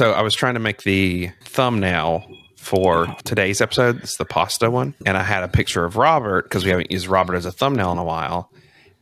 So 0.00 0.12
I 0.12 0.22
was 0.22 0.34
trying 0.34 0.54
to 0.54 0.60
make 0.60 0.84
the 0.84 1.30
thumbnail 1.44 2.26
for 2.56 3.14
today's 3.24 3.60
episode. 3.60 3.98
It's 3.98 4.16
the 4.16 4.24
pasta 4.24 4.70
one, 4.70 4.94
and 5.04 5.14
I 5.14 5.22
had 5.22 5.42
a 5.42 5.48
picture 5.48 5.84
of 5.84 5.98
Robert 5.98 6.44
because 6.44 6.64
we 6.64 6.70
haven't 6.70 6.90
used 6.90 7.06
Robert 7.06 7.34
as 7.34 7.44
a 7.44 7.52
thumbnail 7.52 7.92
in 7.92 7.98
a 7.98 8.02
while. 8.02 8.50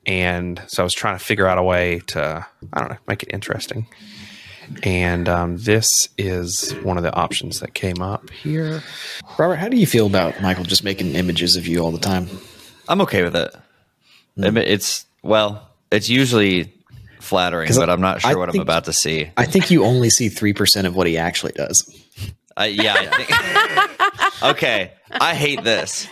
And 0.07 0.61
so 0.67 0.83
I 0.83 0.85
was 0.85 0.93
trying 0.93 1.17
to 1.17 1.25
figure 1.25 1.47
out 1.47 1.57
a 1.57 1.63
way 1.63 2.01
to, 2.09 2.45
I 2.73 2.81
don't 2.81 2.91
know, 2.91 2.97
make 3.07 3.23
it 3.23 3.29
interesting. 3.33 3.87
And 4.83 5.29
um, 5.29 5.59
this 5.59 5.89
is 6.19 6.73
one 6.83 6.97
of 6.97 7.05
the 7.05 7.15
options 7.15 7.61
that 7.61 7.75
came 7.75 8.03
up 8.03 8.29
here. 8.31 8.83
Robert, 9.39 9.55
how 9.55 9.69
do 9.69 9.77
you 9.77 9.87
feel 9.87 10.09
about 10.09 10.43
Michael 10.43 10.65
just 10.65 10.83
making 10.83 11.15
images 11.15 11.55
of 11.55 11.69
you 11.69 11.79
all 11.79 11.93
the 11.93 12.01
time? 12.01 12.27
I'm 12.89 13.01
okay 13.03 13.23
with 13.23 13.37
it. 13.37 13.55
I 14.37 14.51
mean, 14.51 14.65
It's 14.67 15.07
well, 15.23 15.69
it's 15.93 16.09
usually 16.09 16.75
flattering, 17.21 17.67
'Cause 17.67 17.79
but 17.79 17.91
I'm 17.91 18.01
not 18.01 18.21
sure 18.21 18.31
I 18.31 18.35
what 18.35 18.49
I'm 18.49 18.61
about 18.61 18.85
to 18.87 18.93
see. 18.93 19.31
I 19.37 19.45
think 19.45 19.71
you 19.71 19.85
only 19.85 20.11
see 20.11 20.29
3% 20.29 20.87
of 20.87 20.97
what 20.97 21.07
he 21.07 21.19
actually 21.19 21.53
does. 21.53 21.89
Uh, 22.59 22.65
yeah, 22.65 22.95
I 22.99 23.07
think. 23.25 24.43
okay, 24.57 24.93
I 25.13 25.35
hate 25.35 25.63
this. 25.63 26.09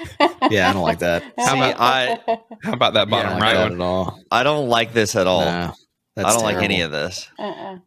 Yeah, 0.50 0.70
I 0.70 0.72
don't 0.72 0.82
like 0.82 1.00
that. 1.00 1.22
See, 1.24 1.32
I 1.38 2.18
How 2.62 2.72
about 2.72 2.94
that 2.94 3.10
bottom 3.10 3.30
I 3.32 3.32
don't 3.32 3.40
right 3.42 3.56
one? 3.64 3.72
at 3.72 3.80
all. 3.80 4.20
I 4.30 4.42
don't 4.44 4.68
like 4.68 4.92
this 4.92 5.16
at 5.16 5.26
all. 5.26 5.40
Nah, 5.44 5.72
that's 6.14 6.28
I 6.28 6.32
don't 6.34 6.44
like 6.44 6.62
any 6.62 6.82
of 6.82 6.92
this. 6.92 7.28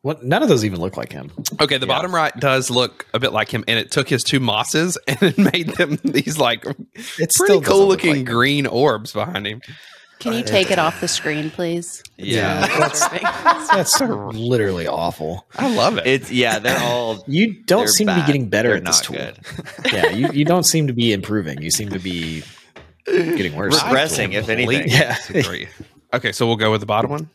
What, 0.01 0.23
none 0.25 0.43
of 0.43 0.49
those 0.49 0.65
even 0.65 0.81
look 0.81 0.97
like 0.97 1.13
him. 1.13 1.31
Okay, 1.61 1.77
the 1.77 1.87
bottom 1.87 2.13
right 2.13 2.35
does 2.37 2.69
look 2.69 3.05
a 3.13 3.19
bit 3.19 3.31
like 3.31 3.49
him, 3.49 3.63
and 3.67 3.79
it 3.79 3.91
took 3.91 4.09
his 4.09 4.23
two 4.23 4.41
mosses 4.41 4.97
and 5.07 5.17
it 5.23 5.37
made 5.37 5.69
them 5.77 5.97
these 6.03 6.37
like 6.37 6.65
it's 6.95 7.37
pretty 7.37 7.53
still 7.53 7.61
cool 7.61 7.87
looking 7.87 8.09
like 8.09 8.19
him. 8.19 8.25
green 8.25 8.67
orbs 8.67 9.13
behind 9.13 9.47
him. 9.47 9.61
Can 10.19 10.33
you 10.33 10.43
take 10.43 10.69
it 10.69 10.77
off 10.77 10.99
the 10.99 11.07
screen, 11.07 11.49
please? 11.49 12.03
Yeah, 12.17 12.67
That's 13.71 14.01
literally 14.01 14.85
awful. 14.85 15.47
I 15.57 15.73
love 15.73 15.97
it. 15.97 16.05
it's 16.07 16.29
yeah. 16.29 16.59
They're 16.59 16.77
all. 16.79 17.23
You 17.27 17.53
don't 17.63 17.79
they're 17.79 17.87
seem 17.87 18.07
to 18.07 18.15
be 18.15 18.25
getting 18.25 18.49
better 18.49 18.69
They're 18.69 18.77
at 18.77 18.85
this 18.85 19.01
tool. 19.01 19.15
Yeah, 19.93 20.09
you, 20.09 20.29
you 20.31 20.45
don't 20.45 20.63
seem 20.63 20.87
to 20.87 20.93
be 20.93 21.13
improving. 21.13 21.61
You 21.61 21.71
seem 21.71 21.89
to 21.89 21.99
be 21.99 22.43
getting 23.05 23.55
worse. 23.55 23.79
Regressing, 23.83 24.33
if 24.33 24.49
anything. 24.49 24.89
Yeah. 24.89 25.17
Okay, 26.13 26.31
so 26.33 26.45
we'll 26.47 26.57
go 26.57 26.71
with 26.71 26.81
the 26.81 26.85
bottom 26.87 27.11
one. 27.11 27.29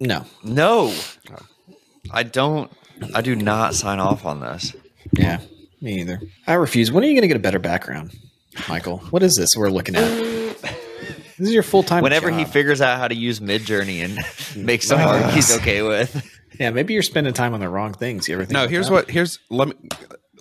No. 0.00 0.24
No, 0.42 0.92
I 2.10 2.22
don't. 2.24 2.70
I 3.14 3.20
do 3.20 3.36
not 3.36 3.74
sign 3.74 4.00
off 4.00 4.24
on 4.24 4.40
this. 4.40 4.74
Yeah, 5.12 5.40
me 5.80 6.00
either. 6.00 6.20
I 6.46 6.54
refuse. 6.54 6.90
When 6.90 7.04
are 7.04 7.06
you 7.06 7.12
going 7.14 7.22
to 7.22 7.28
get 7.28 7.36
a 7.36 7.40
better 7.40 7.58
background, 7.58 8.12
Michael? 8.68 8.98
What 9.10 9.22
is 9.22 9.34
this 9.36 9.56
we're 9.56 9.68
looking 9.68 9.94
at? 9.96 10.45
This 11.38 11.48
is 11.48 11.54
your 11.54 11.62
full 11.62 11.82
time. 11.82 12.02
Whenever 12.02 12.30
he 12.30 12.44
figures 12.44 12.80
out 12.80 12.98
how 12.98 13.08
to 13.08 13.14
use 13.14 13.40
Midjourney 13.40 14.04
and 14.04 14.18
make 14.66 14.82
some 14.82 15.00
art 15.00 15.32
he's 15.34 15.54
okay 15.58 15.82
with. 15.82 16.28
yeah, 16.60 16.70
maybe 16.70 16.94
you're 16.94 17.02
spending 17.02 17.32
time 17.34 17.54
on 17.54 17.60
the 17.60 17.68
wrong 17.68 17.92
things. 17.92 18.28
You 18.28 18.34
ever 18.34 18.44
think? 18.44 18.52
No, 18.54 18.68
here's 18.68 18.86
that? 18.86 18.92
what 18.92 19.10
here's 19.10 19.38
let 19.50 19.68
me 19.68 19.74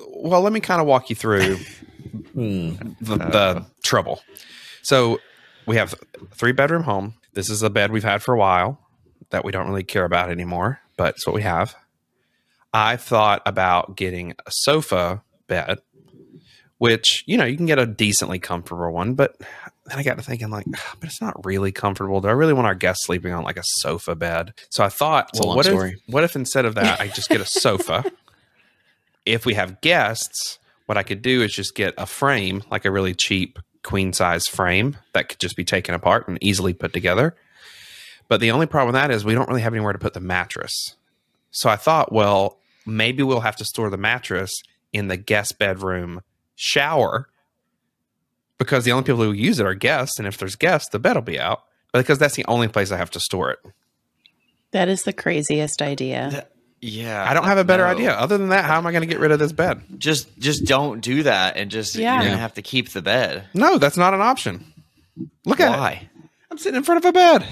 well, 0.10 0.42
let 0.42 0.54
me 0.54 0.60
kind 0.60 0.82
of 0.82 0.88
walk 0.88 1.10
you 1.10 1.16
through 1.16 1.58
Hmm. 2.34 2.76
the, 3.02 3.18
the 3.18 3.66
trouble. 3.84 4.22
So 4.82 5.20
we 5.66 5.76
have 5.78 5.96
three 6.34 6.52
bedroom 6.52 6.84
home. 6.84 7.16
This 7.34 7.50
is 7.50 7.62
a 7.64 7.70
bed 7.70 7.92
we've 7.92 8.04
had 8.04 8.22
for 8.22 8.34
a 8.34 8.38
while 8.38 8.80
that 9.32 9.44
we 9.44 9.52
don't 9.52 9.68
really 9.68 9.84
care 9.84 10.06
about 10.06 10.30
anymore, 10.30 10.80
but 10.98 11.16
it's 11.16 11.26
what 11.26 11.36
we 11.36 11.42
have. 11.42 11.76
I 12.74 12.98
thought 12.98 13.42
about 13.46 13.96
getting 13.96 14.34
a 14.46 14.52
sofa 14.52 15.24
bed, 15.48 15.80
which 16.78 17.24
you 17.26 17.38
know 17.38 17.46
you 17.46 17.58
can 17.58 17.66
get 17.66 17.80
a 17.80 17.86
decently 17.86 18.40
comfortable 18.40 18.92
one, 18.92 19.14
but 19.16 19.36
then 19.86 20.00
I 20.00 20.04
got 20.04 20.18
to 20.18 20.24
thinking 20.24 20.50
like, 20.50 20.66
but 20.66 21.04
it's 21.04 21.22
not 21.22 21.46
really 21.46 21.72
comfortable. 21.72 22.22
Do 22.22 22.28
I 22.28 22.32
really 22.32 22.54
want 22.54 22.68
our 22.68 22.76
guests 22.76 23.06
sleeping 23.06 23.32
on 23.34 23.44
like 23.44 23.58
a 23.58 23.64
sofa 23.64 24.16
bed? 24.16 24.54
So 24.70 24.84
I 24.84 24.90
thought, 24.90 25.30
It's 25.34 25.40
well, 25.40 25.56
what 25.56 25.66
story. 25.66 25.94
if 25.94 26.14
what 26.14 26.24
if 26.24 26.36
instead 26.36 26.66
of 26.66 26.76
that 26.76 27.00
I 27.00 27.08
just 27.08 27.30
get 27.30 27.42
a 27.42 27.46
sofa? 27.46 28.04
if 29.26 29.46
we 29.46 29.54
have 29.54 29.82
guests, 29.82 30.60
what 30.86 30.98
I 30.98 31.04
could 31.04 31.22
do 31.22 31.42
is 31.42 31.54
just 31.54 31.76
get 31.76 31.94
a 31.98 32.06
frame, 32.06 32.64
like 32.72 32.86
a 32.86 32.92
really 32.92 33.14
cheap 33.14 33.60
queen 33.84 34.14
size 34.14 34.48
frame 34.48 34.98
that 35.14 35.30
could 35.30 35.40
just 35.40 35.56
be 35.56 35.64
taken 35.64 35.94
apart 35.94 36.28
and 36.28 36.38
easily 36.42 36.74
put 36.74 36.92
together. 36.94 37.36
But 38.28 38.40
the 38.40 38.52
only 38.52 38.66
problem 38.66 38.94
with 38.94 39.02
that 39.02 39.12
is 39.12 39.24
we 39.24 39.36
don't 39.36 39.48
really 39.48 39.62
have 39.62 39.74
anywhere 39.74 39.94
to 39.94 40.00
put 40.00 40.14
the 40.14 40.20
mattress. 40.20 40.96
So 41.52 41.70
I 41.70 41.76
thought, 41.76 42.12
well, 42.12 42.58
maybe 42.86 43.22
we'll 43.24 43.42
have 43.42 43.56
to 43.58 43.66
store 43.66 43.90
the 43.90 43.98
mattress 43.98 44.52
in 44.92 45.08
the 45.08 45.18
guest 45.18 45.60
bedroom 45.60 46.22
shower 46.56 47.28
because 48.58 48.86
the 48.86 48.92
only 48.92 49.04
people 49.04 49.24
who 49.24 49.32
use 49.32 49.60
it 49.60 49.66
are 49.66 49.74
guests. 49.74 50.20
And 50.20 50.28
if 50.28 50.38
there's 50.38 50.56
guests, 50.56 50.90
the 50.90 51.00
bed 51.00 51.16
will 51.16 51.22
be 51.22 51.40
out. 51.40 51.64
But 51.92 52.00
because 52.00 52.20
that's 52.20 52.36
the 52.36 52.46
only 52.46 52.68
place 52.68 52.92
I 52.92 52.98
have 52.98 53.12
to 53.12 53.20
store 53.20 53.52
it. 53.52 53.60
That 54.72 54.90
is 54.90 55.04
the 55.04 55.14
craziest 55.14 55.82
idea. 55.82 56.48
Yeah, 56.82 57.26
I 57.28 57.34
don't 57.34 57.46
have 57.46 57.58
a 57.58 57.64
better 57.64 57.84
no. 57.84 57.90
idea. 57.90 58.12
Other 58.14 58.38
than 58.38 58.50
that, 58.50 58.66
how 58.66 58.78
am 58.78 58.86
I 58.86 58.92
going 58.92 59.02
to 59.02 59.08
get 59.08 59.20
rid 59.20 59.32
of 59.32 59.40
this 59.40 59.54
bed? 59.54 59.82
Just 59.98 60.38
just 60.38 60.66
don't 60.66 61.00
do 61.00 61.24
that, 61.24 61.56
and 61.58 61.72
just 61.72 61.96
Yeah. 61.96 62.16
you're 62.16 62.30
gonna 62.30 62.38
have 62.38 62.56
to 62.56 62.62
keep 62.62 62.90
the 62.90 63.02
bed. 63.02 63.46
No, 63.54 63.78
that's 63.78 63.98
not 63.98 64.14
an 64.14 64.22
option. 64.22 64.74
Look 65.46 65.60
at 65.62 65.74
it. 65.74 65.78
Why? 65.78 66.10
I'm 66.52 66.58
sitting 66.58 66.78
in 66.78 66.84
front 66.84 67.04
of 67.04 67.10
a 67.10 67.14
bed. 67.14 67.48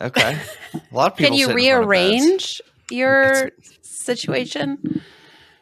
Okay. 0.00 0.38
A 0.74 0.94
lot 0.94 1.12
of 1.12 1.18
people. 1.18 1.30
Can 1.30 1.34
you 1.34 1.46
sit 1.46 1.56
in 1.56 1.58
front 1.64 1.82
of 1.82 1.88
beds. 1.88 1.88
rearrange 1.88 2.62
your 2.90 3.50
situation? 3.82 5.02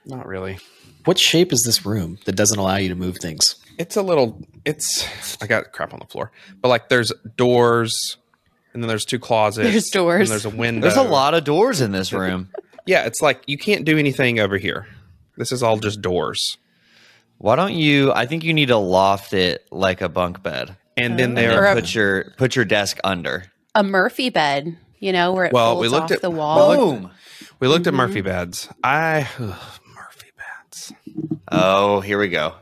Not 0.05 0.27
really. 0.27 0.59
What 1.05 1.19
shape 1.19 1.53
is 1.53 1.63
this 1.65 1.85
room 1.85 2.19
that 2.25 2.35
doesn't 2.37 2.59
allow 2.59 2.77
you 2.77 2.89
to 2.89 2.95
move 2.95 3.19
things? 3.21 3.57
It's 3.79 3.97
a 3.97 4.03
little. 4.03 4.41
It's. 4.65 5.07
I 5.43 5.47
got 5.47 5.73
crap 5.73 5.93
on 5.93 5.99
the 6.01 6.07
floor, 6.07 6.31
but 6.61 6.69
like 6.69 6.89
there's 6.89 7.13
doors, 7.37 8.17
and 8.73 8.83
then 8.83 8.89
there's 8.89 9.05
two 9.05 9.19
closets. 9.19 9.71
There's 9.71 9.91
doors. 9.91 10.31
And 10.31 10.31
there's 10.31 10.45
a 10.45 10.57
window. 10.57 10.83
There's 10.83 10.97
a 10.97 11.03
lot 11.03 11.35
of 11.35 11.45
doors 11.45 11.81
in 11.81 11.93
this 11.93 12.13
room. 12.13 12.51
Yeah, 12.87 13.07
it's 13.07 13.23
like 13.23 13.43
you 13.47 13.57
can't 13.57 13.87
do 13.87 13.97
anything 13.97 14.39
over 14.41 14.59
here. 14.59 14.87
This 15.39 15.53
is 15.53 15.63
all 15.63 15.79
just 15.79 16.03
doors, 16.03 16.59
Why 17.39 17.57
don't 17.57 17.73
you? 17.73 18.13
I 18.13 18.27
think 18.27 18.45
you 18.45 18.53
need 18.53 18.67
to 18.67 18.77
loft 18.77 19.33
it 19.33 19.67
like 19.71 20.03
a 20.03 20.09
bunk 20.11 20.43
bed, 20.43 20.77
and 20.95 21.19
then 21.19 21.33
there. 21.33 21.59
Or 21.59 21.63
then 21.63 21.79
a- 21.79 21.81
put 21.81 21.95
your 21.95 22.25
put 22.37 22.55
your 22.57 22.67
desk 22.67 22.99
under. 23.03 23.45
A 23.75 23.83
Murphy 23.83 24.29
bed, 24.29 24.77
you 24.99 25.13
know, 25.15 25.33
where 25.33 25.47
it 25.47 25.55
Well, 25.55 25.73
folds 25.77 25.81
we 25.81 25.89
looked 25.89 26.05
off 26.05 26.11
at- 26.13 26.21
the 26.21 26.29
wall. 26.29 26.77
Boom. 26.77 27.11
we 27.59 27.69
looked 27.69 27.87
at 27.87 27.95
mm-hmm. 27.95 27.97
Murphy 28.03 28.21
beds. 28.21 28.69
I 28.85 29.29
ugh, 29.39 29.59
Murphy 29.59 29.59
beds. 29.59 29.84
Oh, 31.53 32.01
here 32.01 32.19
we 32.19 32.29
go. 32.29 32.55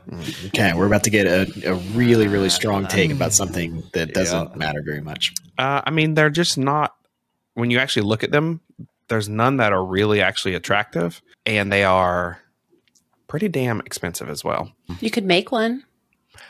Okay, 0.47 0.73
we're 0.73 0.87
about 0.87 1.03
to 1.05 1.09
get 1.09 1.25
a, 1.25 1.71
a 1.71 1.75
really, 1.95 2.27
really 2.27 2.49
strong 2.49 2.85
take 2.87 3.11
about 3.11 3.31
something 3.33 3.83
that 3.93 4.13
doesn't 4.13 4.51
Yeah. 4.51 4.55
matter 4.57 4.81
very 4.83 5.01
much. 5.01 5.33
Uh, 5.57 5.81
I 5.85 5.89
mean, 5.91 6.13
they're 6.15 6.29
just 6.29 6.57
not. 6.57 6.93
When 7.53 7.71
you 7.71 7.79
actually 7.79 8.03
look 8.07 8.23
at 8.23 8.31
them, 8.31 8.61
there's 9.07 9.29
none 9.29 9.57
that 9.57 9.71
are 9.73 9.83
really 9.85 10.21
actually 10.21 10.55
attractive, 10.55 11.21
and 11.45 11.71
they 11.71 11.83
are 11.83 12.39
pretty 13.27 13.47
damn 13.47 13.79
expensive 13.81 14.29
as 14.29 14.43
well. 14.43 14.71
You 14.99 15.11
could 15.11 15.25
make 15.25 15.51
one. 15.51 15.83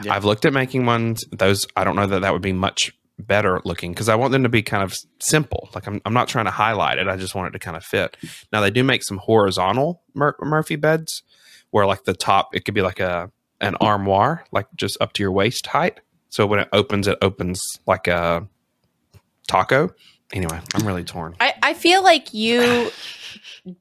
I've 0.10 0.26
looked 0.26 0.46
at 0.46 0.54
making 0.54 0.86
ones. 0.86 1.24
Those 1.32 1.68
I 1.76 1.84
don't 1.84 1.96
know 1.96 2.08
that 2.08 2.22
that 2.22 2.34
would 2.34 2.42
be 2.42 2.54
much 2.54 2.94
better 3.20 3.62
looking 3.64 3.92
because 3.92 4.10
I 4.10 4.16
want 4.16 4.32
them 4.32 4.42
to 4.44 4.50
be 4.50 4.64
kind 4.64 4.82
of 4.84 4.96
simple. 5.20 5.70
Like 5.76 5.86
I'm, 5.88 6.02
I'm 6.04 6.14
not 6.14 6.28
trying 6.30 6.46
to 6.46 6.52
highlight 6.52 6.98
it. 6.98 7.08
I 7.08 7.16
just 7.16 7.36
want 7.36 7.50
it 7.50 7.52
to 7.52 7.60
kind 7.60 7.78
of 7.78 7.84
fit. 7.84 8.18
Now 8.52 8.62
they 8.62 8.72
do 8.72 8.84
make 8.84 9.04
some 9.04 9.18
horizontal 9.18 10.02
Mur- 10.16 10.36
Murphy 10.42 10.78
beds 10.78 11.22
where 11.74 11.88
like 11.88 12.04
the 12.04 12.14
top 12.14 12.56
it 12.56 12.66
could 12.66 12.76
be 12.76 12.82
like 12.84 13.00
a 13.00 13.32
an 13.60 13.76
armoire, 13.82 14.46
like 14.52 14.68
just 14.76 14.96
up 15.02 15.14
to 15.14 15.24
your 15.24 15.32
waist 15.32 15.66
height. 15.68 16.00
So 16.30 16.46
when 16.46 16.60
it 16.60 16.70
opens, 16.72 17.08
it 17.08 17.18
opens 17.22 17.62
like 17.88 18.08
a 18.08 18.48
taco. 19.48 19.90
Anyway, 20.32 20.60
I'm 20.76 20.86
really 20.86 21.04
torn. 21.04 21.36
I, 21.40 21.54
I 21.64 21.74
feel 21.74 22.04
like 22.04 22.34
you 22.34 22.92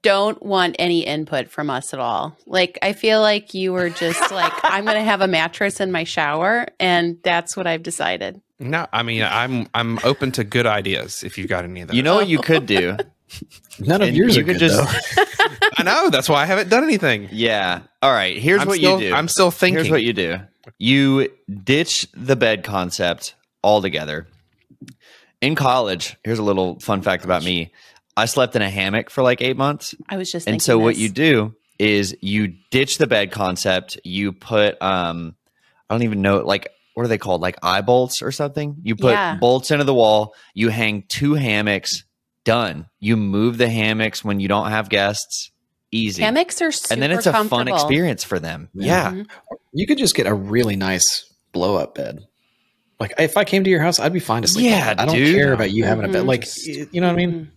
don't 0.03 0.43
want 0.43 0.77
any 0.79 1.01
input 1.01 1.49
from 1.51 1.69
us 1.71 1.93
at 1.95 2.01
all. 2.01 2.37
Like, 2.47 2.79
I 2.83 2.93
feel 2.93 3.21
like 3.21 3.55
you 3.55 3.73
were 3.73 3.89
just 3.91 4.31
like, 4.31 4.53
I'm 4.63 4.85
going 4.85 4.97
to 4.97 5.03
have 5.03 5.21
a 5.21 5.27
mattress 5.29 5.81
in 5.81 5.91
my 5.93 6.05
shower, 6.05 6.67
and 6.79 7.19
that's 7.25 7.57
what 7.57 7.67
I've 7.67 7.83
decided. 7.83 8.41
No, 8.59 8.87
I 8.93 9.03
mean 9.03 9.23
I'm 9.25 9.67
I'm 9.75 9.99
open 10.05 10.31
to 10.33 10.45
good 10.45 10.67
ideas 10.67 11.25
if 11.25 11.37
you've 11.37 11.49
got 11.49 11.65
any 11.65 11.81
of 11.81 11.89
those. 11.89 11.97
You 11.97 12.03
know 12.05 12.15
what 12.15 12.29
you 12.29 12.39
could 12.39 12.65
do? 12.67 12.97
None 13.81 14.03
of 14.03 14.09
And 14.09 14.17
yours 14.17 14.37
you 14.37 14.43
are 14.43 14.45
could 14.47 14.59
good, 14.59 14.69
just- 14.69 15.17
though. 15.17 15.25
I 15.77 15.83
know 15.83 16.11
that's 16.11 16.29
why 16.29 16.43
I 16.43 16.47
haven't 16.47 16.69
done 16.69 16.85
anything. 16.85 17.29
Yeah. 17.33 17.81
All 18.03 18.13
right. 18.13 18.37
Here's 18.37 18.61
I'm 18.63 18.69
what 18.69 18.79
still, 18.79 19.01
you 19.01 19.11
do. 19.11 19.15
I'm 19.15 19.29
still 19.29 19.51
thinking. 19.51 19.77
Here's 19.77 19.91
what 19.91 20.03
you 20.03 20.13
do. 20.13 20.39
You 20.79 21.29
ditch 21.65 22.07
the 22.15 22.37
bed 22.37 22.65
concept 22.65 23.35
altogether. 23.65 24.27
In 25.41 25.55
college, 25.55 26.17
here's 26.25 26.39
a 26.39 26.43
little 26.43 26.79
fun 26.79 27.03
fact 27.03 27.25
about 27.25 27.43
me. 27.45 27.73
I 28.17 28.27
slept 28.27 28.55
in 28.55 28.63
a 28.63 28.71
hammock 28.71 29.11
for 29.11 29.23
like 29.23 29.41
eight 29.43 29.57
months. 29.57 29.95
I 30.09 30.17
was 30.17 30.31
just 30.31 30.47
and 30.47 30.55
thinking 30.55 30.65
so 30.65 30.79
what 30.79 30.97
you 30.97 31.09
do 31.09 31.55
is 31.79 32.15
you 32.21 32.55
ditch 32.71 32.99
the 32.99 33.07
bed 33.07 33.33
concept. 33.33 33.99
You 34.05 34.33
put 34.33 34.81
um 34.83 35.35
I 35.89 35.95
don't 35.95 36.03
even 36.03 36.23
know 36.23 36.39
like 36.41 36.69
what 36.95 37.05
are 37.05 37.09
they 37.09 37.19
called? 37.19 37.41
Like 37.41 37.57
eye 37.63 37.81
bolts 37.81 38.21
or 38.23 38.31
something? 38.31 38.77
You 38.83 38.95
put 38.97 39.13
Yeah. 39.13 39.37
bolts 39.37 39.71
into 39.71 39.85
the 39.85 39.95
wall, 39.95 40.35
you 40.55 40.69
hang 40.69 41.05
two 41.09 41.35
hammocks, 41.35 42.05
done. 42.45 42.87
You 43.01 43.17
move 43.17 43.57
the 43.57 43.69
hammocks 43.69 44.23
when 44.23 44.41
you 44.41 44.49
don't 44.49 44.71
have 44.71 44.91
guests. 44.91 45.51
Easy. 45.93 46.23
hammocks 46.23 46.61
are 46.63 46.73
super 46.73 46.95
and 46.95 47.03
then 47.03 47.11
it's 47.13 47.27
a 47.27 47.45
fun 47.45 47.69
experience 47.69 48.25
for 48.25 48.39
them. 48.41 48.69
Yeah. 48.75 49.13
Yeah. 49.15 49.23
You 49.73 49.87
could 49.87 49.99
just 49.99 50.15
get 50.15 50.27
a 50.27 50.35
really 50.35 50.75
nice 50.75 51.31
blow 51.53 51.77
up 51.77 51.95
bed. 51.95 52.21
Like 52.99 53.13
if 53.19 53.37
I 53.37 53.45
came 53.45 53.63
to 53.65 53.71
your 53.71 53.83
house, 53.83 54.01
I'd 54.01 54.13
be 54.13 54.21
fine 54.21 54.43
to 54.43 54.49
sleep. 54.49 54.67
Yeah. 54.71 54.95
I 54.97 55.05
don't 55.05 55.15
dude. 55.15 55.35
care 55.35 55.53
about 55.53 55.71
you 55.71 55.85
having 55.85 56.05
a 56.05 56.09
bed. 56.09 56.25
Mhm. 56.25 56.27
Like 56.29 56.47
you 56.95 57.01
know 57.01 57.09
what 57.09 57.13
I 57.13 57.17
mean? 57.17 57.51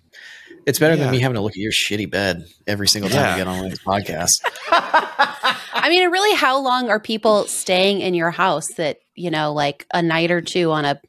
It's 0.66 0.80
better 0.80 0.96
Yeah. 0.96 1.04
than 1.04 1.12
me 1.12 1.20
having 1.20 1.36
to 1.36 1.42
look 1.42 1.52
at 1.54 1.58
your 1.58 1.72
shitty 1.72 2.10
bed 2.10 2.44
every 2.68 2.88
single 2.88 3.10
time 3.10 3.22
Yeah. 3.22 3.34
I 3.36 3.38
get 3.38 3.48
on 3.48 3.60
one 3.62 3.72
podcast. 3.72 4.42
I 4.72 5.88
mean, 5.90 6.10
really, 6.10 6.36
how 6.36 6.60
long 6.60 6.90
are 6.90 7.00
people 7.00 7.46
staying 7.46 8.02
in 8.02 8.16
your 8.16 8.32
house 8.32 8.68
that, 8.78 8.98
you 9.14 9.30
know, 9.30 9.54
like 9.54 9.86
a 9.94 10.02
night 10.02 10.32
or 10.32 10.42
two 10.42 10.72
on 10.72 10.84
a 10.86 11.00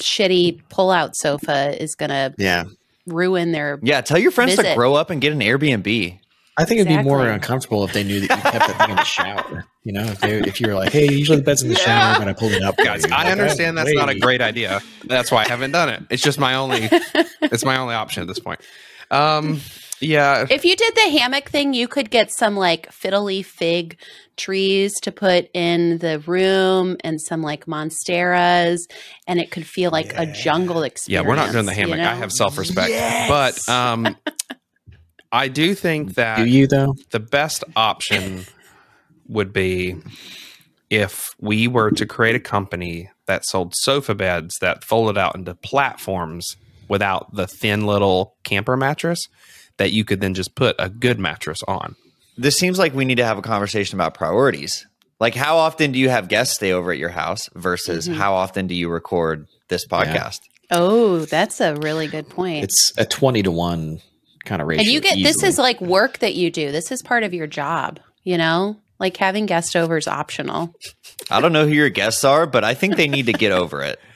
shitty 0.00 0.60
pull-out 0.68 1.16
sofa 1.16 1.80
is 1.82 1.94
going 1.94 2.10
to 2.10 2.34
Yeah. 2.36 2.64
ruin 3.06 3.52
their 3.52 3.78
Yeah, 3.82 4.00
tell 4.02 4.18
your 4.18 4.30
friends 4.30 4.56
to 4.56 4.74
grow 4.74 4.94
up 4.94 5.08
and 5.10 5.20
get 5.20 5.32
an 5.32 5.40
Airbnb. 5.40 6.18
I 6.58 6.64
think 6.64 6.80
it'd 6.80 6.88
be 6.96 7.02
more 7.02 7.26
uncomfortable 7.28 7.82
if 7.84 7.92
they 7.92 8.04
knew 8.04 8.20
that 8.20 8.36
you 8.36 8.42
kept 8.50 8.66
that 8.68 8.78
thing 8.78 8.90
in 8.90 8.96
the 8.96 9.04
shower. 9.04 9.64
You 9.84 9.92
know, 9.92 10.02
if, 10.04 10.20
they, 10.20 10.38
if 10.40 10.60
you 10.60 10.68
were 10.68 10.74
like, 10.74 10.92
"Hey, 10.92 11.10
usually 11.10 11.38
the 11.38 11.42
bed's 11.44 11.62
in 11.62 11.68
the 11.70 11.74
shower," 11.76 12.18
but 12.18 12.28
I 12.28 12.32
pulled 12.34 12.52
it 12.52 12.62
up. 12.62 12.76
Guys, 12.76 13.04
you." 13.04 13.10
I 13.12 13.24
Like, 13.24 13.32
understand 13.32 13.78
oh, 13.78 13.84
that's 13.84 13.94
not 13.96 14.08
a 14.10 14.18
great 14.18 14.40
idea. 14.42 14.80
That's 15.04 15.30
why 15.32 15.44
I 15.44 15.48
haven't 15.48 15.72
done 15.72 15.88
it. 15.88 16.02
It's 16.10 16.22
just 16.22 16.38
my 16.38 16.54
only 16.54 16.88
it's 17.42 17.64
my 17.64 17.78
only 17.78 17.94
option 17.94 18.20
at 18.22 18.28
this 18.28 18.38
point. 18.38 18.60
Um 19.10 19.60
yeah, 20.00 20.46
If 20.50 20.64
you 20.64 20.74
did 20.74 20.96
the 20.96 21.10
hammock 21.20 21.48
thing, 21.48 21.74
you 21.74 21.86
could 21.86 22.10
get 22.10 22.32
some 22.32 22.56
like 22.56 22.90
fiddle 22.90 23.22
leaf 23.22 23.46
fig 23.46 23.98
trees 24.36 24.94
to 25.02 25.12
put 25.12 25.48
in 25.54 25.98
the 25.98 26.18
room 26.26 26.96
and 27.04 27.20
some 27.20 27.40
like 27.40 27.66
monsteras, 27.66 28.80
and 29.28 29.38
it 29.38 29.52
could 29.52 29.64
feel 29.64 29.92
like 29.92 30.12
a 30.16 30.26
jungle 30.26 30.82
experience. 30.82 31.08
yeah, 31.24 31.28
we're 31.28 31.36
not 31.36 31.52
doing 31.52 31.66
the 31.66 31.72
you 31.72 31.78
hammock. 31.82 31.98
know? 31.98 32.10
I 32.10 32.14
have 32.14 32.32
self-respect. 32.32 32.90
But 33.28 33.68
um 33.68 34.16
I 35.32 35.48
do 35.48 35.74
think 35.74 36.14
that 36.14 36.36
Do 36.36 36.44
you 36.44 36.66
though? 36.66 36.94
the 37.10 37.20
best 37.20 37.64
option 37.74 38.44
would 39.28 39.52
be 39.52 39.96
if 40.90 41.30
we 41.40 41.66
were 41.68 41.90
to 41.92 42.04
create 42.06 42.36
a 42.36 42.40
company 42.40 43.10
that 43.26 43.44
sold 43.46 43.74
sofa 43.74 44.14
beds 44.14 44.58
that 44.60 44.84
folded 44.84 45.16
out 45.16 45.34
into 45.34 45.54
platforms 45.54 46.56
without 46.88 47.34
the 47.34 47.46
thin 47.46 47.86
little 47.86 48.34
camper 48.44 48.76
mattress 48.76 49.26
that 49.78 49.90
you 49.92 50.04
could 50.04 50.20
then 50.20 50.34
just 50.34 50.54
put 50.54 50.76
a 50.78 50.90
good 50.90 51.18
mattress 51.18 51.62
on. 51.66 51.96
This 52.36 52.56
seems 52.58 52.78
like 52.78 52.92
we 52.94 53.04
need 53.06 53.14
to 53.16 53.24
have 53.24 53.38
a 53.38 53.42
conversation 53.42 53.96
about 53.96 54.12
priorities. 54.14 54.86
Like, 55.18 55.34
how 55.34 55.56
often 55.56 55.92
do 55.92 55.98
you 55.98 56.08
have 56.10 56.28
guests 56.28 56.54
stay 56.56 56.72
over 56.72 56.92
at 56.92 56.98
your 56.98 57.08
house 57.08 57.48
versus 57.54 58.06
Mm-hmm. 58.08 58.18
how 58.18 58.34
often 58.34 58.66
do 58.66 58.74
you 58.74 58.90
record 58.90 59.46
this 59.68 59.86
podcast? 59.86 60.40
Oh, 60.70 61.20
that's 61.20 61.60
a 61.60 61.74
really 61.76 62.06
good 62.08 62.28
point. 62.28 62.64
It's 62.64 62.92
a 62.98 63.04
twenty 63.06 63.42
to 63.42 63.50
one 63.50 64.00
kind 64.44 64.62
of 64.62 64.68
ratio. 64.68 64.82
and 64.82 64.92
you 64.92 65.00
get 65.00 65.22
this 65.22 65.42
is 65.42 65.58
like 65.58 65.80
work 65.80 66.18
that 66.18 66.34
you 66.34 66.50
do. 66.50 66.72
This 66.72 66.92
is 66.92 67.02
part 67.02 67.22
of 67.22 67.34
your 67.34 67.46
job. 67.46 68.00
You 68.24 68.38
know, 68.38 68.76
like 69.00 69.16
having 69.16 69.46
guest 69.46 69.74
over 69.74 69.96
is 69.96 70.06
optional. 70.06 70.74
I 71.30 71.40
don't 71.40 71.52
know 71.52 71.66
who 71.66 71.72
your 71.72 71.90
guests 71.90 72.24
are, 72.24 72.46
but 72.46 72.64
I 72.64 72.74
think 72.74 72.96
they 72.96 73.08
need 73.08 73.26
to 73.26 73.32
get 73.32 73.52
over 73.52 73.82
it. 73.82 73.98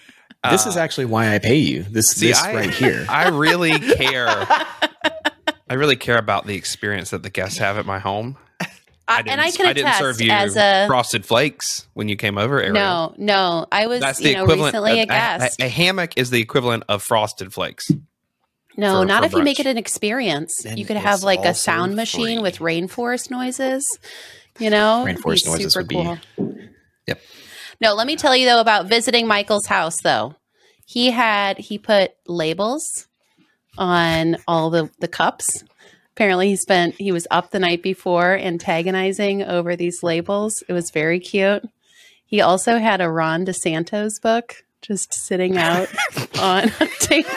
This 0.49 0.65
is 0.65 0.77
actually 0.77 1.07
why 1.07 1.35
I 1.35 1.41
pay 1.41 1.57
you. 1.57 1.83
This 1.83 2.11
See, 2.11 2.29
this 2.29 2.41
I, 2.41 2.55
right 2.55 2.71
here. 2.71 3.05
I 3.11 3.31
really 3.31 3.81
care. 3.81 4.29
I 5.69 5.75
really 5.75 5.97
care 5.97 6.19
about 6.19 6.47
the 6.47 6.55
experience 6.55 7.11
that 7.11 7.25
the 7.25 7.31
guests 7.31 7.59
have 7.59 7.79
at 7.79 7.85
my 7.85 7.99
home. 7.99 8.37
I, 9.09 9.23
didn't, 9.23 9.33
and 9.33 9.41
I 9.41 9.51
can 9.51 9.67
I 9.67 9.73
didn't 9.73 9.95
serve 9.95 10.21
you 10.21 10.31
as 10.31 10.57
a 10.57 10.87
frosted 10.87 11.27
flakes 11.27 11.89
when 11.95 12.09
you 12.09 12.17
came 12.17 12.39
over. 12.39 12.61
Ariel. 12.61 12.75
no, 12.75 13.15
no. 13.19 13.67
I 13.73 13.89
was 13.89 14.01
that's 14.01 14.21
you 14.21 14.29
the 14.29 14.35
know 14.35 14.45
equivalent. 14.45 14.75
recently 14.75 15.01
a 15.01 15.03
a, 15.03 15.07
guest. 15.07 15.61
a 15.61 15.69
hammock 15.69 16.13
is 16.17 16.31
the 16.31 16.41
equivalent 16.41 16.85
of 16.89 17.03
frosted 17.03 17.53
flakes. 17.53 17.91
No, 18.77 19.01
for- 19.01 19.07
not 19.07 19.21
for 19.23 19.27
if 19.27 19.33
you 19.35 19.43
make 19.43 19.61
it 19.61 19.67
an 19.67 19.79
experience. 19.79 20.63
Then 20.63 20.77
you 20.77 20.85
could 20.85 20.97
have 20.97 21.23
like 21.23 21.45
a 21.45 21.55
sound 21.55 21.97
machine 21.97 22.39
free. 22.39 22.43
with 22.43 22.59
rainforest 22.59 23.31
noises. 23.31 23.85
You 24.59 24.71
know, 24.71 25.05
Rainforest 25.07 25.45
Be 25.45 25.51
noises 25.51 25.73
super 25.75 25.81
would 25.81 25.89
be- 25.89 25.95
cool. 25.95 26.19
Yep. 27.07 27.21
No, 27.81 27.95
let 27.95 28.07
me 28.07 28.17
tell 28.17 28.35
you 28.35 28.47
though 28.47 28.61
about 28.61 28.87
visiting 28.87 29.27
Michael's 29.27 29.67
house 29.67 30.01
though. 30.03 30.35
He 30.87 31.11
had 31.11 31.59
he 31.59 31.79
put 31.79 32.13
labels 32.27 33.07
on 33.79 34.37
all 34.49 34.71
the 34.71 34.91
the 34.99 35.09
cups. 35.09 35.65
Apparently 36.13 36.49
he 36.49 36.57
spent 36.57 36.95
he 36.99 37.13
was 37.13 37.27
up 37.31 37.51
the 37.51 37.59
night 37.59 37.83
before 37.83 38.35
antagonizing 38.39 39.43
over 39.43 39.77
these 39.77 40.03
labels. 40.03 40.63
It 40.69 40.73
was 40.73 40.91
very 40.91 41.21
cute. 41.21 41.65
He 42.25 42.41
also 42.41 42.79
had 42.79 43.01
a 43.01 43.11
Ron 43.11 43.45
DeSantis 43.45 44.21
book 44.23 44.65
just 44.81 45.13
sitting 45.13 45.57
out 45.59 45.89
on 46.41 46.71
a 46.81 46.87
table. 47.01 47.29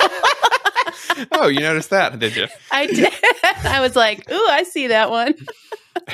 Oh, 1.32 1.48
you 1.48 1.60
noticed 1.60 1.90
that, 1.92 2.18
did 2.20 2.36
you? 2.36 2.48
I 2.72 2.86
did. 2.88 3.14
I 3.66 3.80
was 3.82 3.96
like, 3.96 4.30
"Ooh, 4.32 4.48
I 4.50 4.64
see 4.64 4.88
that 4.88 5.10
one." 5.10 5.34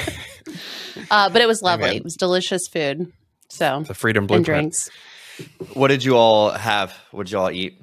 uh, 1.11 1.29
but 1.29 1.41
it 1.41 1.47
was 1.47 1.61
lovely. 1.61 1.87
Okay. 1.89 1.97
It 1.97 2.03
was 2.03 2.15
delicious 2.15 2.67
food. 2.67 3.11
So 3.49 3.83
The 3.87 3.93
Freedom 3.93 4.23
and 4.23 4.27
Blueprint. 4.27 4.45
drinks. 4.45 4.89
What 5.73 5.89
did 5.89 6.03
you 6.03 6.15
all 6.17 6.49
have? 6.51 6.93
What 7.11 7.25
did 7.27 7.31
you 7.31 7.39
all 7.39 7.51
eat? 7.51 7.79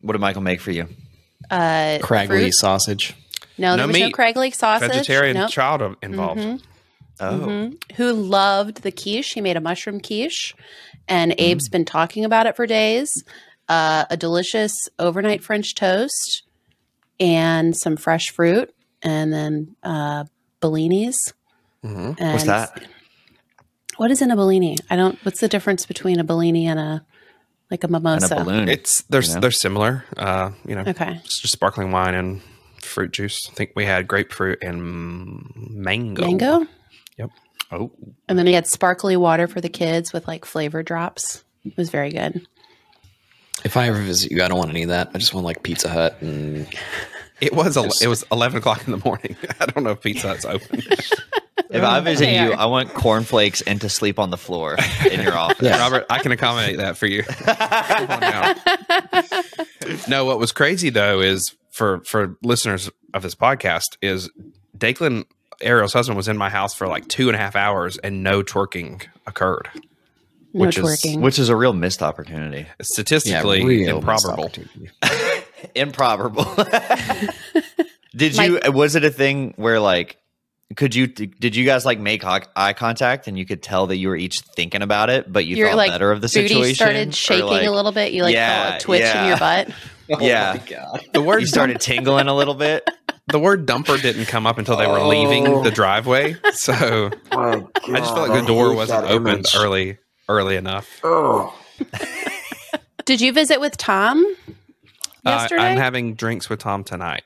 What 0.00 0.12
did 0.12 0.20
Michael 0.20 0.42
make 0.42 0.60
for 0.60 0.70
you? 0.70 0.88
Uh, 1.50 1.98
Craggley 2.02 2.26
fruit. 2.26 2.54
sausage. 2.54 3.14
No, 3.58 3.70
No 3.72 3.76
there 3.78 3.86
was 3.86 3.98
no 3.98 4.06
meat. 4.42 4.54
Sausage. 4.54 4.90
Vegetarian 4.92 5.36
Nope. 5.36 5.50
child 5.50 5.96
involved. 6.02 6.40
Mhm. 6.40 6.60
Oh, 7.20 7.24
Mhm. 7.38 7.92
Who 7.96 8.12
loved 8.12 8.82
the 8.82 8.92
quiche? 8.92 9.32
He 9.34 9.40
made 9.40 9.56
a 9.56 9.60
mushroom 9.60 10.00
quiche, 10.00 10.54
and 11.08 11.32
Mm. 11.32 11.52
Abe's 11.52 11.68
been 11.68 11.84
talking 11.86 12.24
about 12.24 12.46
it 12.46 12.56
for 12.56 12.66
days. 12.66 13.08
Uh, 13.68 14.04
a 14.10 14.16
delicious 14.16 14.72
overnight 14.98 15.42
French 15.42 15.74
toast, 15.74 16.42
and 17.20 17.76
some 17.76 17.96
fresh 17.96 18.30
fruit, 18.30 18.74
and 19.02 19.32
then 19.32 19.76
uh, 19.82 20.24
bellinis. 20.60 21.14
Mhm. 21.84 22.16
And 22.18 22.32
what's 22.32 22.44
that? 22.44 22.82
What 23.96 24.10
is 24.10 24.20
in 24.20 24.30
a 24.30 24.36
bellini? 24.36 24.76
I 24.90 24.96
don't. 24.96 25.18
What's 25.24 25.40
the 25.40 25.48
difference 25.48 25.86
between 25.86 26.20
a 26.20 26.24
bellini 26.24 26.66
and 26.66 26.78
a 26.78 27.04
like 27.70 27.82
a 27.84 27.88
mimosa? 27.88 28.24
And 28.24 28.30
mimosa? 28.30 28.36
a 28.40 28.44
balloon. 28.44 28.68
It's 28.68 29.02
they're 29.02 29.22
You 29.22 29.34
know? 29.34 29.40
they're 29.40 29.50
similar. 29.50 30.04
Uh, 30.16 30.50
you 30.66 30.74
know, 30.74 30.82
Okay. 30.86 31.20
it's 31.24 31.40
just 31.40 31.52
sparkling 31.52 31.92
wine 31.92 32.14
and 32.14 32.42
fruit 32.80 33.12
juice. 33.12 33.48
I 33.50 33.54
think 33.54 33.72
we 33.74 33.84
had 33.86 34.06
grapefruit 34.06 34.58
and 34.62 35.42
mango. 35.54 36.22
Mango, 36.26 36.66
Yep. 37.18 37.30
Oh, 37.72 37.90
and 38.28 38.38
then 38.38 38.46
we 38.46 38.52
had 38.52 38.66
sparkly 38.66 39.16
water 39.16 39.48
for 39.48 39.60
the 39.60 39.68
kids 39.68 40.12
with 40.12 40.28
like 40.28 40.44
flavor 40.44 40.82
drops. 40.84 41.42
It 41.64 41.76
was 41.76 41.90
very 41.90 42.10
good. 42.12 42.46
If 43.64 43.76
I 43.76 43.88
ever 43.88 44.00
visit 44.00 44.30
you, 44.30 44.42
I 44.42 44.48
don't 44.48 44.58
want 44.58 44.70
any 44.70 44.82
of 44.82 44.90
that. 44.90 45.10
I 45.14 45.18
just 45.18 45.34
want 45.34 45.44
like 45.44 45.62
Pizza 45.62 45.88
Hut 45.88 46.16
and 46.20 46.66
it 47.40 47.52
was 47.52 47.76
el- 47.76 47.84
Just- 47.84 48.02
it 48.02 48.08
was 48.08 48.24
eleven 48.30 48.58
o'clock 48.58 48.84
in 48.86 48.92
the 48.92 49.02
morning. 49.04 49.36
I 49.60 49.66
don't 49.66 49.84
know 49.84 49.90
if 49.90 50.00
Pizza 50.00 50.28
Hut's 50.28 50.44
open. 50.44 50.82
if 51.70 51.82
I 51.82 52.00
visit 52.00 52.28
you. 52.30 52.52
I 52.52 52.66
want 52.66 52.92
cornflakes 52.94 53.62
and 53.62 53.80
to 53.80 53.88
sleep 53.88 54.18
on 54.18 54.30
the 54.30 54.36
floor 54.36 54.76
in 55.10 55.20
your 55.20 55.36
office. 55.36 55.62
Yeah. 55.66 55.78
Robert, 55.78 56.06
I 56.10 56.18
can 56.20 56.32
accommodate 56.32 56.76
that 56.78 56.96
for 56.96 57.06
you. 57.06 57.22
Come 57.24 58.10
on 58.10 58.20
now. 58.20 58.54
no, 60.08 60.24
what 60.24 60.38
was 60.38 60.52
crazy 60.52 60.90
though 60.90 61.20
is 61.20 61.54
for 61.70 62.00
for 62.04 62.36
listeners 62.42 62.90
of 63.14 63.22
this 63.22 63.34
podcast 63.34 63.96
is 64.02 64.30
Daklin 64.76 65.24
Ariel's 65.62 65.92
husband 65.94 66.16
was 66.16 66.28
in 66.28 66.36
my 66.36 66.50
house 66.50 66.74
for 66.74 66.86
like 66.86 67.08
two 67.08 67.28
and 67.28 67.34
a 67.34 67.38
half 67.38 67.56
hours 67.56 67.96
and 67.98 68.22
no 68.22 68.42
twerking 68.42 69.06
occurred. 69.26 69.68
No 70.56 70.66
Which 70.66 70.78
is- 70.78 71.16
Which 71.16 71.38
is 71.38 71.48
a 71.48 71.56
real 71.56 71.72
missed 71.72 72.02
opportunity. 72.02 72.66
Statistically 72.82 73.64
real 73.64 73.98
improbable. 73.98 74.44
opportunity. 74.44 74.90
Improbable. 75.74 76.44
did 78.16 78.36
you? 78.36 78.60
Was 78.72 78.94
it 78.94 79.04
a 79.04 79.10
thing 79.10 79.54
where 79.56 79.80
like? 79.80 80.18
Could 80.74 80.94
you? 80.96 81.06
Did 81.06 81.54
you 81.54 81.64
guys 81.64 81.84
like 81.86 82.00
make 82.00 82.24
eye 82.24 82.42
eye 82.56 82.72
contact 82.72 83.28
and 83.28 83.38
you 83.38 83.46
could 83.46 83.62
tell 83.62 83.86
that 83.88 83.96
you 83.96 84.08
were 84.08 84.16
each 84.16 84.40
thinking 84.40 84.82
about 84.82 85.10
it, 85.10 85.32
but 85.32 85.46
you 85.46 85.56
Your 85.56 85.68
thought 85.68 85.76
like 85.76 85.90
better 85.92 86.10
of 86.10 86.20
the 86.20 86.26
booty 86.26 86.48
situation? 86.48 86.74
started 86.74 87.14
shaking 87.14 87.46
like, 87.46 87.66
a 87.66 87.70
little 87.70 87.92
bit. 87.92 88.12
You 88.12 88.22
like 88.24 88.34
Yeah, 88.34 88.70
felt 88.70 88.82
a 88.82 88.84
twitch 88.84 89.00
yeah. 89.02 89.22
in 89.22 89.28
your 89.28 89.38
butt. 89.38 89.68
Yeah. 90.20 90.56
Oh 90.56 90.92
my 90.94 91.00
The 91.14 91.20
word 91.20 91.40
You 91.40 91.46
started 91.48 91.80
tingling 91.80 92.28
a 92.28 92.34
little 92.34 92.54
bit. 92.54 92.88
the 93.26 93.40
word 93.40 93.66
dumper 93.66 94.00
didn't 94.00 94.26
come 94.26 94.46
up 94.46 94.56
until 94.56 94.76
they 94.76 94.86
were 94.86 95.02
leaving 95.02 95.62
the 95.64 95.70
driveway. 95.72 96.36
So 96.52 97.10
I 97.32 97.60
just 97.88 98.14
felt 98.14 98.28
like 98.28 98.40
the 98.40 98.46
door 98.46 98.72
wasn't 98.74 99.04
opened 99.10 99.46
early 99.56 99.98
early 100.28 100.56
enough. 100.56 101.00
Did 103.04 103.20
you 103.20 103.32
visit 103.32 103.60
with 103.60 103.76
Tom 103.76 104.24
Uh, 105.24 105.30
yesterday? 105.30 105.62
I'm 105.62 105.78
having 105.78 106.14
drinks 106.14 106.48
with 106.48 106.58
Tom 106.60 106.82
tonight. 106.84 107.22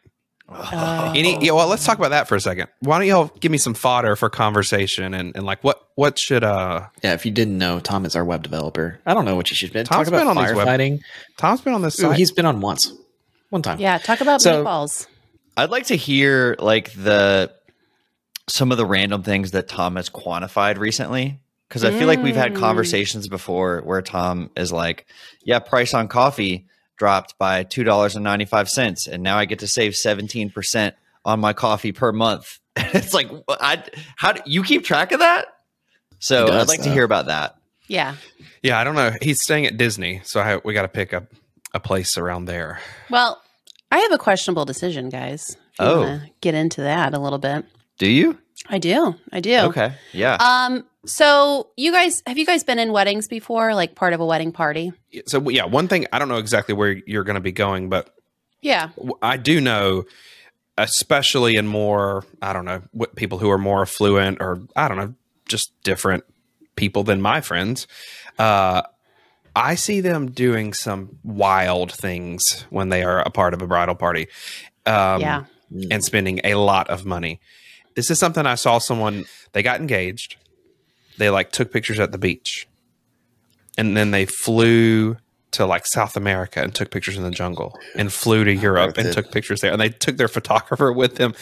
Oh. 0.52 1.12
Any 1.14 1.42
yeah, 1.45 1.52
well, 1.52 1.69
let's 1.69 1.85
talk 1.87 1.97
about 1.97 2.09
that 2.11 2.26
for 2.26 2.35
a 2.35 2.40
second. 2.40 2.66
Why 2.80 2.99
don't 2.99 3.07
y'all 3.07 3.30
give 3.38 3.52
me 3.52 3.59
some 3.59 3.73
fodder 3.73 4.16
for 4.16 4.28
conversation 4.28 5.14
and, 5.14 5.35
and 5.37 5.47
like 5.47 5.62
what 5.62 5.80
what 5.95 6.19
should 6.19 6.42
uh 6.42 6.87
Yeah, 7.04 7.14
if 7.14 7.25
you 7.25 7.30
didn't 7.30 7.57
know, 7.57 7.78
Tom 7.78 8.04
is 8.04 8.16
our 8.16 8.25
web 8.25 8.42
developer. 8.42 8.99
I 9.07 9.14
don't 9.14 9.25
know 9.25 9.37
what 9.37 9.50
you 9.50 9.57
should 9.57 9.73
be. 9.73 9.85
Tom's 9.85 9.88
Talk 9.88 10.07
about 10.09 10.19
been 10.19 10.28
on 10.28 10.45
these 10.45 10.54
web- 10.57 11.00
Tom's 11.37 11.61
been 11.61 11.73
on 11.73 11.83
this 11.83 12.02
Ooh, 12.02 12.11
he's 12.11 12.33
been 12.33 12.47
on 12.47 12.61
once, 12.61 12.92
one 13.50 13.62
time. 13.62 13.78
yeah, 13.78 13.99
talk 13.99 14.21
about 14.21 14.42
So- 14.42 14.64
meatballs. 14.64 15.07
I'd 15.57 15.71
like 15.71 15.87
to 15.87 15.97
hear 15.97 16.57
like 16.59 16.92
the 16.95 17.52
some 18.49 18.73
of 18.73 18.76
the 18.78 18.87
random 18.87 19.23
things 19.23 19.52
that 19.52 19.69
Tom 19.69 19.95
has 19.97 20.11
quantified 20.11 20.78
recently 20.78 21.38
because 21.71 21.85
I 21.85 21.93
feel 21.93 22.07
like 22.09 22.21
we've 22.23 22.35
had 22.37 22.53
Mm. 22.55 22.59
conversations 22.59 23.29
before 23.29 23.81
where 23.85 24.03
Tom 24.03 24.50
is 24.57 24.73
like, 24.73 25.07
"Yeah, 25.45 25.61
price 25.61 25.95
on 25.95 26.09
coffee 26.09 26.67
dropped 26.99 27.39
by 27.39 27.62
two 27.62 27.85
dollars 27.85 28.15
and 28.17 28.25
ninety 28.25 28.45
five 28.45 28.69
cents, 28.69 29.07
and 29.07 29.23
now 29.23 29.39
I 29.39 29.45
get 29.47 29.61
to 29.61 29.67
save 29.69 29.97
seventeen 29.97 30.50
percent 30.50 30.95
on 31.25 31.41
my 31.41 31.53
coffee 31.55 31.93
per 31.93 32.12
month." 32.12 32.59
it's 32.77 33.15
like, 33.15 33.31
I 33.49 33.83
how 34.17 34.33
do 34.33 34.43
you 34.47 34.62
keep 34.65 34.85
track 34.85 35.12
of 35.12 35.21
that? 35.21 35.47
So 36.19 36.47
does, 36.47 36.62
I'd 36.62 36.69
like 36.69 36.83
to 36.83 36.93
hear 36.93 37.05
about 37.05 37.27
that. 37.27 37.57
Yeah. 37.89 38.17
yeah, 38.62 38.79
I 38.79 38.85
don't 38.85 38.95
know. 38.95 39.12
He's 39.23 39.43
staying 39.43 39.67
at 39.67 39.77
Disney, 39.77 40.21
so 40.25 40.41
I, 40.41 40.61
we 40.65 40.75
got 40.75 40.83
to 40.83 40.89
pick 40.89 41.12
up 41.15 41.25
a 41.75 41.81
place 41.81 42.17
around 42.19 42.45
there. 42.45 42.79
Well, 43.09 43.41
I 43.91 43.99
have 43.99 44.12
a 44.12 44.19
questionable 44.19 44.65
decision, 44.65 45.09
guys. 45.09 45.57
If 45.79 45.81
you 45.81 45.85
Oh. 45.87 46.21
get 46.41 46.55
into 46.55 46.83
that 46.83 47.15
a 47.15 47.19
little 47.19 47.39
bit. 47.39 47.65
Do 47.99 48.07
you? 48.09 48.39
I 48.69 48.79
do. 48.79 49.15
I 49.33 49.41
do. 49.41 49.57
Okay. 49.71 49.93
Yeah. 50.12 50.35
Um. 50.35 50.85
So, 51.07 51.71
you 51.76 51.92
guys, 51.92 52.23
have 52.26 52.37
you 52.37 52.45
guys 52.45 52.62
been 52.62 52.78
in 52.78 52.92
weddings 52.92 53.26
before? 53.26 53.75
Like 53.75 53.95
part 53.95 54.12
of 54.12 54.21
a 54.21 54.26
wedding 54.26 54.52
party? 54.52 54.92
So 55.26 55.49
yeah, 55.49 55.64
one 55.64 55.88
thing 55.88 56.07
I 56.12 56.19
don't 56.19 56.28
know 56.28 56.37
exactly 56.38 56.75
where 56.75 56.92
you're 56.92 57.25
going 57.25 57.37
to 57.37 57.40
be 57.40 57.52
going, 57.52 57.88
but 57.88 58.14
Yeah. 58.61 58.90
I 59.23 59.37
do 59.38 59.61
know, 59.61 60.04
especially 60.76 61.57
in 61.57 61.66
more 61.66 62.25
I 62.42 62.52
don't 62.52 62.64
know 62.64 62.83
what 62.92 63.16
people 63.16 63.38
who 63.38 63.50
are 63.50 63.59
more 63.59 63.83
affluent 63.83 64.38
or 64.40 64.61
I 64.76 64.88
don't 64.88 64.99
know 64.99 65.14
just 65.49 65.73
different 65.83 66.25
people 66.76 67.02
than 67.02 67.21
my 67.23 67.40
friends. 67.40 67.87
Uh, 68.38 68.83
I 69.57 69.75
see 69.75 70.00
them 70.00 70.30
doing 70.30 70.73
some 70.75 71.19
wild 71.25 71.92
things 71.92 72.66
when 72.71 72.88
they 72.90 73.02
are 73.02 73.21
a 73.21 73.30
part 73.30 73.52
of 73.52 73.62
a 73.62 73.66
bridal 73.66 73.95
party. 73.95 74.28
Um, 74.87 75.21
yeah. 75.21 75.45
and 75.90 76.02
spending 76.02 76.40
a 76.42 76.54
lot 76.54 76.88
of 76.88 77.04
money. 77.04 77.38
This 77.95 78.11
is 78.11 78.19
something 78.19 78.47
I 78.47 78.54
saw 78.54 78.78
someone 78.78 79.25
they 79.52 79.62
got 79.62 79.80
engaged. 79.80 80.37
They 81.21 81.29
like 81.31 81.53
took 81.53 81.71
pictures 81.71 82.00
at 82.00 82.12
the 82.12 82.19
beach. 82.19 82.67
And 83.79 83.95
then 83.97 84.11
they 84.11 84.25
flew 84.27 85.17
to 85.53 85.67
like 85.67 85.87
South 85.87 86.17
America 86.17 86.62
and 86.62 86.75
took 86.75 86.91
pictures 86.91 87.17
in 87.17 87.23
the 87.25 87.31
jungle 87.31 87.79
and 87.95 88.12
flew 88.12 88.43
to 88.45 88.55
Europe 88.55 88.97
and 88.99 89.12
took 89.12 89.31
pictures 89.31 89.61
there. 89.61 89.71
And 89.73 89.81
they 89.81 89.91
took 89.91 90.17
their 90.17 90.29
photographer 90.29 90.93
with 91.03 91.17
them 91.17 91.35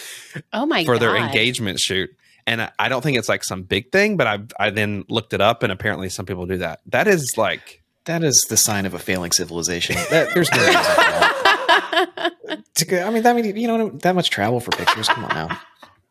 Oh 0.53 0.67
my 0.67 0.85
for 0.85 0.95
god. 0.95 1.03
their 1.03 1.17
engagement 1.17 1.79
shoot. 1.79 2.11
And 2.47 2.63
I- 2.63 2.73
I 2.79 2.89
don't 2.89 3.03
think 3.03 3.19
it's 3.19 3.29
like 3.29 3.45
some 3.45 3.63
big 3.63 3.93
thing, 3.93 4.17
but 4.17 4.27
I 4.27 4.39
I 4.59 4.71
then 4.71 5.05
looked 5.09 5.33
it 5.33 5.41
up 5.41 5.63
and 5.63 5.71
apparently 5.71 6.09
some 6.09 6.27
people 6.27 6.47
do 6.47 6.57
that. 6.59 6.81
That 6.87 7.07
is 7.07 7.35
like 7.37 7.83
That 8.07 8.25
is 8.25 8.45
the 8.49 8.57
sign 8.57 8.85
of 8.87 8.95
a 8.95 8.99
failing 8.99 9.31
civilization. 9.33 9.97
That, 10.11 10.35
there's 10.35 10.51
no 10.51 10.67
reason. 10.67 10.83
To 12.77 13.07
I 13.07 13.11
mean, 13.11 13.23
that 13.25 13.37
mean 13.37 13.57
you 13.57 13.67
know 13.69 13.91
that 13.91 14.15
much 14.15 14.31
travel 14.31 14.61
for 14.61 14.71
pictures. 14.71 15.09
Come 15.09 15.25
on 15.25 15.35
now. 15.35 15.61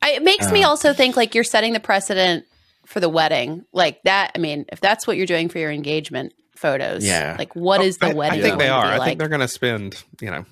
It 0.05 0.21
makes 0.23 0.51
me 0.51 0.63
Uh. 0.63 0.69
also 0.69 0.93
think 0.93 1.15
like 1.17 1.33
you're 1.33 1.43
setting 1.43 1.73
the 1.73 1.79
precedent 1.79 2.45
for 2.87 2.99
the 2.99 3.09
wedding. 3.09 3.65
Like 3.73 4.01
that. 4.03 4.31
I 4.35 4.39
mean, 4.39 4.65
if 4.71 4.79
that's 4.79 5.05
what 5.05 5.17
you're 5.17 5.25
doing 5.27 5.49
for 5.49 5.59
your 5.59 5.71
engagement 5.71 6.33
photos, 6.55 7.05
Yeah. 7.05 7.35
Like, 7.37 7.55
what 7.55 7.81
is 7.81 7.97
the 7.97 8.07
I, 8.07 8.13
wedding? 8.13 8.39
I 8.39 8.41
think 8.41 8.57
they 8.59 8.69
are. 8.69 8.85
I 8.85 8.97
like? 8.97 9.07
think 9.09 9.19
they're 9.19 9.27
going 9.29 9.41
to 9.41 9.47
spend, 9.47 10.03
you 10.21 10.31
know, 10.31 10.45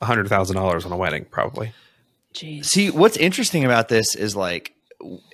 a 0.00 0.04
hundred 0.06 0.28
thousand 0.28 0.56
dollars 0.56 0.84
on 0.86 0.92
a 0.92 0.96
wedding 0.96 1.24
probably. 1.24 1.72
Jeez. 2.34 2.66
See, 2.66 2.90
what's 2.90 3.16
interesting 3.16 3.64
about 3.64 3.88
this 3.88 4.14
is 4.14 4.36
like 4.36 4.72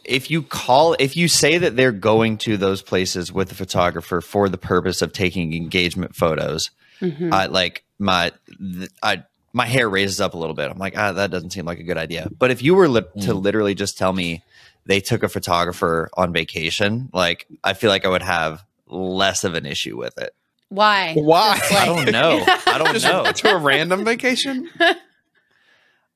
if 0.04 0.30
you 0.30 0.42
call 0.42 0.94
if 0.98 1.16
you 1.16 1.26
say 1.28 1.58
that 1.58 1.76
they're 1.76 1.92
going 1.92 2.38
to 2.38 2.56
those 2.56 2.80
places 2.82 3.32
with 3.32 3.48
the 3.48 3.54
photographer 3.54 4.20
for 4.20 4.48
the 4.48 4.56
purpose 4.58 5.02
of 5.02 5.12
taking 5.12 5.54
engagement 5.54 6.14
photos, 6.14 6.70
Mhm. 7.00 7.32
I 7.32 7.46
like 7.46 7.82
my 7.98 8.32
th- 8.58 8.90
I 9.02 9.24
my 9.52 9.66
hair 9.66 9.88
raises 9.88 10.20
up 10.20 10.34
a 10.34 10.38
little 10.38 10.54
bit. 10.54 10.70
I'm 10.70 10.78
like, 10.78 10.96
ah, 10.96 11.12
that 11.12 11.30
doesn't 11.30 11.50
seem 11.50 11.64
like 11.66 11.78
a 11.78 11.82
good 11.84 11.98
idea. 11.98 12.28
But 12.38 12.50
if 12.50 12.62
you 12.62 12.74
were 12.74 12.88
li- 12.88 13.02
to 13.22 13.34
literally 13.34 13.74
just 13.74 13.98
tell 13.98 14.12
me 14.12 14.42
they 14.86 15.00
took 15.00 15.22
a 15.22 15.28
photographer 15.28 16.10
on 16.14 16.32
vacation, 16.32 17.08
like 17.12 17.46
I 17.62 17.72
feel 17.74 17.90
like 17.90 18.04
I 18.04 18.08
would 18.08 18.22
have 18.22 18.64
less 18.86 19.44
of 19.44 19.54
an 19.54 19.66
issue 19.66 19.96
with 19.96 20.18
it. 20.18 20.34
Why? 20.68 21.14
Why? 21.14 21.56
Just 21.58 21.72
I 21.72 21.86
don't 21.86 22.10
know. 22.12 22.44
I 22.66 22.78
don't 22.78 22.92
Just 22.98 23.06
know. 23.06 23.30
to 23.30 23.54
a 23.54 23.58
random 23.58 24.04
vacation? 24.04 24.68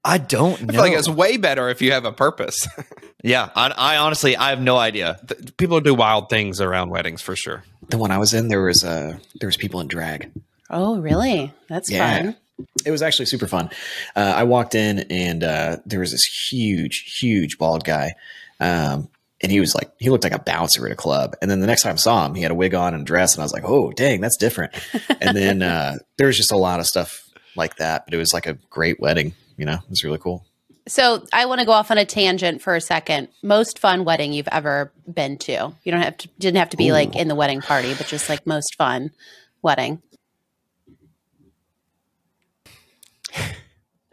I 0.05 0.19
don't 0.19 0.63
know. 0.63 0.69
I 0.69 0.73
feel 0.73 0.81
like 0.81 0.93
it's 0.93 1.09
way 1.09 1.37
better 1.37 1.69
if 1.69 1.83
you 1.83 1.93
have 1.93 2.05
a 2.05 2.13
purpose. 2.13 2.67
yeah, 3.23 3.51
I, 3.55 3.69
I 3.77 3.97
honestly 3.99 4.37
I 4.37 4.51
have 4.51 4.61
no 4.61 4.77
idea. 4.77 5.19
Th- 5.29 5.57
People 5.57 5.81
do 5.81 5.95
wild 5.95 6.31
things 6.31 6.61
around 6.61 6.91
weddings 6.91 7.21
for 7.21 7.37
sure. 7.37 7.65
The 7.89 7.99
one 7.99 8.11
I 8.11 8.19
was 8.19 8.33
in, 8.33 8.49
there 8.49 8.63
was 8.63 8.85
uh, 8.85 9.19
there 9.41 9.49
was 9.49 9.57
people 9.57 9.81
in 9.81 9.89
drag. 9.89 10.31
Oh, 10.71 10.99
really? 10.99 11.53
That's 11.69 11.91
Yeah. 11.91 12.23
fun. 12.23 12.37
It 12.85 12.91
was 12.91 13.03
actually 13.03 13.27
super 13.27 13.47
fun. 13.47 13.71
Uh, 14.17 14.33
I 14.37 14.45
walked 14.45 14.75
in 14.75 15.01
and 15.11 15.45
uh, 15.45 15.77
there 15.87 16.01
was 16.01 16.11
this 16.11 16.25
huge, 16.25 17.19
huge 17.21 17.57
bald 17.59 17.85
guy. 17.85 18.15
Um, 18.61 19.09
and 19.41 19.53
he 19.53 19.61
was 19.61 19.75
like, 19.75 19.93
he 19.99 20.11
looked 20.11 20.25
like 20.25 20.33
a 20.33 20.41
bouncer 20.41 20.85
at 20.87 20.93
a 20.93 20.97
club. 20.97 21.37
And 21.41 21.51
then 21.51 21.61
the 21.61 21.67
next 21.67 21.83
time 21.83 21.93
I 21.93 21.97
saw 21.97 22.27
him, 22.27 22.35
he 22.35 22.43
had 22.43 22.51
a 22.51 22.57
wig 22.57 22.75
on 22.75 22.95
and 22.95 23.03
a 23.03 23.05
dress. 23.05 23.35
And 23.35 23.43
I 23.43 23.45
was 23.45 23.53
like, 23.53 23.65
oh, 23.65 23.93
dang, 23.93 24.21
that's 24.21 24.37
different. 24.37 24.75
and 25.21 25.37
then 25.37 25.63
uh, 25.63 25.99
there 26.17 26.27
was 26.27 26.37
just 26.37 26.51
a 26.53 26.57
lot 26.57 26.81
of 26.81 26.87
stuff 26.87 27.29
like 27.55 27.77
that. 27.77 28.05
But 28.05 28.15
it 28.15 28.19
was 28.19 28.33
like 28.33 28.47
a 28.47 28.55
great 28.71 28.99
wedding. 29.01 29.35
You 29.57 29.65
know, 29.67 29.75
it 29.75 29.91
was 29.91 30.03
really 30.03 30.19
cool. 30.19 30.45
So 30.89 31.25
I 31.33 31.47
want 31.47 31.61
to 31.61 31.67
go 31.67 31.73
off 31.73 31.91
on 31.91 31.99
a 31.99 32.05
tangent 32.07 32.63
for 32.63 32.75
a 32.75 32.81
second. 32.81 33.29
Most 33.43 33.79
fun 33.79 34.05
wedding 34.05 34.33
you've 34.33 34.49
ever 34.49 34.91
been 35.07 35.37
to? 35.39 35.73
You 35.85 35.93
don't 35.93 36.01
have 36.01 36.17
to 36.17 36.29
didn't 36.39 36.57
have 36.57 36.71
to 36.71 36.77
be 36.79 36.93
like 36.93 37.15
in 37.15 37.29
the 37.29 37.35
wedding 37.35 37.61
party, 37.61 37.95
but 37.95 38.07
just 38.07 38.29
like 38.29 38.47
most 38.47 38.75
fun 38.77 39.11
wedding. 39.61 40.01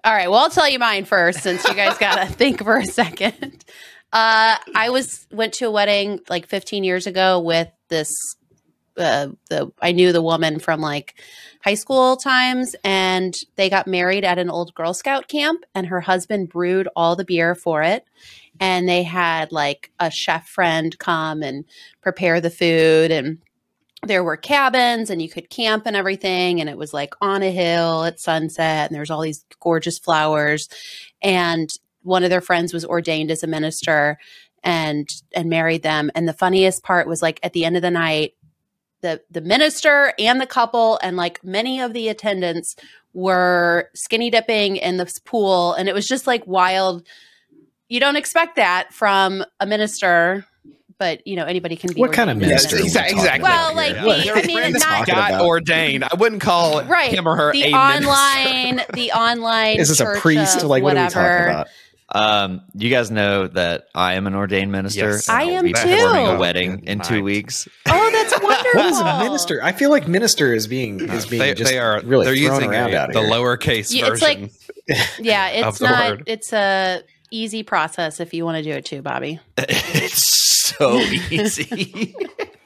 All 0.04 0.14
right. 0.14 0.30
Well, 0.30 0.40
I'll 0.40 0.50
tell 0.50 0.70
you 0.70 0.78
mine 0.78 1.06
first, 1.06 1.42
since 1.42 1.66
you 1.66 1.74
guys 1.74 1.98
got 1.98 2.16
to 2.18 2.26
think 2.34 2.62
for 2.62 2.78
a 2.78 2.86
second. 2.86 3.64
Uh, 4.16 4.56
I 4.74 4.92
was 4.92 5.28
went 5.30 5.52
to 5.56 5.66
a 5.66 5.72
wedding 5.72 6.22
like 6.30 6.48
15 6.48 6.86
years 6.86 7.06
ago 7.06 7.42
with 7.42 7.68
this. 7.90 8.10
Uh, 8.96 9.28
the 9.50 9.70
I 9.82 9.92
knew 9.92 10.14
the 10.14 10.22
woman 10.22 10.58
from 10.60 10.80
like 10.80 11.16
high 11.66 11.74
school 11.74 12.16
times, 12.16 12.78
and 12.86 13.34
they 13.58 13.70
got 13.70 13.88
married 13.88 14.24
at 14.24 14.38
an 14.38 14.50
old 14.50 14.74
Girl 14.74 14.94
Scout 14.94 15.28
camp, 15.28 15.66
and 15.76 15.88
her 15.88 16.00
husband 16.00 16.48
brewed 16.48 16.88
all 16.96 17.18
the 17.18 17.26
beer 17.26 17.56
for 17.56 17.84
it. 17.84 18.06
And 18.58 18.88
they 18.88 19.04
had 19.04 19.52
like 19.52 19.92
a 20.00 20.10
chef 20.10 20.48
friend 20.48 20.98
come 20.98 21.44
and 21.44 21.66
prepare 22.02 22.40
the 22.40 22.50
food, 22.50 23.12
and 23.12 23.40
there 24.02 24.24
were 24.24 24.38
cabins, 24.38 25.10
and 25.10 25.22
you 25.22 25.28
could 25.28 25.50
camp 25.50 25.84
and 25.86 25.96
everything. 25.98 26.62
And 26.62 26.70
it 26.70 26.78
was 26.78 26.94
like 26.94 27.16
on 27.20 27.44
a 27.44 27.52
hill 27.52 28.06
at 28.06 28.22
sunset, 28.22 28.88
and 28.88 28.96
there 28.96 29.02
was 29.02 29.12
all 29.12 29.24
these 29.24 29.44
gorgeous 29.60 30.00
flowers. 30.00 30.70
And 31.22 31.70
one 32.06 32.24
of 32.24 32.30
their 32.30 32.42
friends 32.42 32.74
was 32.74 32.86
ordained 32.86 33.32
as 33.32 33.44
a 33.44 33.48
minister 33.48 34.18
and 34.64 35.10
and 35.36 35.50
married 35.50 35.84
them. 35.84 36.10
And 36.16 36.28
the 36.28 36.34
funniest 36.34 36.84
part 36.84 37.08
was 37.08 37.22
like 37.22 37.40
at 37.44 37.54
the 37.54 37.66
end 37.66 37.76
of 37.76 37.82
the 37.82 37.92
night, 37.92 38.34
the 39.02 39.22
the 39.30 39.42
minister 39.42 40.14
and 40.18 40.40
the 40.40 40.46
couple 40.48 40.98
and 41.04 41.18
like 41.18 41.44
many 41.44 41.82
of 41.82 41.94
the 41.94 42.08
attendants 42.10 42.76
were 43.14 43.90
skinny 43.94 44.30
dipping 44.30 44.78
in 44.78 44.98
this 44.98 45.20
pool 45.20 45.74
and 45.74 45.88
it 45.88 45.94
was 45.96 46.06
just 46.08 46.28
like 46.28 46.46
wild 46.48 47.06
you 47.88 48.00
don't 48.00 48.16
expect 48.18 48.56
that 48.58 48.92
from 48.94 49.46
a 49.62 49.66
minister 49.66 50.46
but 50.98 51.26
you 51.28 51.36
know 51.36 51.46
anybody 51.46 51.76
can 51.78 51.94
be 51.94 52.00
What 52.02 52.12
kind 52.14 52.30
of 52.30 52.38
minister? 52.38 52.76
a 52.78 52.80
are 52.80 52.84
Exactly. 52.84 53.44
Well, 53.44 53.72
about 53.72 53.76
like 53.76 53.96
here? 54.22 54.34
the- 54.36 54.42
I 54.42 54.46
mean, 54.48 54.56
what 54.74 54.74
not- 54.82 55.08
got 55.08 55.32
about? 55.32 55.46
ordained. 55.46 56.04
I 56.06 56.16
wouldn't 56.18 56.42
call 56.42 56.84
right 56.86 57.12
him 57.12 57.28
or 57.28 57.36
her 57.36 57.52
the 57.54 57.64
a 57.66 57.74
online 57.74 58.76
minister. 58.78 58.92
the 58.94 59.12
online 59.12 59.78
Is 59.80 59.90
this 59.90 60.00
a 60.00 60.14
priest? 60.20 60.58
of 60.58 60.64
Like, 60.70 60.84
what 60.84 60.94
are 60.98 61.00
we 61.02 61.04
whatever. 61.06 61.38
talking 61.38 61.52
about? 61.54 61.68
Um, 62.10 62.62
you 62.76 62.90
guys 62.92 63.10
know 63.10 63.48
that 63.48 63.88
I 63.96 64.14
am 64.14 64.28
an 64.28 64.36
ordained 64.36 64.72
minister. 64.72 65.10
Yes. 65.12 65.28
I 65.28 65.44
am 65.44 65.66
too. 65.66 65.74
performing 65.74 66.28
a 66.28 66.38
wedding 66.38 66.76
good 66.78 66.90
in 66.90 67.00
two 67.00 67.24
weeks. 67.24 67.68
oh 67.88 68.12
that's 68.12 68.40
wonderful 68.42 68.72
What 68.82 68.86
is 68.92 69.00
a 69.00 69.20
minister? 69.24 69.60
I 69.64 69.72
feel 69.72 69.90
like 69.90 70.08
minister 70.08 70.54
is 70.54 70.68
being 70.68 71.00
is 71.02 71.26
being 71.26 71.42
They, 71.42 71.54
just 71.56 71.72
they 71.72 71.80
are 71.80 72.02
really 72.04 72.26
they're 72.26 72.36
using 72.36 72.70
around 72.70 72.94
a- 72.94 72.98
out 72.98 73.14
the 73.14 73.22
here. 73.22 73.30
lowercase 73.32 73.92
Yeah, 73.94 74.12
it's 74.12 74.20
version. 74.22 74.50
yeah 75.20 75.48
it's 75.50 75.82
not 75.82 76.10
word. 76.12 76.24
it's 76.28 76.54
a 76.54 77.02
easy 77.32 77.64
process 77.64 78.20
if 78.20 78.36
you 78.36 78.46
want 78.46 78.58
to 78.58 78.64
do 78.64 78.70
it 78.72 78.86
too 78.86 79.02
bobby 79.02 79.40
it's 79.58 80.22
so 80.78 80.98
easy. 81.32 82.14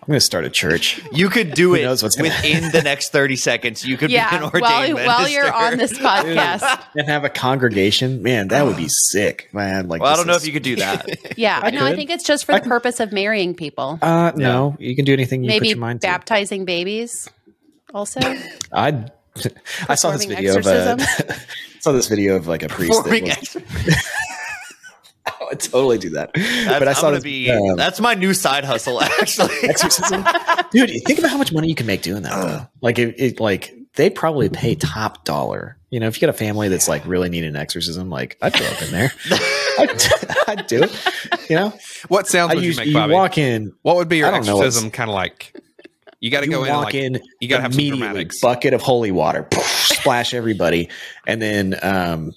I'm 0.10 0.14
going 0.14 0.22
to 0.22 0.26
start 0.26 0.44
a 0.44 0.50
church. 0.50 1.00
you 1.12 1.30
could 1.30 1.54
do 1.54 1.76
it 1.76 1.84
knows 1.84 2.02
what's 2.02 2.20
within 2.20 2.72
the 2.72 2.82
next 2.82 3.12
30 3.12 3.36
seconds. 3.36 3.86
You 3.86 3.96
could 3.96 4.08
be 4.08 4.18
an 4.18 4.24
yeah 4.42 4.44
ordained 4.44 4.62
while, 4.64 4.82
minister. 4.88 5.06
while 5.06 5.30
you're 5.30 5.54
on 5.54 5.78
this 5.78 5.94
podcast 6.00 6.84
and 6.96 7.08
have 7.08 7.26
a 7.26 7.30
congregation. 7.30 8.24
Man, 8.24 8.48
that 8.48 8.66
would 8.66 8.76
be 8.76 8.88
sick. 9.12 9.50
Man, 9.54 9.88
like 9.88 10.02
Well, 10.02 10.12
I 10.12 10.16
don't 10.16 10.26
know 10.26 10.34
is- 10.34 10.42
if 10.42 10.48
you 10.48 10.54
could 10.54 10.64
do 10.64 10.78
that. 10.78 11.08
yeah 11.38 11.60
I 11.62 11.70
no 11.70 11.86
i 11.86 11.96
think 11.96 12.10
it's 12.10 12.24
just 12.24 12.46
for 12.46 12.54
I 12.54 12.56
the 12.56 12.62
can- 12.62 12.70
purpose 12.72 13.00
of 13.00 13.12
marrying 13.12 13.54
people 13.54 14.00
Uh, 14.02 14.32
no, 14.36 14.76
you 14.80 14.96
can 14.96 15.06
do 15.06 15.14
anything 15.14 15.44
you 15.44 15.50
put 15.52 15.56
maybe 15.58 15.68
your 15.68 15.78
mind 15.78 16.02
to. 16.02 16.08
baptizing 16.08 16.66
babies 16.66 17.30
also 17.94 18.20
I 18.74 19.06
I 19.88 19.94
saw 19.94 20.10
this 20.10 20.26
Performing 20.26 20.30
video 20.30 20.58
of 20.58 20.66
a, 20.66 21.36
saw 21.82 21.92
this 21.92 22.08
video 22.08 22.36
of 22.36 22.48
like 22.48 22.64
a 22.64 22.68
priest. 22.68 23.04
That 23.06 23.22
was, 23.22 23.30
ex- 23.30 23.56
I 23.58 23.60
would 25.62 25.72
totally 25.72 25.98
do 25.98 26.10
that. 26.12 26.32
That's, 26.34 26.80
but 26.80 26.88
I 26.88 26.94
saw 26.94 27.12
this, 27.12 27.24
be. 27.24 27.50
um, 27.52 27.76
that's 27.76 28.00
my 28.00 28.14
new 28.14 28.34
side 28.34 28.64
hustle, 28.66 29.02
actually. 29.22 29.54
exorcism, 29.64 30.24
dude. 30.72 30.90
Think 31.06 31.20
about 31.20 31.32
how 31.32 31.38
much 31.38 31.52
money 31.54 31.68
you 31.68 31.76
can 31.76 31.86
make 31.86 32.02
doing 32.02 32.24
that. 32.24 32.36
Though. 32.46 32.68
Like 32.82 33.00
it, 33.00 33.16
it, 33.20 33.40
like 33.40 33.74
they 33.96 34.10
probably 34.10 34.50
pay 34.50 34.76
top 34.76 35.26
dollar. 35.26 35.78
You 35.90 36.00
know, 36.00 36.08
if 36.08 36.16
you 36.18 36.22
got 36.22 36.30
a 36.30 36.38
family 36.38 36.68
that's 36.70 36.88
like 36.88 37.04
really 37.06 37.30
needing 37.30 37.50
an 37.50 37.56
exorcism, 37.56 38.10
like 38.10 38.38
I'd 38.42 38.54
go 38.54 38.66
up 38.66 38.82
in 38.84 38.92
there. 38.92 39.12
I'd, 39.80 40.02
I'd 40.48 40.68
do 40.68 40.84
it. 40.84 41.50
You 41.50 41.56
know, 41.56 41.74
what 42.10 42.28
sounds 42.28 42.52
I 42.52 42.56
would 42.56 42.64
you 42.64 42.76
make, 42.76 42.86
you 42.88 42.94
Bobby? 42.94 43.14
walk 43.14 43.38
in, 43.40 43.74
what 43.82 43.96
would 43.96 44.08
be 44.08 44.18
your 44.18 44.28
I 44.28 44.32
don't 44.32 44.46
know 44.46 44.56
what's- 44.58 44.68
exorcism 44.68 44.92
kind 44.92 45.10
of 45.10 45.16
like? 45.16 45.56
You 46.22 46.30
got 46.32 46.42
to 46.42 46.48
go 46.48 46.66
in. 46.66 46.70
walk 46.74 46.86
Like, 46.88 46.96
in, 46.96 47.22
you 47.40 47.48
gotta 47.48 47.62
have 47.64 47.74
some 47.74 47.88
dramatics. 47.88 48.42
bucket 48.42 48.74
of 48.74 48.82
holy 48.82 49.10
water, 49.10 49.44
poof, 49.44 49.64
splash 49.64 50.34
everybody, 50.34 50.90
and 51.26 51.42
then 51.42 51.80
um, 51.82 52.34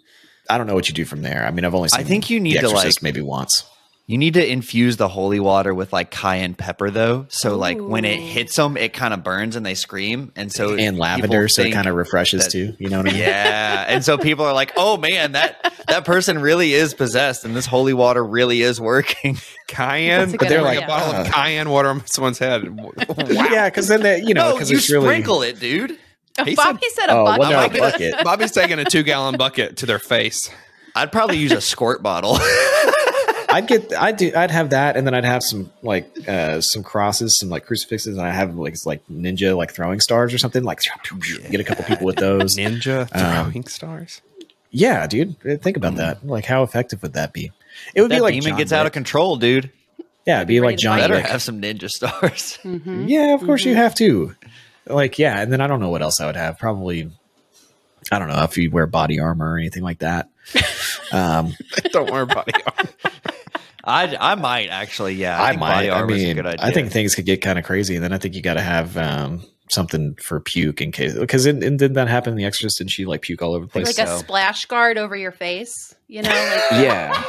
I 0.53 0.59
don't 0.59 0.67
know 0.67 0.75
what 0.75 0.89
you 0.89 0.95
do 0.95 1.05
from 1.05 1.23
there. 1.23 1.45
I 1.47 1.51
mean, 1.51 1.65
I've 1.65 1.75
only 1.75 1.89
seen 1.89 2.01
I 2.01 2.05
think 2.05 2.31
you 2.31 2.39
need 2.41 2.61
to, 2.61 2.69
like- 2.69 3.03
maybe 3.03 3.21
once. 3.21 3.65
You 4.07 4.19
need 4.19 4.35
to 4.35 4.45
infuse 4.47 4.97
the 4.97 5.07
holy 5.09 5.39
water 5.39 5.73
with 5.73 5.93
like 5.93 6.11
cayenne 6.11 6.55
pepper 6.55 6.91
though. 6.91 7.27
So 7.29 7.57
like 7.57 7.79
when 7.79 8.05
it 8.05 8.19
hits 8.19 8.55
them, 8.57 8.77
it 8.77 8.93
kind 8.93 9.15
of 9.15 9.23
burns 9.23 9.55
and 9.55 9.65
they 9.65 9.75
scream. 9.75 10.33
And 10.35 10.53
so 10.53 10.75
and 10.75 10.99
lavender, 10.99 11.47
so 11.49 11.63
it 11.63 11.71
kind 11.73 11.87
of 11.87 11.95
refreshes 11.95 12.43
that- 12.45 12.51
too. 12.51 12.75
You 12.81 12.91
know 12.91 12.99
what 12.99 13.09
I 13.09 13.13
mean? 13.13 13.21
yeah. 13.21 13.85
And 13.89 14.05
so 14.05 14.19
people 14.19 14.45
are 14.45 14.53
like, 14.53 14.73
"Oh 14.77 14.97
man, 14.97 15.33
that 15.33 15.73
that 15.87 16.05
person 16.05 16.41
really 16.41 16.75
is 16.75 16.95
possessed, 16.95 17.45
and 17.45 17.55
this 17.55 17.65
holy 17.65 17.95
water 17.95 18.23
really 18.25 18.61
is 18.61 18.81
working." 18.81 19.39
Cayenne, 19.69 20.33
but 20.33 20.49
they're 20.49 20.59
idea. 20.67 20.81
like 20.81 20.85
a 20.85 20.87
bottle 20.89 21.13
of 21.21 21.27
Uh. 21.29 21.31
cayenne 21.31 21.71
water 21.71 21.89
on 21.89 22.07
someone's 22.07 22.39
head. 22.41 22.65
Wow. 22.77 22.95
Yeah, 23.29 23.71
because 23.71 23.87
then 23.89 24.03
they, 24.03 24.21
you 24.21 24.35
know, 24.35 24.51
no, 24.51 24.55
you 24.59 24.77
it's 24.77 24.91
really 24.91 25.07
sprinkle 25.07 25.43
it, 25.43 25.61
dude. 25.61 25.97
He 26.45 26.55
Bobby 26.55 26.81
said, 26.95 27.09
a 27.09 27.13
Oh, 27.13 27.25
bucket. 27.25 27.41
well, 27.41 27.51
no, 27.51 27.67
a 27.67 27.79
bucket. 27.91 28.15
Bobby's 28.25 28.53
taking 28.53 28.79
a 28.79 28.85
two 28.85 29.03
gallon 29.03 29.37
bucket 29.37 29.77
to 29.79 29.87
their 29.87 29.99
face. 29.99 30.51
I'd 30.95 31.13
probably 31.13 31.37
use 31.39 31.53
a 31.53 31.61
squirt 31.61 32.03
bottle. 32.03 32.39
I'd 33.51 33.67
get, 33.67 33.93
I'd 33.93 34.17
do, 34.17 34.33
I'd 34.35 34.51
have 34.51 34.71
that, 34.71 34.97
and 34.97 35.07
then 35.07 35.15
I'd 35.15 35.27
have 35.27 35.43
some 35.43 35.71
like 35.83 36.11
uh 36.27 36.63
some 36.63 36.83
crosses, 36.83 37.39
some 37.39 37.51
like 37.51 37.67
crucifixes, 37.67 38.17
and 38.17 38.27
I 38.27 38.31
have 38.31 38.55
like 38.57 38.75
like 38.87 39.07
ninja 39.09 39.55
like 39.57 39.73
throwing 39.75 40.01
stars 40.01 40.33
or 40.33 40.39
something. 40.39 40.63
Like 40.65 40.81
get 41.51 41.61
a 41.61 41.65
couple 41.65 41.85
people 41.85 42.07
with 42.07 42.17
those. 42.17 42.57
Ninja 42.57 43.03
Um, 43.15 43.53
throwing 43.53 43.67
stars. 43.67 44.23
Yeah, 44.71 45.07
dude, 45.07 45.39
think 45.63 45.77
about 45.77 45.97
that. 45.97 46.27
Like, 46.27 46.47
how 46.47 46.63
effective 46.63 47.03
would 47.03 47.13
that 47.13 47.35
be? 47.35 47.53
It 47.95 48.01
would 48.01 48.11
that 48.11 48.17
be 48.17 48.21
like 48.23 48.33
demon 48.33 48.51
John 48.53 48.59
gets 48.59 48.73
out 48.73 48.87
of 48.87 48.93
control, 48.93 49.37
dude. 49.37 49.71
Yeah, 50.27 50.37
it'd 50.39 50.49
be 50.49 50.61
Ready 50.61 50.73
like 50.73 50.77
to 50.79 50.83
John. 50.83 50.99
Better 50.99 51.15
Wick. 51.17 51.27
have 51.27 51.43
some 51.43 51.61
ninja 51.61 51.91
stars. 51.91 52.59
Mhm. 52.65 53.07
Yeah, 53.09 53.35
of 53.35 53.43
course 53.43 53.65
you 53.67 53.75
Mhm. 53.75 53.77
have 53.77 53.95
to. 53.97 54.35
Like, 54.87 55.19
yeah, 55.19 55.41
and 55.41 55.53
then 55.53 55.61
I 55.61 55.67
don't 55.67 55.81
know 55.81 55.91
what 55.91 56.03
else 56.03 56.21
I 56.21 56.27
would 56.27 56.37
have. 56.37 56.59
Probably, 56.59 57.11
I 58.11 58.19
don't 58.19 58.29
know 58.29 58.43
if 58.43 58.57
you 58.59 58.71
wear 58.71 58.87
body 58.87 59.21
armor 59.21 59.53
or 59.55 59.59
anything 59.59 59.83
like 59.83 60.01
that. 60.01 60.29
Um, 61.13 61.55
Don't 61.93 62.11
worry 62.11 62.23
about 62.23 62.49
it. 62.49 62.57
I 63.85 64.17
I 64.19 64.35
might 64.35 64.69
actually, 64.69 65.15
yeah. 65.15 65.43
I, 65.43 65.49
think 65.51 65.61
might. 65.61 65.75
Body 65.75 65.91
I 65.91 66.01
armor's 66.01 66.23
a 66.23 66.25
mean, 66.25 66.37
good 66.37 66.47
idea. 66.47 66.65
I 66.67 66.71
think 66.71 66.91
things 66.91 67.15
could 67.15 67.27
get 67.27 67.43
kind 67.43 67.59
of 67.59 67.67
crazy, 67.67 67.97
and 67.97 68.03
then 68.03 68.15
I 68.15 68.19
think 68.19 68.35
you 68.35 68.41
got 68.41 68.55
to 68.55 68.63
have 68.63 68.97
um, 68.97 69.45
something 69.69 70.15
for 70.15 70.41
puke 70.41 70.81
in 70.81 70.91
case. 70.91 71.13
Because 71.15 71.45
it, 71.45 71.57
it, 71.57 71.77
didn't 71.77 71.95
that 71.95 72.09
happen 72.09 72.31
in 72.33 72.37
The 72.39 72.45
Exorcist? 72.47 72.79
Didn't 72.79 72.93
she 72.93 73.05
like 73.05 73.21
puke 73.21 73.43
all 73.43 73.53
over 73.55 73.67
the 73.67 73.71
place? 73.71 73.99
Like 73.99 74.09
a 74.09 74.17
splash 74.19 74.65
guard 74.65 74.97
over 74.97 75.15
your 75.15 75.33
face, 75.33 75.95
you 76.09 76.23
know? 76.23 76.31
Like, 76.31 76.71
yeah, 76.83 77.25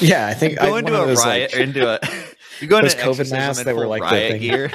yeah. 0.00 0.26
I 0.26 0.34
think 0.34 0.58
go 0.58 0.74
I, 0.74 0.78
into 0.80 0.92
one 0.92 1.00
a 1.00 1.02
of 1.02 1.08
those, 1.08 1.24
riot 1.24 1.52
like- 1.52 1.60
or 1.60 1.62
into 1.62 1.88
a 1.88 2.00
you 2.60 2.66
go 2.66 2.78
into 2.78 2.88
Those 2.88 2.94
COVID 2.96 3.08
exorcism 3.10 3.38
masks 3.38 3.58
in 3.60 3.66
that 3.66 3.76
were 3.76 3.82
full 3.82 3.90
like 3.90 4.02
the 4.02 4.06
riot 4.06 4.32
thing. 4.32 4.40
gear. 4.40 4.70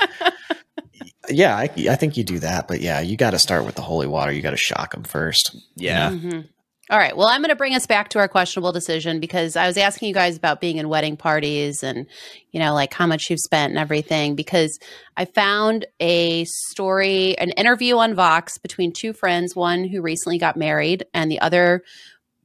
Yeah, 1.30 1.56
I, 1.56 1.64
I 1.90 1.96
think 1.96 2.18
you 2.18 2.24
do 2.24 2.40
that, 2.40 2.68
but 2.68 2.82
yeah, 2.82 3.00
you 3.02 3.18
got 3.18 3.32
to 3.32 3.40
start 3.40 3.66
with 3.66 3.76
the 3.76 3.82
holy 3.82 4.08
water. 4.08 4.32
You 4.32 4.42
got 4.42 4.52
to 4.52 4.58
shock 4.58 4.94
them 4.94 5.04
first. 5.04 5.56
Yeah. 5.76 6.12
Mhm. 6.12 6.50
All 6.90 7.00
right. 7.00 7.16
Well, 7.16 7.28
I'm 7.28 7.40
going 7.42 7.50
to 7.50 7.56
bring 7.56 7.76
us 7.76 7.88
back 7.88 8.10
to 8.10 8.20
our 8.20 8.28
questionable 8.28 8.74
decision 8.74 9.22
because 9.22 9.56
I 9.56 9.68
was 9.68 9.78
asking 9.78 10.10
you 10.10 10.14
guys 10.14 10.36
about 10.36 10.60
being 10.60 10.78
in 10.78 10.90
wedding 10.90 11.16
parties 11.16 11.82
and, 11.82 12.06
you 12.52 12.60
know, 12.60 12.74
like 12.74 12.94
how 12.94 13.08
much 13.08 13.30
you've 13.30 13.40
spent 13.40 13.70
and 13.72 13.80
everything. 13.80 14.36
Because 14.36 14.78
I 15.16 15.24
found 15.24 15.86
a 16.02 16.44
story, 16.44 17.38
an 17.38 17.52
interview 17.52 17.98
on 17.98 18.16
Vox 18.16 18.58
between 18.58 18.92
two 18.92 19.14
friends, 19.14 19.56
one 19.56 19.86
who 19.86 20.02
recently 20.02 20.38
got 20.38 20.58
married, 20.58 21.06
and 21.14 21.32
the 21.32 21.40
other, 21.40 21.84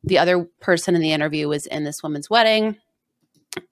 the 0.04 0.18
other 0.18 0.49
person 0.61 0.94
in 0.94 1.00
the 1.00 1.12
interview 1.12 1.49
was 1.49 1.66
in 1.66 1.82
this 1.82 2.00
woman's 2.04 2.30
wedding. 2.30 2.76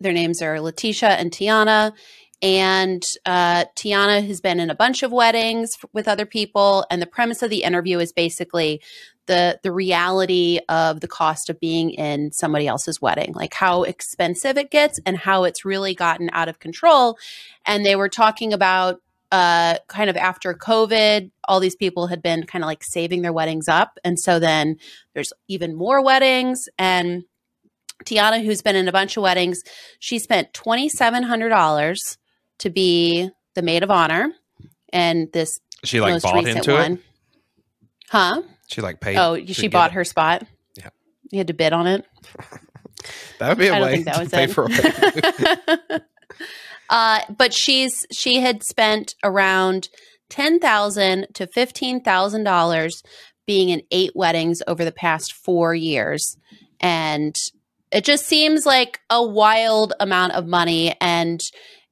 Their 0.00 0.12
names 0.12 0.42
are 0.42 0.60
Letitia 0.60 1.10
and 1.10 1.30
Tiana. 1.30 1.92
And 2.42 3.02
uh, 3.24 3.64
Tiana 3.76 4.26
has 4.26 4.40
been 4.40 4.60
in 4.60 4.70
a 4.70 4.74
bunch 4.74 5.02
of 5.02 5.10
weddings 5.10 5.72
f- 5.82 5.88
with 5.92 6.06
other 6.06 6.26
people. 6.26 6.84
And 6.90 7.00
the 7.00 7.06
premise 7.06 7.42
of 7.42 7.50
the 7.50 7.62
interview 7.62 7.98
is 7.98 8.12
basically 8.12 8.82
the 9.26 9.58
the 9.62 9.72
reality 9.72 10.58
of 10.68 11.00
the 11.00 11.08
cost 11.08 11.50
of 11.50 11.60
being 11.60 11.90
in 11.90 12.32
somebody 12.32 12.66
else's 12.66 13.00
wedding 13.00 13.32
like 13.34 13.54
how 13.54 13.82
expensive 13.82 14.56
it 14.56 14.70
gets 14.70 14.98
and 15.04 15.16
how 15.16 15.44
it's 15.44 15.64
really 15.64 15.94
gotten 15.94 16.30
out 16.32 16.48
of 16.48 16.58
control 16.58 17.18
and 17.64 17.84
they 17.84 17.96
were 17.96 18.08
talking 18.08 18.52
about 18.52 19.00
uh 19.32 19.76
kind 19.88 20.08
of 20.08 20.16
after 20.16 20.54
covid 20.54 21.30
all 21.44 21.60
these 21.60 21.76
people 21.76 22.06
had 22.06 22.22
been 22.22 22.44
kind 22.44 22.64
of 22.64 22.66
like 22.66 22.82
saving 22.82 23.22
their 23.22 23.32
weddings 23.32 23.68
up 23.68 23.98
and 24.04 24.18
so 24.18 24.38
then 24.38 24.76
there's 25.14 25.32
even 25.48 25.74
more 25.74 26.02
weddings 26.02 26.68
and 26.78 27.24
Tiana 28.04 28.44
who's 28.44 28.62
been 28.62 28.76
in 28.76 28.88
a 28.88 28.92
bunch 28.92 29.16
of 29.16 29.22
weddings 29.22 29.62
she 29.98 30.18
spent 30.18 30.52
$2700 30.52 32.16
to 32.60 32.70
be 32.70 33.30
the 33.54 33.62
maid 33.62 33.82
of 33.82 33.90
honor 33.90 34.32
and 34.92 35.28
this 35.32 35.58
She 35.84 36.00
like 36.00 36.22
bought 36.22 36.46
into 36.46 36.72
one 36.72 36.92
it. 36.94 36.98
huh 38.10 38.42
She 38.68 38.80
like 38.80 39.00
paid. 39.00 39.16
Oh, 39.16 39.44
she 39.46 39.68
bought 39.68 39.92
her 39.92 40.04
spot. 40.04 40.44
Yeah. 40.76 40.88
You 41.30 41.38
had 41.38 41.46
to 41.48 41.54
bid 41.54 41.72
on 41.72 41.86
it. 41.86 42.04
That 43.38 43.50
would 43.50 43.58
be 43.58 43.68
a 43.68 43.74
I 43.74 43.80
way 43.82 43.92
think 43.92 44.06
that 44.06 44.14
to 44.14 44.20
was 44.20 44.30
pay 44.30 44.44
it. 44.44 44.50
for 44.50 44.64
a 44.64 46.00
uh, 46.90 47.20
but 47.36 47.52
she's 47.54 48.04
she 48.12 48.40
had 48.40 48.62
spent 48.64 49.14
around 49.22 49.88
ten 50.28 50.58
thousand 50.58 51.28
to 51.34 51.46
fifteen 51.46 52.00
thousand 52.02 52.44
dollars 52.44 53.02
being 53.46 53.68
in 53.68 53.82
eight 53.92 54.10
weddings 54.16 54.60
over 54.66 54.84
the 54.84 54.90
past 54.92 55.32
four 55.34 55.74
years, 55.74 56.36
and 56.80 57.36
it 57.92 58.04
just 58.04 58.26
seems 58.26 58.66
like 58.66 58.98
a 59.10 59.24
wild 59.24 59.92
amount 60.00 60.32
of 60.32 60.46
money 60.46 60.96
and 61.00 61.40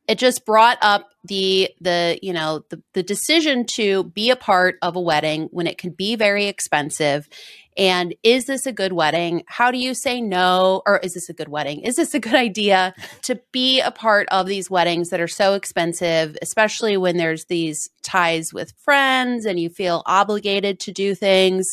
it 0.06 0.18
just 0.18 0.44
brought 0.44 0.78
up 0.82 1.10
the 1.24 1.70
the 1.80 2.18
you 2.22 2.32
know 2.32 2.64
the, 2.68 2.82
the 2.92 3.02
decision 3.02 3.64
to 3.76 4.04
be 4.04 4.30
a 4.30 4.36
part 4.36 4.76
of 4.82 4.96
a 4.96 5.00
wedding 5.00 5.48
when 5.50 5.66
it 5.66 5.78
can 5.78 5.90
be 5.90 6.16
very 6.16 6.46
expensive. 6.46 7.28
And 7.76 8.14
is 8.22 8.44
this 8.44 8.66
a 8.66 8.72
good 8.72 8.92
wedding? 8.92 9.42
How 9.48 9.72
do 9.72 9.78
you 9.78 9.94
say 9.94 10.20
no? 10.20 10.82
Or 10.86 10.98
is 10.98 11.14
this 11.14 11.28
a 11.28 11.32
good 11.32 11.48
wedding? 11.48 11.80
Is 11.80 11.96
this 11.96 12.14
a 12.14 12.20
good 12.20 12.34
idea 12.34 12.94
to 13.22 13.40
be 13.50 13.80
a 13.80 13.90
part 13.90 14.28
of 14.30 14.46
these 14.46 14.70
weddings 14.70 15.08
that 15.08 15.20
are 15.20 15.26
so 15.26 15.54
expensive 15.54 16.36
especially 16.40 16.96
when 16.96 17.16
there's 17.16 17.46
these 17.46 17.88
ties 18.02 18.52
with 18.52 18.72
friends 18.78 19.44
and 19.44 19.58
you 19.58 19.70
feel 19.70 20.02
obligated 20.06 20.78
to 20.80 20.92
do 20.92 21.14
things? 21.14 21.66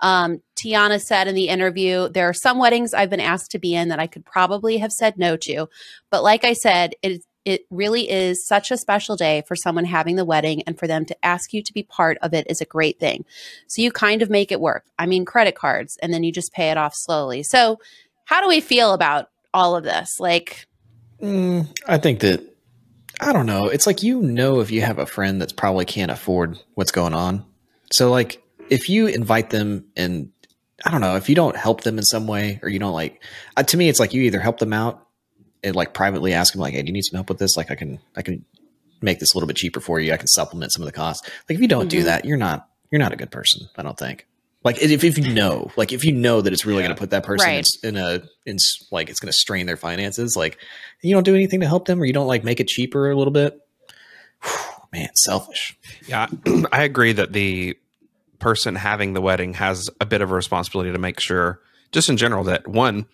Um, 0.00 0.40
Tiana 0.56 1.00
said 1.00 1.26
in 1.26 1.34
the 1.34 1.48
interview, 1.48 2.08
there 2.08 2.28
are 2.28 2.34
some 2.34 2.58
weddings 2.58 2.94
I've 2.94 3.10
been 3.10 3.20
asked 3.20 3.50
to 3.52 3.58
be 3.58 3.74
in 3.74 3.88
that 3.88 3.98
I 3.98 4.06
could 4.06 4.24
probably 4.24 4.78
have 4.78 4.92
said 4.92 5.18
no 5.18 5.36
to. 5.38 5.68
But 6.10 6.22
like 6.22 6.44
I 6.44 6.52
said, 6.52 6.94
it, 7.02 7.22
it 7.44 7.66
really 7.70 8.10
is 8.10 8.46
such 8.46 8.70
a 8.70 8.76
special 8.76 9.16
day 9.16 9.42
for 9.48 9.56
someone 9.56 9.84
having 9.84 10.16
the 10.16 10.24
wedding 10.24 10.62
and 10.66 10.78
for 10.78 10.86
them 10.86 11.04
to 11.06 11.24
ask 11.24 11.52
you 11.52 11.62
to 11.62 11.72
be 11.72 11.82
part 11.82 12.18
of 12.22 12.34
it 12.34 12.46
is 12.50 12.60
a 12.60 12.66
great 12.66 13.00
thing. 13.00 13.24
So 13.66 13.82
you 13.82 13.90
kind 13.90 14.22
of 14.22 14.30
make 14.30 14.52
it 14.52 14.60
work. 14.60 14.84
I 14.98 15.06
mean, 15.06 15.24
credit 15.24 15.54
cards, 15.54 15.96
and 16.02 16.12
then 16.12 16.22
you 16.22 16.32
just 16.32 16.52
pay 16.52 16.70
it 16.70 16.76
off 16.76 16.94
slowly. 16.94 17.42
So, 17.42 17.78
how 18.24 18.40
do 18.40 18.48
we 18.48 18.60
feel 18.60 18.92
about 18.92 19.28
all 19.52 19.74
of 19.74 19.82
this? 19.82 20.20
Like, 20.20 20.66
Mm, 21.20 21.68
I 21.86 21.98
think 21.98 22.20
that 22.20 22.42
I 23.20 23.32
don't 23.32 23.46
know. 23.46 23.66
It's 23.66 23.86
like 23.86 24.02
you 24.02 24.22
know 24.22 24.60
if 24.60 24.70
you 24.70 24.80
have 24.80 24.98
a 24.98 25.06
friend 25.06 25.40
that's 25.40 25.52
probably 25.52 25.84
can't 25.84 26.10
afford 26.10 26.58
what's 26.74 26.92
going 26.92 27.14
on. 27.14 27.44
So 27.92 28.10
like 28.10 28.42
if 28.70 28.88
you 28.88 29.06
invite 29.06 29.50
them 29.50 29.84
and 29.96 30.30
I 30.84 30.90
don't 30.90 31.02
know 31.02 31.16
if 31.16 31.28
you 31.28 31.34
don't 31.34 31.56
help 31.56 31.82
them 31.82 31.98
in 31.98 32.04
some 32.04 32.26
way 32.26 32.58
or 32.62 32.68
you 32.70 32.78
don't 32.78 32.94
like 32.94 33.22
uh, 33.56 33.64
to 33.64 33.76
me 33.76 33.88
it's 33.88 34.00
like 34.00 34.14
you 34.14 34.22
either 34.22 34.40
help 34.40 34.58
them 34.58 34.72
out 34.72 35.06
and 35.62 35.76
like 35.76 35.94
privately 35.94 36.32
ask 36.32 36.52
them 36.52 36.60
like 36.60 36.74
hey 36.74 36.82
do 36.82 36.86
you 36.88 36.92
need 36.92 37.02
some 37.04 37.16
help 37.16 37.28
with 37.28 37.38
this 37.38 37.56
like 37.56 37.70
I 37.70 37.74
can 37.74 37.98
I 38.16 38.22
can 38.22 38.44
make 39.02 39.18
this 39.18 39.34
a 39.34 39.36
little 39.36 39.46
bit 39.46 39.56
cheaper 39.56 39.80
for 39.80 39.98
you 40.00 40.12
I 40.12 40.16
can 40.16 40.26
supplement 40.28 40.72
some 40.72 40.82
of 40.82 40.86
the 40.86 40.92
costs 40.92 41.26
like 41.48 41.56
if 41.56 41.60
you 41.60 41.68
don't 41.68 41.88
do 41.88 42.00
Mhm. 42.00 42.04
that 42.04 42.24
you're 42.24 42.36
not 42.36 42.68
you're 42.90 42.98
not 42.98 43.12
a 43.12 43.16
good 43.16 43.30
person 43.30 43.68
I 43.76 43.82
don't 43.82 43.98
think 43.98 44.26
like 44.62 44.82
if, 44.82 45.02
if 45.04 45.16
you 45.18 45.32
know 45.32 45.70
like 45.76 45.92
if 45.92 46.04
you 46.04 46.12
know 46.12 46.40
that 46.42 46.52
it's 46.52 46.66
really 46.66 46.82
Yeah. 46.82 46.88
going 46.88 46.96
to 46.96 47.00
put 47.00 47.10
that 47.10 47.24
person 47.24 47.48
Right. 47.48 47.66
in, 47.82 47.96
in 47.96 48.02
a 48.02 48.22
in 48.46 48.54
s- 48.56 48.84
like 48.90 49.08
it's 49.08 49.20
going 49.20 49.32
to 49.32 49.38
strain 49.38 49.66
their 49.66 49.76
finances 49.78 50.36
like 50.36 50.58
you 51.02 51.14
don't 51.14 51.22
do 51.24 51.34
anything 51.34 51.60
to 51.60 51.66
help 51.66 51.86
them 51.86 52.00
or 52.00 52.04
you 52.04 52.12
don't 52.12 52.26
like 52.26 52.44
make 52.44 52.60
it 52.60 52.66
cheaper 52.68 53.10
a 53.10 53.16
little 53.16 53.32
bit 53.32 53.58
man 54.92 55.08
selfish 55.14 55.76
Yeah, 56.08 56.26
I 56.72 56.82
agree 56.82 57.12
that 57.12 57.32
the 57.32 57.76
person 58.38 58.74
having 58.74 59.12
the 59.12 59.20
wedding 59.20 59.54
has 59.54 59.88
a 60.00 60.06
bit 60.06 60.20
of 60.22 60.30
a 60.30 60.34
responsibility 60.34 60.90
to 60.92 60.98
make 60.98 61.20
sure, 61.20 61.60
just 61.92 62.08
in 62.08 62.16
general, 62.16 62.42
that 62.44 62.66
one, 62.66 63.04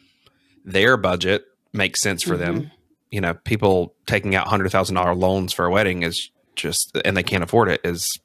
their 0.65 0.97
budget 0.97 1.45
makes 1.77 2.03
sense 2.03 2.23
for 2.23 2.37
them. 2.37 2.71
You 3.11 3.21
know, 3.21 3.35
people 3.35 3.95
taking 4.07 4.35
out 4.35 4.49
hundred 4.49 4.71
thousand 4.71 4.97
dollar 4.97 5.15
loans 5.15 5.53
for 5.53 5.65
a 5.65 5.71
wedding 5.71 6.03
is 6.03 6.31
just, 6.55 6.97
and 7.05 7.17
they 7.17 7.23
can't 7.23 7.45
afford 7.45 7.69
it, 7.69 7.81
is 7.85 8.19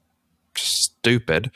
stupid. 0.55 1.51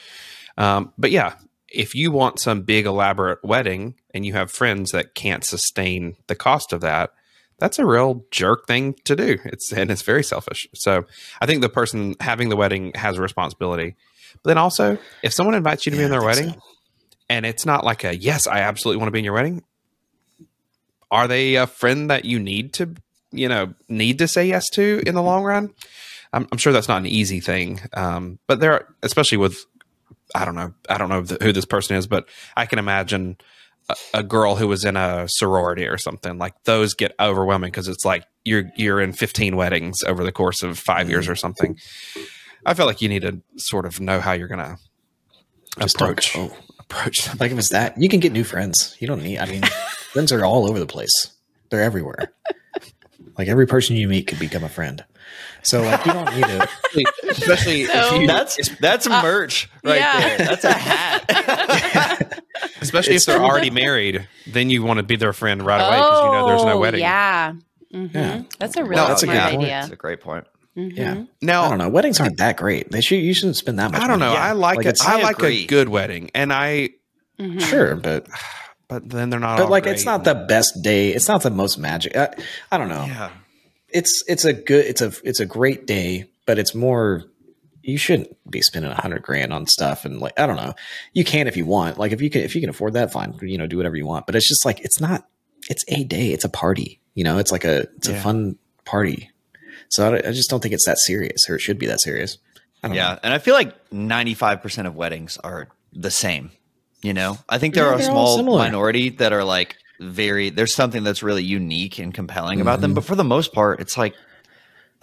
Um, 0.57 0.93
but 0.97 1.11
yeah, 1.11 1.35
if 1.69 1.95
you 1.95 2.11
want 2.11 2.39
some 2.39 2.61
big 2.61 2.85
elaborate 2.85 3.43
wedding 3.43 3.95
and 4.13 4.25
you 4.25 4.33
have 4.33 4.51
friends 4.51 4.91
that 4.91 5.15
can't 5.15 5.43
sustain 5.43 6.15
the 6.27 6.35
cost 6.35 6.71
of 6.71 6.81
that, 6.81 7.11
that's 7.57 7.79
a 7.79 7.85
real 7.85 8.25
jerk 8.31 8.67
thing 8.67 8.95
to 9.05 9.15
do. 9.15 9.37
It's 9.45 9.71
and 9.71 9.89
it's 9.89 10.01
very 10.01 10.23
selfish. 10.23 10.67
So 10.73 11.05
I 11.41 11.45
think 11.45 11.61
the 11.61 11.69
person 11.69 12.15
having 12.19 12.49
the 12.49 12.55
wedding 12.55 12.91
has 12.95 13.17
a 13.17 13.21
responsibility. 13.21 13.95
But 14.43 14.49
then 14.49 14.57
also, 14.57 14.97
if 15.23 15.33
someone 15.33 15.55
invites 15.55 15.85
you 15.85 15.91
to 15.91 15.97
be 15.97 16.03
in 16.03 16.11
their 16.11 16.23
wedding 16.23 16.55
and 17.29 17.45
it's 17.45 17.65
not 17.65 17.83
like 17.83 18.03
a 18.03 18.15
yes, 18.15 18.47
I 18.47 18.59
absolutely 18.59 18.99
want 18.99 19.07
to 19.07 19.11
be 19.11 19.19
in 19.19 19.25
your 19.25 19.33
wedding, 19.33 19.63
are 21.11 21.27
they 21.27 21.55
a 21.55 21.67
friend 21.67 22.09
that 22.09 22.25
you 22.25 22.39
need 22.39 22.73
to, 22.73 22.95
you 23.31 23.47
know, 23.47 23.73
need 23.89 24.19
to 24.19 24.27
say 24.27 24.47
yes 24.47 24.69
to 24.71 25.01
in 25.05 25.15
the 25.15 25.21
long 25.23 25.43
run? 25.43 25.73
I'm, 26.33 26.47
I'm 26.51 26.57
sure 26.57 26.73
that's 26.73 26.87
not 26.87 26.97
an 26.97 27.05
easy 27.05 27.39
thing. 27.39 27.79
Um, 27.93 28.39
but 28.47 28.59
there, 28.59 28.73
are, 28.73 28.95
especially 29.03 29.37
with, 29.37 29.57
I 30.33 30.43
don't 30.45 30.55
know, 30.55 30.73
I 30.89 30.97
don't 30.97 31.09
know 31.09 31.21
who 31.41 31.51
this 31.53 31.65
person 31.65 31.95
is, 31.95 32.07
but 32.07 32.27
I 32.57 32.65
can 32.65 32.79
imagine 32.79 33.37
a, 33.89 33.95
a 34.15 34.23
girl 34.23 34.55
who 34.55 34.67
was 34.67 34.83
in 34.83 34.97
a 34.97 35.27
sorority 35.29 35.85
or 35.85 35.97
something. 35.97 36.37
Like 36.37 36.55
those 36.65 36.93
get 36.93 37.13
overwhelming 37.19 37.71
because 37.71 37.87
it's 37.87 38.03
like 38.03 38.25
you're 38.43 38.65
you're 38.75 38.99
in 38.99 39.13
15 39.13 39.55
weddings 39.55 40.03
over 40.05 40.23
the 40.23 40.31
course 40.31 40.61
of 40.63 40.77
5 40.79 41.09
years 41.09 41.29
or 41.29 41.35
something. 41.35 41.77
I 42.65 42.73
feel 42.73 42.85
like 42.87 43.01
you 43.01 43.09
need 43.09 43.21
to 43.21 43.41
sort 43.57 43.85
of 43.85 43.99
know 44.01 44.19
how 44.19 44.33
you're 44.33 44.47
gonna 44.47 44.77
Just 45.79 45.95
approach 45.95 46.33
go. 46.33 46.51
approach 46.79 47.25
them. 47.25 47.37
Like 47.39 47.51
if 47.51 47.57
it's 47.59 47.69
that, 47.69 47.99
you 48.01 48.09
can 48.09 48.19
get 48.19 48.31
new 48.33 48.43
friends. 48.43 48.97
You 48.99 49.07
don't 49.07 49.21
need. 49.23 49.37
I 49.37 49.45
mean, 49.45 49.61
friends 50.15 50.31
are 50.31 50.43
all 50.43 50.67
over 50.67 50.79
the 50.79 50.85
place. 50.87 51.13
They're 51.69 51.83
everywhere. 51.83 52.31
Like 53.37 53.49
every 53.49 53.67
person 53.67 53.97
you 53.97 54.07
meet 54.07 54.27
could 54.27 54.39
become 54.39 54.63
a 54.63 54.69
friend. 54.69 55.03
So 55.61 55.81
like 55.81 56.05
you 56.05 56.13
don't 56.13 56.33
need 56.35 56.45
to. 56.45 56.69
especially 57.31 57.83
So- 57.83 58.15
if 58.15 58.21
you, 58.21 58.27
That's 58.27 58.69
that's 58.79 59.09
merch 59.09 59.69
right 59.83 59.99
yeah. 59.99 60.37
there. 60.37 60.47
That's 60.47 60.63
a 60.63 60.71
hat. 60.71 62.43
especially 62.81 63.15
if 63.15 63.25
they're 63.25 63.41
already 63.43 63.71
married, 63.71 64.25
then 64.47 64.69
you 64.69 64.83
want 64.83 64.99
to 64.99 65.03
be 65.03 65.17
their 65.17 65.33
friend 65.33 65.61
right 65.65 65.81
away 65.85 65.97
because 65.97 66.23
you 66.23 66.31
know 66.31 66.47
there's 66.47 66.63
no 66.63 66.73
Oh, 66.75 66.79
wedding. 66.79 67.01
Yeah. 67.01 67.53
Mhm. 67.93 68.13
Yeah. 68.13 68.43
That's 68.57 68.77
a 68.77 68.83
really 68.83 68.95
No, 68.95 69.07
that's 69.09 69.23
a 69.23 69.25
smart 69.25 69.37
good 69.37 69.49
point. 69.49 69.61
idea. 69.63 69.81
That's 69.81 69.91
a 69.91 69.95
great 69.97 70.21
point. 70.21 70.45
Mhm. 70.77 70.95
Yeah. 70.97 71.23
Now 71.41 71.63
I 71.63 71.69
don't 71.69 71.79
know. 71.79 71.89
Weddings 71.89 72.21
aren't 72.21 72.37
that 72.37 72.55
great. 72.55 72.89
They 72.89 73.01
should. 73.01 73.17
You 73.17 73.33
shouldn't 73.33 73.57
spend 73.57 73.79
that 73.79 73.91
much. 73.91 73.99
I 74.01 74.07
don't 74.07 74.19
know. 74.19 74.27
money. 74.29 74.39
I 74.39 74.53
like, 74.53 74.77
Like, 74.77 74.85
a, 74.85 74.89
it's- 74.89 75.05
I 75.05 75.19
I 75.19 75.23
like 75.23 75.43
a 75.43 75.65
good 75.65 75.89
wedding, 75.89 76.31
and 76.33 76.53
I 76.53 76.91
Mhm. 77.37 77.59
Sure, 77.61 77.97
but 77.97 78.27
but 78.87 79.09
then 79.09 79.29
they're 79.29 79.39
not. 79.39 79.57
but 79.57 79.69
like 79.69 79.85
it's 79.85 80.05
not 80.05 80.23
the 80.23 80.35
best 80.35 80.81
day. 80.81 81.09
It's 81.09 81.27
not 81.27 81.43
the 81.43 81.49
most 81.49 81.77
magic. 81.77 82.15
I, 82.15 82.29
I 82.71 82.77
don't 82.77 82.89
know. 82.89 83.05
Yeah. 83.05 83.31
It's 83.89 84.23
it's 84.27 84.45
a 84.45 84.53
good. 84.53 84.85
It's 84.85 85.01
a 85.01 85.11
it's 85.23 85.39
a 85.39 85.45
great 85.45 85.87
day, 85.87 86.25
but 86.45 86.59
it's 86.59 86.75
more. 86.75 87.23
You 87.81 87.97
shouldn't 87.97 88.35
be 88.49 88.61
spending 88.61 88.91
a 88.91 88.99
hundred 88.99 89.21
grand 89.21 89.53
on 89.53 89.67
stuff 89.67 90.05
and 90.05 90.19
like 90.19 90.39
I 90.39 90.47
don't 90.47 90.55
know. 90.55 90.73
You 91.13 91.23
can 91.23 91.47
if 91.47 91.55
you 91.55 91.65
want. 91.65 91.97
Like 91.97 92.11
if 92.11 92.21
you 92.21 92.29
can 92.29 92.41
if 92.41 92.55
you 92.55 92.61
can 92.61 92.69
afford 92.69 92.93
that, 92.93 93.11
fine. 93.11 93.37
You 93.41 93.57
know, 93.57 93.67
do 93.67 93.77
whatever 93.77 93.95
you 93.95 94.05
want. 94.05 94.25
But 94.25 94.35
it's 94.35 94.47
just 94.47 94.65
like 94.65 94.79
it's 94.81 94.99
not. 94.99 95.27
It's 95.69 95.85
a 95.87 96.03
day. 96.03 96.31
It's 96.31 96.45
a 96.45 96.49
party. 96.49 96.99
You 97.13 97.23
know, 97.23 97.37
it's 97.37 97.51
like 97.51 97.63
a 97.63 97.87
it's 97.97 98.07
a 98.07 98.15
fun 98.19 98.57
party. 98.85 99.31
So 99.89 100.13
I, 100.13 100.17
I 100.17 100.31
just 100.31 100.49
don't 100.49 100.61
think 100.61 100.73
it's 100.73 100.85
that 100.85 100.97
serious, 100.99 101.49
or 101.49 101.55
it 101.55 101.61
should 101.61 101.79
be 101.79 101.85
that 101.87 102.01
serious. 102.01 102.37
Yeah, 102.83 102.89
know. 103.13 103.19
and 103.23 103.33
I 103.33 103.39
feel 103.39 103.53
like 103.53 103.73
ninety 103.91 104.33
five 104.33 104.61
percent 104.61 104.87
of 104.87 104.95
weddings 104.95 105.37
are 105.37 105.69
the 105.93 106.11
same. 106.11 106.51
You 107.05 107.13
know, 107.13 107.37
I 107.47 107.59
think 107.59 107.75
there 107.75 107.83
Yeah, 107.85 107.91
are 107.91 107.99
a 107.99 108.01
small 108.01 108.41
minority 108.41 109.09
that 109.09 109.31
are 109.31 109.43
like 109.43 109.75
very. 109.99 110.49
There's 110.49 110.73
something 110.73 111.03
that's 111.03 111.21
really 111.21 111.43
unique 111.43 111.99
and 111.99 112.11
compelling 112.11 112.61
about 112.61 112.81
them, 112.81 112.91
Mhm. 112.91 112.95
but 112.95 113.03
for 113.05 113.13
the 113.13 113.23
most 113.23 113.53
part, 113.53 113.79
it's 113.79 113.95
like 113.95 114.15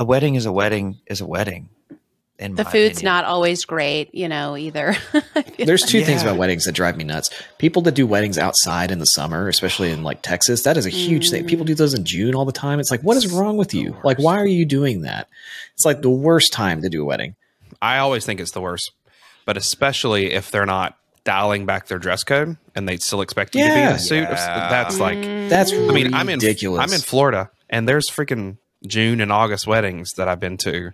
a 0.01 0.05
wedding 0.05 0.35
is 0.35 0.45
a 0.45 0.51
wedding 0.51 0.99
is 1.07 1.21
a 1.21 1.27
wedding. 1.27 1.69
In 2.41 2.57
The 2.57 2.65
food's 2.65 2.99
opinion. 2.99 3.05
not 3.05 3.25
always 3.25 3.65
great, 3.65 4.13
you 4.13 4.29
know, 4.29 4.57
either. 4.57 4.97
There's 5.59 5.83
two 5.83 6.03
things 6.03 6.23
about 6.23 6.39
weddings 6.39 6.65
that 6.65 6.73
drive 6.73 6.97
me 6.97 7.05
nuts. 7.05 7.31
People 7.59 7.83
that 7.83 7.95
do 7.95 8.05
weddings 8.05 8.37
outside 8.37 8.91
in 8.91 8.99
the 8.99 9.07
summer, 9.07 9.47
especially 9.49 9.93
in 9.93 10.03
like 10.03 10.23
Texas, 10.23 10.63
that 10.63 10.77
is 10.77 10.85
a 10.85 10.91
huge 10.91 11.31
thing. 11.31 11.47
People 11.47 11.65
do 11.65 11.77
those 11.77 11.95
in 11.95 12.05
June 12.05 12.35
all 12.35 12.45
the 12.45 12.51
time. 12.51 12.81
It's 12.81 12.91
like, 12.91 13.03
what 13.03 13.17
is 13.17 13.31
wrong 13.33 13.57
with 13.59 13.73
you? 13.75 13.97
Like, 14.03 14.19
why 14.19 14.39
are 14.41 14.47
you 14.47 14.65
doing 14.67 15.03
that? 15.03 15.29
It's 15.75 15.85
like 15.85 16.03
the 16.03 16.11
worst 16.11 16.53
time 16.53 16.83
to 16.83 16.89
do 16.89 17.03
a 17.03 17.05
wedding. 17.05 17.37
I 17.81 17.99
always 17.99 18.27
think 18.27 18.41
it's 18.41 18.51
the 18.51 18.61
worst, 18.61 18.91
but 19.47 19.57
especially 19.57 20.33
if 20.33 20.51
they're 20.51 20.67
not 20.67 20.97
dialing 21.25 21.67
back 21.67 21.87
their 21.87 21.99
dress 21.99 22.25
code 22.25 22.57
and 22.75 22.89
they 22.89 22.97
still 22.97 23.21
expect 23.21 23.55
you 23.55 23.63
to 23.63 23.75
be 23.75 23.81
in 23.81 23.87
a 23.89 23.99
suit. 23.99 24.23
Yeah. 24.23 24.69
That's 24.71 24.99
like, 24.99 25.19
mm. 25.19 25.49
That's 25.49 25.73
I 25.73 25.93
mean, 25.93 26.15
I'm 26.15 26.29
in 26.29 26.39
ridiculous. 26.39 26.81
I'm 26.81 26.93
in 26.93 27.01
Florida, 27.01 27.51
and 27.71 27.89
there's 27.89 28.09
freaking 28.09 28.59
June 28.87 29.21
and 29.21 29.31
August 29.31 29.67
weddings 29.67 30.15
that 30.15 30.29
I've 30.29 30.41
been 30.41 30.57
to 30.59 30.93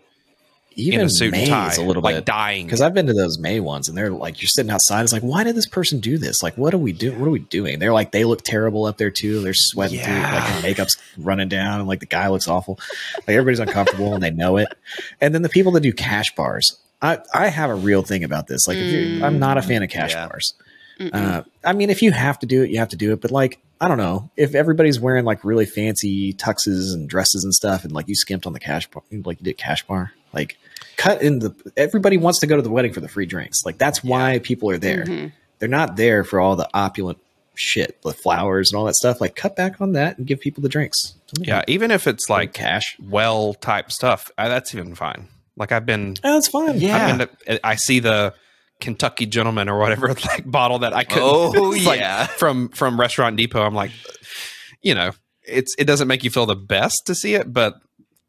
Even 0.77 1.01
in 1.01 1.07
a 1.07 1.11
suit 1.11 1.33
May 1.33 1.43
and 1.43 1.51
tie, 1.51 1.71
is 1.71 1.79
a 1.79 1.83
little 1.83 2.03
like 2.03 2.17
bit 2.17 2.25
dying. 2.27 2.67
because 2.67 2.81
I've 2.81 2.95
been 2.95 3.07
to 3.07 3.15
those 3.15 3.39
May 3.39 3.61
ones, 3.61 3.89
and 3.89 3.97
they're 3.97 4.11
like, 4.11 4.43
you're 4.43 4.49
sitting 4.49 4.71
outside. 4.71 5.03
It's 5.03 5.13
like, 5.13 5.23
why 5.23 5.43
did 5.45 5.57
this 5.57 5.67
person 5.67 6.01
do 6.01 6.19
this? 6.19 6.43
Like, 6.43 6.57
what 6.59 6.75
are 6.75 6.79
we 6.79 6.93
doing? 6.93 7.19
What 7.19 7.27
are 7.27 7.31
we 7.31 7.39
doing? 7.39 7.79
They're 7.79 7.93
like, 7.93 8.13
they 8.13 8.25
look 8.25 8.43
terrible 8.43 8.85
up 8.85 8.99
there 8.99 9.11
too. 9.11 9.41
They're 9.41 9.55
sweating 9.55 10.01
through, 10.01 10.15
like 10.15 10.53
their 10.53 10.63
makeup's 10.63 10.97
running 11.17 11.49
down, 11.49 11.81
and 11.81 11.89
like 11.89 12.01
the 12.01 12.07
guy 12.07 12.29
looks 12.29 12.47
awful. 12.49 12.79
Like 13.17 13.31
everybody's 13.31 13.61
uncomfortable, 13.61 14.15
and 14.15 14.23
they 14.23 14.31
know 14.31 14.57
it. 14.59 14.69
And 15.21 15.35
then 15.35 15.43
the 15.43 15.49
people 15.49 15.73
that 15.73 15.81
do 15.81 15.93
cash 15.93 16.35
bars, 16.35 16.77
I 17.03 17.19
I 17.35 17.49
have 17.49 17.71
a 17.71 17.75
real 17.75 18.03
thing 18.03 18.25
about 18.25 18.47
this. 18.47 18.67
Like, 18.69 18.77
if 18.79 18.93
you 18.93 19.25
I'm 19.25 19.39
not 19.39 19.59
a 19.59 19.63
fan 19.63 19.83
of 19.83 19.91
cash 19.91 20.13
Yeah. 20.13 20.27
bars. 20.29 20.55
Uh, 21.13 21.43
I 21.65 21.75
mean, 21.75 21.91
if 21.91 22.03
you 22.03 22.11
have 22.11 22.41
to 22.41 22.47
do 22.47 22.63
it, 22.65 22.71
you 22.71 22.79
have 22.81 22.89
to 22.89 22.97
do 22.97 23.13
it. 23.13 23.21
But 23.21 23.31
like, 23.31 23.61
I 23.81 23.87
don't 23.87 23.99
know 23.99 24.31
if 24.37 24.57
everybody's 24.57 24.99
wearing 24.99 25.25
like 25.25 25.45
really 25.45 25.65
fancy 25.65 26.33
tuxes 26.33 26.93
and 26.93 27.09
dresses 27.09 27.45
and 27.45 27.55
stuff, 27.55 27.85
and 27.85 27.93
like 27.93 28.09
you 28.09 28.17
skimped 28.17 28.47
on 28.47 28.53
the 28.53 28.59
cash 28.59 28.89
bar, 28.91 29.05
like 29.25 29.39
you 29.39 29.45
did 29.45 29.57
cash 29.59 29.87
bar, 29.87 30.13
like 30.33 30.57
cut 30.97 31.23
in 31.23 31.39
the. 31.39 31.55
Everybody 31.77 32.17
wants 32.17 32.41
to 32.41 32.49
go 32.49 32.57
to 32.57 32.63
the 32.63 32.71
wedding 32.71 32.93
for 32.93 32.99
the 33.01 33.09
free 33.09 33.27
drinks. 33.27 33.65
Like 33.65 33.79
that's 33.79 34.03
why 34.03 34.41
people 34.41 34.71
are 34.71 34.79
there. 34.79 35.05
Mhm. 35.05 35.33
They're 35.61 35.69
not 35.69 35.95
there 35.97 36.25
for 36.25 36.41
all 36.41 36.57
the 36.57 36.69
opulent 36.75 37.19
shit, 37.55 38.01
the 38.03 38.13
flowers 38.13 38.73
and 38.73 38.79
all 38.79 38.85
that 38.87 38.97
stuff. 38.97 39.21
Like 39.21 39.37
cut 39.37 39.55
back 39.55 39.81
on 39.81 39.93
that 39.93 40.19
and 40.19 40.27
give 40.27 40.41
people 40.41 40.63
the 40.65 40.69
drinks. 40.69 41.15
yeah, 41.39 41.63
even 41.69 41.93
if 41.93 42.09
it's 42.09 42.29
like 42.29 42.39
like 42.49 42.53
cash. 42.55 42.97
well 43.01 43.55
type 43.55 43.93
stuff, 43.93 44.33
uh, 44.37 44.49
that's 44.49 44.75
even 44.75 44.97
fine. 44.97 45.29
Like 45.59 45.73
I've 45.73 45.85
been, 45.87 46.17
Oh, 46.25 46.35
that's 46.35 46.49
fine. 46.49 46.81
Yeah. 46.81 46.97
I've 46.97 47.19
been 47.19 47.29
to, 47.57 47.67
I 47.67 47.75
see 47.75 47.99
the 48.01 48.33
Kentucky 48.81 49.27
gentleman 49.27 49.69
or 49.69 49.79
whatever 49.79 50.09
like 50.27 50.49
bottle 50.51 50.81
that 50.81 50.93
I 50.95 51.05
could. 51.05 51.23
Oh, 51.23 51.73
it's 51.75 51.85
like 51.85 52.01
yeah. 52.01 52.27
from 52.27 52.69
from 52.71 52.99
Restaurant 52.99 53.37
Depot. 53.37 53.61
I'm 53.63 53.75
like, 53.75 53.91
you 54.83 54.95
know, 54.95 55.13
it's 55.43 55.75
it 55.79 55.85
doesn't 55.85 56.09
make 56.09 56.25
you 56.25 56.31
feel 56.31 56.47
the 56.47 56.55
best 56.57 57.03
to 57.07 57.15
see 57.15 57.35
it, 57.35 57.53
but 57.53 57.75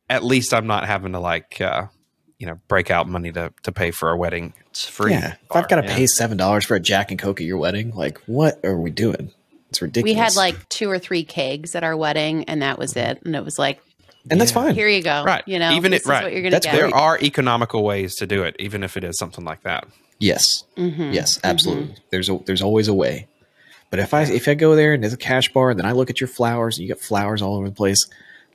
at 0.09 0.23
least 0.23 0.53
I'm 0.53 0.65
not 0.67 0.85
having 0.87 1.11
to 1.11 1.19
like, 1.19 1.61
uh, 1.61 1.85
you 2.39 2.47
know, 2.47 2.59
break 2.67 2.89
out 2.89 3.07
money 3.07 3.31
to 3.31 3.53
to 3.63 3.71
pay 3.71 3.91
for 3.91 4.09
a 4.09 4.17
wedding. 4.17 4.53
It's 4.71 4.87
free. 4.87 5.11
Yeah. 5.11 5.33
If 5.43 5.55
I've 5.55 5.69
got 5.69 5.81
to 5.81 5.87
Yeah. 5.87 5.95
pay 5.95 6.07
seven 6.07 6.37
dollars 6.37 6.65
for 6.65 6.75
a 6.75 6.79
Jack 6.79 7.11
and 7.11 7.19
Coke 7.19 7.41
at 7.41 7.45
your 7.45 7.57
wedding, 7.57 7.91
like 7.93 8.17
what 8.25 8.59
are 8.65 8.77
we 8.79 8.89
doing? 8.89 9.31
It's 9.69 9.83
ridiculous. 9.83 10.15
We 10.15 10.19
had 10.19 10.35
like 10.35 10.67
two 10.69 10.89
or 10.89 10.97
three 10.97 11.23
kegs 11.23 11.75
at 11.75 11.83
our 11.83 11.95
wedding, 11.95 12.45
and 12.45 12.63
that 12.63 12.79
was 12.79 12.95
it. 12.95 13.21
And 13.23 13.35
it 13.35 13.45
was 13.45 13.59
like, 13.59 13.79
and 14.31 14.39
that's 14.39 14.51
fine. 14.51 14.75
here 14.75 14.87
you 14.87 15.01
go. 15.03 15.23
Right. 15.23 15.43
You 15.47 15.59
know, 15.59 15.71
Even 15.71 15.91
this 15.91 16.01
it- 16.01 16.03
is 16.03 16.09
right. 16.09 16.23
what 16.23 16.31
you're 16.33 16.41
going 16.41 16.51
to 16.51 16.55
That's 16.55 16.65
get. 16.65 16.75
There 16.75 16.93
are 16.95 17.17
economical 17.21 17.83
ways 17.83 18.15
to 18.17 18.27
do 18.27 18.43
it, 18.43 18.55
even 18.59 18.83
if 18.83 18.97
it 18.97 19.03
is 19.03 19.17
something 19.17 19.43
like 19.45 19.63
that. 19.63 19.87
Yes. 20.19 20.45
Mhm. 20.77 21.13
Yes, 21.13 21.39
absolutely. 21.43 21.95
There's 22.11 22.29
a 22.29 22.39
there's 22.45 22.61
always 22.61 22.87
a 22.89 22.93
way. 22.93 23.27
But 23.89 23.99
if 23.99 24.13
I 24.13 24.23
if 24.23 24.47
I 24.47 24.53
go 24.53 24.75
there 24.75 24.93
and 24.93 25.01
there's 25.01 25.13
a 25.13 25.17
cash 25.17 25.51
bar, 25.53 25.69
and 25.71 25.79
then 25.79 25.85
I 25.85 25.93
look 25.93 26.09
at 26.09 26.19
your 26.21 26.27
flowers 26.27 26.77
and 26.77 26.85
you 26.87 26.93
got 26.93 27.01
flowers 27.01 27.41
all 27.41 27.55
over 27.55 27.69
the 27.69 27.75
place, 27.75 28.05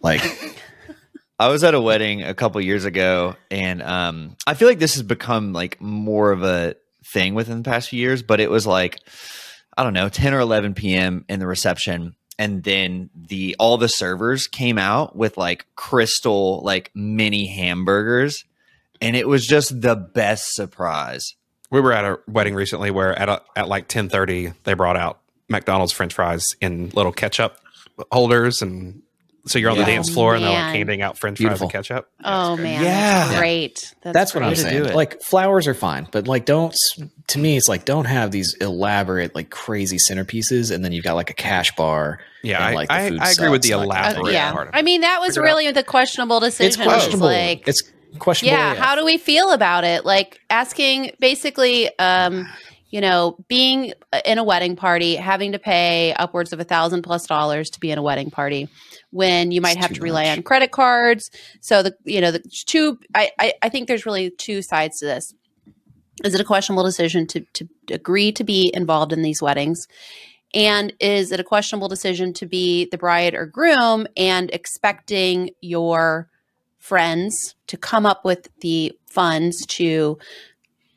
like 0.02 0.20
I 1.38 1.48
was 1.48 1.64
at 1.64 1.74
a 1.74 1.80
wedding 1.80 2.22
a 2.22 2.34
couple 2.34 2.60
years 2.60 2.84
ago, 2.84 3.34
and 3.50 3.82
um, 3.82 4.36
I 4.46 4.54
feel 4.54 4.68
like 4.68 4.78
this 4.78 4.94
has 4.94 5.02
become 5.02 5.52
like 5.52 5.80
more 5.80 6.30
of 6.30 6.42
a 6.44 6.76
thing 7.12 7.34
within 7.34 7.56
the 7.62 7.68
past 7.68 7.88
few 7.88 7.98
years. 8.00 8.22
But 8.22 8.40
it 8.40 8.50
was 8.50 8.66
like 8.66 9.00
I 9.76 9.82
don't 9.82 9.94
know, 9.94 10.08
ten 10.08 10.34
or 10.34 10.40
eleven 10.40 10.74
p.m. 10.74 11.24
in 11.28 11.40
the 11.40 11.46
reception, 11.46 12.14
and 12.38 12.62
then 12.62 13.10
the 13.14 13.56
all 13.58 13.78
the 13.78 13.88
servers 13.88 14.46
came 14.46 14.78
out 14.78 15.14
with 15.16 15.36
like 15.36 15.66
crystal 15.76 16.60
like 16.62 16.90
mini 16.94 17.46
hamburgers, 17.46 18.44
and 19.00 19.16
it 19.16 19.28
was 19.28 19.46
just 19.46 19.80
the 19.80 19.96
best 19.96 20.54
surprise. 20.54 21.34
We 21.70 21.80
were 21.80 21.92
at 21.92 22.04
a 22.04 22.18
wedding 22.28 22.54
recently 22.54 22.90
where 22.90 23.18
at 23.18 23.28
a, 23.28 23.42
at 23.56 23.68
like 23.68 23.88
ten 23.88 24.08
thirty 24.08 24.52
they 24.64 24.74
brought 24.74 24.96
out 24.96 25.20
McDonald's 25.48 25.92
French 25.92 26.14
fries 26.14 26.56
in 26.60 26.90
little 26.90 27.12
ketchup 27.12 27.58
holders, 28.10 28.62
and 28.62 29.02
so 29.46 29.58
you're 29.58 29.70
on 29.70 29.76
Yeah. 29.76 29.84
the 29.84 29.90
dance 29.90 30.08
floor 30.10 30.34
and 30.34 30.42
they're 30.44 30.50
like 30.50 30.74
handing 30.74 31.02
out 31.02 31.18
French 31.18 31.38
Beautiful. 31.38 31.68
fries 31.68 31.88
and 31.90 31.98
ketchup. 31.98 32.10
Oh 32.24 32.56
man, 32.56 32.82
Yeah. 32.82 33.26
that's 33.26 33.38
great. 33.38 33.94
That's, 34.02 34.14
that's 34.14 34.34
what 34.34 34.42
I'm 34.42 34.50
Way 34.50 34.54
do 34.56 34.60
saying. 34.62 34.84
it. 34.86 34.94
Like 34.94 35.20
flowers 35.22 35.66
are 35.66 35.74
fine, 35.74 36.08
but 36.10 36.26
like 36.26 36.44
don't 36.46 36.74
to 37.28 37.38
me 37.38 37.56
it's 37.56 37.68
like 37.68 37.84
don't 37.84 38.06
have 38.06 38.30
these 38.30 38.54
elaborate 38.54 39.34
like 39.34 39.50
crazy 39.50 39.98
centerpieces, 39.98 40.74
and 40.74 40.84
then 40.84 40.92
you've 40.92 41.04
got 41.04 41.14
like 41.14 41.30
a 41.30 41.34
cash 41.34 41.74
bar. 41.76 42.20
Yeah, 42.42 42.56
and, 42.56 42.64
I, 42.64 42.72
like, 42.74 42.88
the 42.88 42.94
I, 42.94 43.08
food 43.08 43.20
I 43.20 43.30
agree 43.30 43.48
with 43.48 43.62
the 43.62 43.68
sucks, 43.70 43.86
like, 43.86 43.98
Uh, 43.98 44.00
elaborate 44.00 44.32
yeah, 44.34 44.52
part 44.52 44.68
of 44.68 44.74
it. 44.74 44.78
I 44.78 44.82
mean 44.82 45.00
that 45.02 45.20
was 45.20 45.30
Figure 45.30 45.42
out- 45.42 45.44
really 45.46 45.72
the 45.72 45.82
questionable 45.82 46.40
decision. 46.40 46.66
It's 46.66 46.76
questionable. 46.88 47.26
Like, 47.28 47.66
it's 47.66 47.82
questionable. 48.18 48.58
yeah, 48.58 48.74
how 48.74 48.94
do 48.96 49.04
we 49.04 49.16
feel 49.18 49.50
about 49.50 49.84
it? 49.84 50.04
Like 50.04 50.40
asking, 50.50 51.12
basically, 51.20 51.90
um, 51.98 52.46
you 52.90 53.00
know, 53.00 53.36
being 53.48 53.92
in 54.24 54.38
a 54.38 54.44
wedding 54.44 54.76
party, 54.76 55.16
having 55.16 55.52
to 55.52 55.58
pay 55.58 56.12
upwards 56.12 56.52
of 56.52 56.60
a 56.60 56.64
thousand 56.64 57.02
plus 57.02 57.26
dollars 57.26 57.70
to 57.70 57.80
be 57.80 57.90
in 57.90 57.98
a 57.98 58.02
wedding 58.02 58.30
party, 58.30 58.68
when 59.14 59.52
you 59.52 59.60
might 59.60 59.76
It's 59.76 59.86
have 59.86 59.92
to 59.94 60.00
rely 60.02 60.24
much. 60.24 60.38
on 60.38 60.42
credit 60.42 60.72
cards. 60.72 61.30
So 61.60 61.82
the 61.84 61.94
you 62.04 62.20
know 62.20 62.32
the 62.32 62.42
two, 62.66 62.98
I, 63.14 63.30
I 63.38 63.52
I 63.62 63.68
think 63.68 63.86
there's 63.86 64.04
really 64.04 64.30
two 64.30 64.60
sides 64.60 64.98
to 64.98 65.06
this. 65.06 65.32
Is 66.24 66.34
it 66.34 66.40
a 66.40 66.44
questionable 66.44 66.84
decision 66.84 67.26
to 67.28 67.40
to 67.54 67.68
agree 67.90 68.32
to 68.32 68.44
be 68.44 68.70
involved 68.74 69.12
in 69.12 69.22
these 69.22 69.40
weddings? 69.40 69.86
And 70.52 70.92
is 71.00 71.32
it 71.32 71.40
a 71.40 71.44
questionable 71.44 71.88
decision 71.88 72.32
to 72.34 72.46
be 72.46 72.86
the 72.90 72.98
bride 72.98 73.34
or 73.34 73.46
groom 73.46 74.06
and 74.16 74.50
expecting 74.52 75.50
your 75.60 76.28
friends 76.78 77.54
to 77.68 77.76
come 77.76 78.06
up 78.06 78.24
with 78.24 78.48
the 78.60 78.92
funds 79.06 79.64
to 79.66 80.18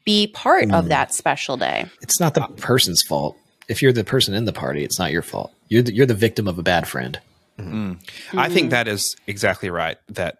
be 0.05 0.27
part 0.27 0.65
of 0.71 0.85
Mm. 0.85 0.89
that 0.89 1.13
special 1.13 1.57
day? 1.57 1.85
It's 2.01 2.19
not 2.19 2.33
the 2.33 2.41
person's 2.57 3.01
fault. 3.07 3.35
If 3.67 3.81
you're 3.81 3.93
the 3.93 4.03
person 4.03 4.33
in 4.33 4.45
the 4.45 4.53
party, 4.53 4.83
it's 4.83 4.99
not 4.99 5.11
your 5.11 5.21
fault. 5.23 5.51
You're 5.69 5.81
the, 5.83 5.93
you're 5.93 6.05
the 6.05 6.13
victim 6.13 6.47
of 6.47 6.57
a 6.59 6.63
bad 6.63 6.87
friend. 6.87 7.19
I 7.59 7.61
Mm-hmm. 7.63 8.53
think 8.53 8.69
that 8.71 8.87
is 8.87 9.15
exactly 9.25 9.69
right. 9.69 9.97
That 10.09 10.37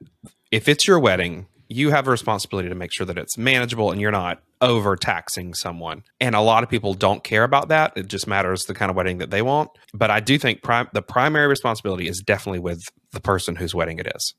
if 0.51 0.67
it's 0.67 0.87
your 0.87 0.99
wedding, 0.99 1.47
you 1.69 1.89
have 1.89 2.07
a 2.07 2.11
responsibility 2.11 2.69
to 2.69 2.75
make 2.75 2.93
sure 2.93 3.05
that 3.05 3.17
it's 3.17 3.37
manageable 3.37 3.91
and 3.91 3.99
you're 3.99 4.11
not 4.11 4.41
overtaxing 4.61 5.53
someone. 5.53 6.03
And 6.21 6.33
a 6.35 6.41
lot 6.41 6.63
of 6.63 6.69
people 6.69 6.93
don't 6.93 7.23
care 7.23 7.43
about 7.43 7.69
that. 7.69 7.93
It 7.95 8.07
just 8.07 8.27
matters 8.27 8.63
the 8.63 8.73
kind 8.73 8.89
of 8.89 8.95
wedding 8.95 9.17
that 9.17 9.31
they 9.31 9.41
want. 9.41 9.69
But 9.93 10.09
I 10.11 10.19
do 10.19 10.37
think 10.37 10.61
prim- 10.63 10.89
the 10.93 11.01
primary 11.01 11.47
responsibility 11.47 12.07
is 12.07 12.21
definitely 12.25 12.59
with 12.59 12.81
the 13.11 13.19
person 13.19 13.55
whose 13.55 13.75
wedding 13.75 13.99
it 13.99 14.07
is. 14.15 14.33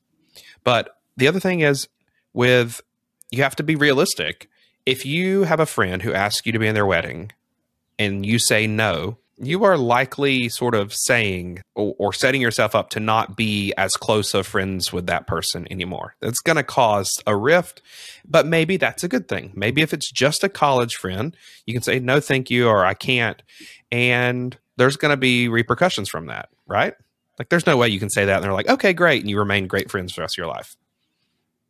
But 0.63 0.89
the 1.17 1.27
other 1.27 1.39
thing 1.39 1.59
is 1.61 1.87
with 2.33 2.81
you 3.31 3.43
have 3.43 3.55
to 3.57 3.63
be 3.63 3.75
realistic. 3.75 4.49
If 4.85 5.05
you 5.05 5.43
have 5.43 5.59
a 5.59 5.65
friend 5.65 6.01
who 6.01 6.13
asks 6.13 6.45
you 6.45 6.51
to 6.53 6.59
be 6.59 6.67
in 6.67 6.73
their 6.75 6.85
wedding 6.85 7.31
and 7.99 8.25
you 8.25 8.39
say 8.39 8.65
no, 8.65 9.17
you 9.41 9.63
are 9.63 9.77
likely 9.77 10.49
sort 10.49 10.75
of 10.75 10.93
saying 10.93 11.61
or, 11.75 11.95
or 11.97 12.13
setting 12.13 12.41
yourself 12.41 12.75
up 12.75 12.89
to 12.91 12.99
not 12.99 13.35
be 13.37 13.73
as 13.77 13.93
close 13.93 14.33
of 14.33 14.45
friends 14.45 14.91
with 14.91 15.07
that 15.07 15.27
person 15.27 15.67
anymore. 15.71 16.15
That's 16.19 16.41
going 16.41 16.57
to 16.57 16.63
cause 16.63 17.21
a 17.25 17.35
rift, 17.35 17.81
but 18.27 18.45
maybe 18.45 18.77
that's 18.77 19.03
a 19.03 19.07
good 19.07 19.27
thing. 19.27 19.51
Maybe 19.55 19.81
if 19.81 19.93
it's 19.93 20.11
just 20.11 20.43
a 20.43 20.49
college 20.49 20.95
friend, 20.95 21.35
you 21.65 21.73
can 21.73 21.83
say 21.83 21.99
no, 21.99 22.19
thank 22.19 22.49
you, 22.49 22.67
or 22.67 22.85
I 22.85 22.93
can't, 22.93 23.41
and 23.91 24.57
there's 24.77 24.97
going 24.97 25.11
to 25.11 25.17
be 25.17 25.47
repercussions 25.47 26.09
from 26.09 26.27
that, 26.27 26.49
right? 26.67 26.93
Like, 27.37 27.49
there's 27.49 27.65
no 27.65 27.77
way 27.77 27.87
you 27.87 27.99
can 27.99 28.09
say 28.09 28.25
that 28.25 28.35
and 28.35 28.43
they're 28.43 28.53
like, 28.53 28.69
okay, 28.69 28.93
great, 28.93 29.21
and 29.21 29.29
you 29.29 29.39
remain 29.39 29.67
great 29.67 29.89
friends 29.89 30.11
for 30.11 30.17
the 30.17 30.23
rest 30.23 30.35
of 30.35 30.37
your 30.39 30.47
life. 30.47 30.75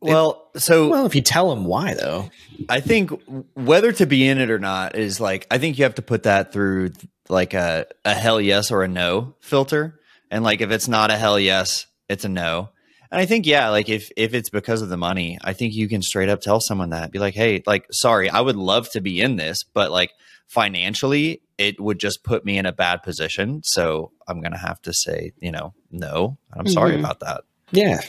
Well, 0.02 0.50
so 0.56 0.88
Well, 0.90 1.06
if 1.06 1.16
you 1.16 1.22
tell 1.22 1.50
them 1.50 1.66
why, 1.66 1.94
though, 1.94 2.30
I 2.70 2.80
think 2.80 3.12
whether 3.54 3.92
to 3.94 4.06
be 4.06 4.28
in 4.28 4.38
it 4.40 4.50
or 4.50 4.60
not 4.60 4.96
is 4.96 5.20
like 5.20 5.46
I 5.52 5.58
think 5.58 5.78
you 5.78 5.84
have 5.84 5.96
to 5.96 6.02
put 6.02 6.24
that 6.24 6.54
through 6.54 6.92
like 7.28 7.54
a, 7.54 7.86
a 8.06 8.14
hell 8.14 8.40
yes 8.42 8.72
or 8.72 8.84
a 8.84 8.88
no 8.88 9.36
filter. 9.42 10.00
And 10.32 10.44
like 10.44 10.62
if 10.62 10.72
it's 10.72 10.88
not 10.88 11.12
a 11.12 11.18
hell 11.18 11.40
yes, 11.40 11.86
it's 12.08 12.24
a 12.26 12.30
no. 12.30 12.70
And 13.12 13.20
I 13.20 13.26
think 13.26 13.46
yeah, 13.48 13.70
like 13.70 13.90
if 13.90 14.10
if 14.16 14.34
it's 14.34 14.50
because 14.50 14.82
of 14.82 14.90
the 14.90 14.98
money, 14.98 15.38
I 15.44 15.54
think 15.54 15.74
you 15.74 15.90
can 15.90 16.02
straight 16.02 16.30
up 16.30 16.42
tell 16.42 16.62
someone 16.62 16.92
that. 16.92 17.12
Be 17.12 17.18
like, 17.20 17.34
"Hey, 17.34 17.64
like 17.66 17.86
sorry, 17.92 18.30
I 18.30 18.40
would 18.40 18.56
love 18.56 18.90
to 18.92 19.02
be 19.02 19.20
in 19.20 19.36
this, 19.36 19.64
but 19.64 19.92
like 19.92 20.12
financially 20.48 21.42
it 21.58 21.80
would 21.80 22.00
just 22.00 22.24
put 22.24 22.46
me 22.46 22.58
in 22.58 22.66
a 22.66 22.72
bad 22.72 23.04
position, 23.04 23.62
so 23.64 24.12
I'm 24.28 24.40
going 24.42 24.54
to 24.54 24.58
have 24.58 24.82
to 24.84 24.94
say, 24.94 25.34
you 25.42 25.52
know, 25.52 25.74
no. 25.92 26.38
I'm 26.54 26.68
sorry 26.68 26.94
Mhm. 26.96 27.00
about 27.00 27.20
that." 27.22 27.42
yeah, 27.72 28.00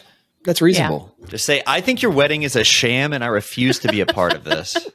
that's 0.45 0.61
reasonable. 0.63 1.15
Just 1.29 1.45
say, 1.45 1.63
"I 1.67 1.81
think 1.81 2.03
your 2.03 2.13
wedding 2.13 2.43
is 2.43 2.57
a 2.57 2.65
sham 2.65 3.13
and 3.13 3.23
I 3.23 3.29
refuse 3.29 3.79
to 3.81 3.89
be 3.89 4.01
a 4.01 4.07
part 4.07 4.33
of 4.35 4.45
this." 4.45 4.77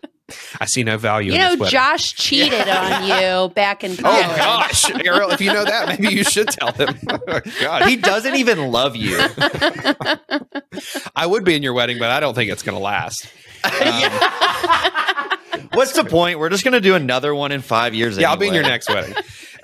I 0.60 0.66
see 0.66 0.84
no 0.84 0.98
value 0.98 1.34
You 1.34 1.36
in 1.36 1.42
know, 1.42 1.50
this 1.52 1.60
wedding. 1.60 1.72
Josh 1.74 2.14
cheated 2.16 2.68
on 2.68 3.04
you 3.04 3.50
back 3.54 3.84
in 3.84 3.96
college. 3.98 4.26
Oh 4.28 4.36
gosh, 4.36 4.90
Ariel! 4.90 5.30
If 5.30 5.40
you 5.40 5.54
know 5.54 5.64
that, 5.64 5.88
maybe 6.00 6.16
you 6.16 6.24
should 6.24 6.48
tell 6.48 6.72
him. 6.72 6.98
God, 7.62 7.88
he 7.88 7.96
doesn't 7.96 8.34
even 8.36 8.72
love 8.72 8.96
you. 8.96 9.20
I 11.16 11.26
would 11.28 11.44
be 11.44 11.56
in 11.56 11.62
your 11.62 11.74
wedding, 11.74 12.00
but 12.00 12.10
I 12.10 12.20
don't 12.20 12.34
think 12.34 12.50
it's 12.52 12.64
going 12.64 12.76
to 12.76 12.84
last. 12.84 13.28
Um, 13.64 14.12
What's 15.74 15.94
the 15.94 16.04
point? 16.06 16.40
We're 16.40 16.50
just 16.50 16.64
going 16.64 16.74
to 16.74 16.82
do 16.82 16.96
another 16.96 17.36
one 17.36 17.52
in 17.52 17.62
five 17.62 17.94
years. 17.94 18.18
yeah, 18.18 18.30
I'll 18.32 18.38
be 18.38 18.48
in 18.48 18.54
your 18.54 18.64
next 18.64 18.90
wedding. 18.90 19.14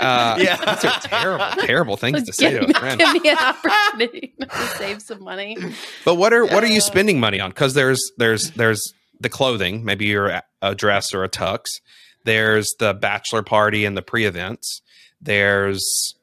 Uh, 0.01 0.37
Yeah. 0.39 0.57
these 0.75 0.85
are 0.85 0.99
terrible, 1.01 1.45
terrible 1.63 1.97
things 1.97 2.23
to 2.23 2.33
say 2.33 2.51
give, 2.51 2.61
to 2.61 2.67
me, 2.67 2.73
a 2.73 2.79
friend. 2.79 2.99
give 2.99 3.23
me 3.23 3.29
an 3.29 3.37
opportunity 3.37 4.33
to 4.41 4.67
save 4.77 5.01
some 5.01 5.23
money. 5.23 5.57
But 6.05 6.15
what 6.15 6.33
are 6.33 6.45
what 6.45 6.63
are 6.63 6.67
you 6.67 6.81
spending 6.81 7.19
money 7.19 7.39
on? 7.39 7.49
Because 7.51 7.73
there's 7.73 8.01
there's 8.17 8.51
there's 8.51 8.93
the 9.19 9.29
clothing, 9.29 9.85
maybe 9.85 10.05
you're 10.05 10.27
a- 10.29 10.43
a 10.61 10.75
dress 10.75 11.13
or 11.13 11.23
a 11.23 11.29
tux. 11.29 11.65
There's 12.23 12.67
the 12.79 12.93
bachelor 12.93 13.43
party 13.43 13.85
and 13.85 13.95
the 13.97 14.01
pre-events. 14.01 14.81
There's 15.21 16.15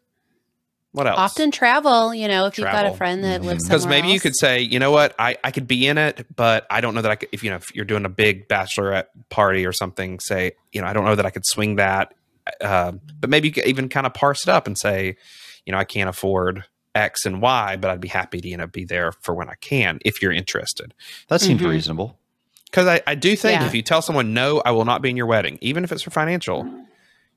what 0.92 1.06
else? 1.06 1.18
Often 1.18 1.50
travel, 1.50 2.14
you 2.14 2.28
know, 2.28 2.46
if 2.46 2.56
you've 2.58 2.64
got 2.66 2.86
a 2.86 2.94
friend 2.94 3.22
that 3.22 3.42
lives 3.42 3.64
because 3.64 3.82
somewhere 3.82 4.00
maybe 4.00 4.12
you 4.12 4.18
could 4.20 4.34
say, 4.36 4.60
you 4.62 4.78
know 4.78 4.90
what, 4.90 5.14
I, 5.18 5.36
I 5.44 5.50
could 5.50 5.68
be 5.68 5.86
in 5.86 5.98
it, 5.98 6.26
but 6.34 6.66
I 6.70 6.80
don't 6.80 6.94
know 6.94 7.02
that 7.02 7.10
I 7.10 7.16
could. 7.16 7.28
If 7.30 7.44
you 7.44 7.50
know, 7.50 7.56
if 7.56 7.74
you're 7.74 7.84
doing 7.84 8.04
a 8.04 8.08
big 8.08 8.48
bachelorette 8.48 9.04
party 9.28 9.66
or 9.66 9.72
something, 9.72 10.18
say, 10.18 10.52
you 10.72 10.80
know, 10.80 10.86
I 10.88 10.92
don't 10.94 11.04
know 11.04 11.14
that 11.14 11.26
I 11.26 11.30
could 11.30 11.44
swing 11.46 11.76
that. 11.76 12.14
Um, 12.61 13.00
but 13.20 13.30
maybe 13.30 13.48
you 13.48 13.52
could 13.54 13.66
even 13.66 13.88
kind 13.88 14.06
of 14.06 14.14
parse 14.14 14.42
it 14.42 14.48
up 14.48 14.66
and 14.66 14.76
say, 14.76 15.16
you 15.66 15.72
know, 15.72 15.78
I 15.78 15.84
can't 15.84 16.08
afford 16.08 16.64
X 16.94 17.24
and 17.26 17.40
Y, 17.42 17.76
but 17.76 17.90
I'd 17.90 18.00
be 18.00 18.08
happy 18.08 18.40
to 18.40 18.48
you 18.48 18.56
know 18.56 18.66
be 18.66 18.84
there 18.84 19.12
for 19.12 19.34
when 19.34 19.48
I 19.48 19.54
can 19.61 19.98
if 20.04 20.20
you're 20.22 20.32
interested. 20.32 20.94
That 21.28 21.40
seems 21.40 21.61
Mhm. 21.62 21.68
reasonable. 21.70 22.18
Because 22.70 22.87
I, 22.87 23.00
I 23.06 23.14
do 23.14 23.34
think 23.37 23.61
Yeah. 23.61 23.66
if 23.66 23.74
you 23.74 23.82
tell 23.82 24.02
someone 24.02 24.34
no, 24.34 24.61
I 24.64 24.72
will 24.72 24.84
not 24.84 25.00
be 25.00 25.08
in 25.11 25.16
your 25.16 25.26
wedding, 25.26 25.58
even 25.62 25.84
if 25.84 25.92
it's 25.92 26.02
for 26.02 26.11
financial, 26.11 26.70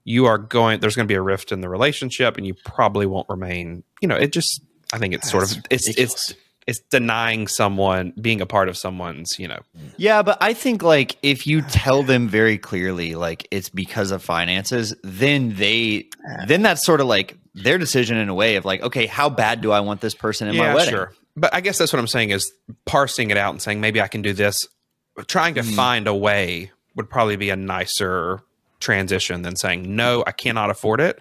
you 0.04 0.26
are 0.26 0.38
going. 0.38 0.80
There's 0.80 0.96
going 0.96 1.08
to 1.08 1.12
be 1.12 1.16
a 1.16 1.22
rift 1.22 1.52
in 1.52 1.62
the 1.62 1.70
relationship, 1.70 2.36
and 2.38 2.46
you 2.46 2.54
probably 2.66 3.06
won't 3.06 3.30
remain. 3.30 3.84
You 4.02 4.08
know, 4.08 4.16
it 4.16 4.32
just. 4.34 4.62
I 4.94 4.98
think 4.98 5.14
it's 5.14 5.30
sort 5.32 5.44
of 5.44 5.50
That's 5.50 5.68
it's 5.70 5.88
ridiculous. 5.88 6.30
it's 6.32 6.41
it's 6.68 6.80
denying 6.80 7.48
someone 7.48 8.14
being 8.20 8.42
a 8.42 8.46
part 8.46 8.70
of 8.70 8.78
someone's. 8.78 9.38
You 9.40 9.48
know, 9.48 9.60
Yeah, 9.98 10.22
but 10.22 10.38
I 10.42 10.54
think 10.54 10.84
like 10.84 11.18
if 11.22 11.48
you 11.48 11.62
tell 11.62 12.04
them 12.04 12.28
very 12.28 12.58
clearly 12.58 13.16
like 13.16 13.48
it's 13.52 13.70
because 13.70 14.12
of 14.12 14.24
finances, 14.24 14.96
then 15.04 15.56
they 15.56 16.10
then 16.48 16.62
that's 16.62 16.86
sort 16.86 17.02
of 17.02 17.08
like 17.08 17.38
their 17.54 17.78
decision 17.78 18.18
in 18.18 18.30
a 18.30 18.34
way 18.34 18.56
of 18.56 18.66
like, 18.66 18.82
okay, 18.82 19.06
how 19.06 19.30
bad 19.30 19.62
do 19.62 19.72
I 19.72 19.82
want 19.82 20.02
this 20.02 20.16
person 20.16 20.48
in 20.48 20.58
my 20.58 20.74
wedding? 20.74 20.94
sure. 20.94 21.14
But 21.36 21.54
I 21.54 21.62
guess 21.62 21.78
that's 21.78 21.94
what 21.94 22.00
I'm 22.00 22.08
saying 22.08 22.32
is 22.32 22.52
parsing 22.86 23.32
it 23.32 23.38
out 23.38 23.52
and 23.52 23.62
saying 23.62 23.80
maybe 23.82 24.02
I 24.02 24.08
can 24.08 24.22
do 24.22 24.34
this. 24.34 24.68
Trying 25.28 25.56
to 25.56 25.62
mm-hmm. 25.62 25.76
find 25.76 26.08
a 26.08 26.16
way 26.16 26.72
would 26.96 27.10
probably 27.10 27.36
be 27.36 27.50
a 27.50 27.56
nicer 27.56 28.42
transition 28.80 29.42
than 29.42 29.56
saying 29.56 29.96
no, 29.96 30.24
I 30.26 30.32
cannot 30.32 30.70
afford 30.70 31.00
it. 31.00 31.20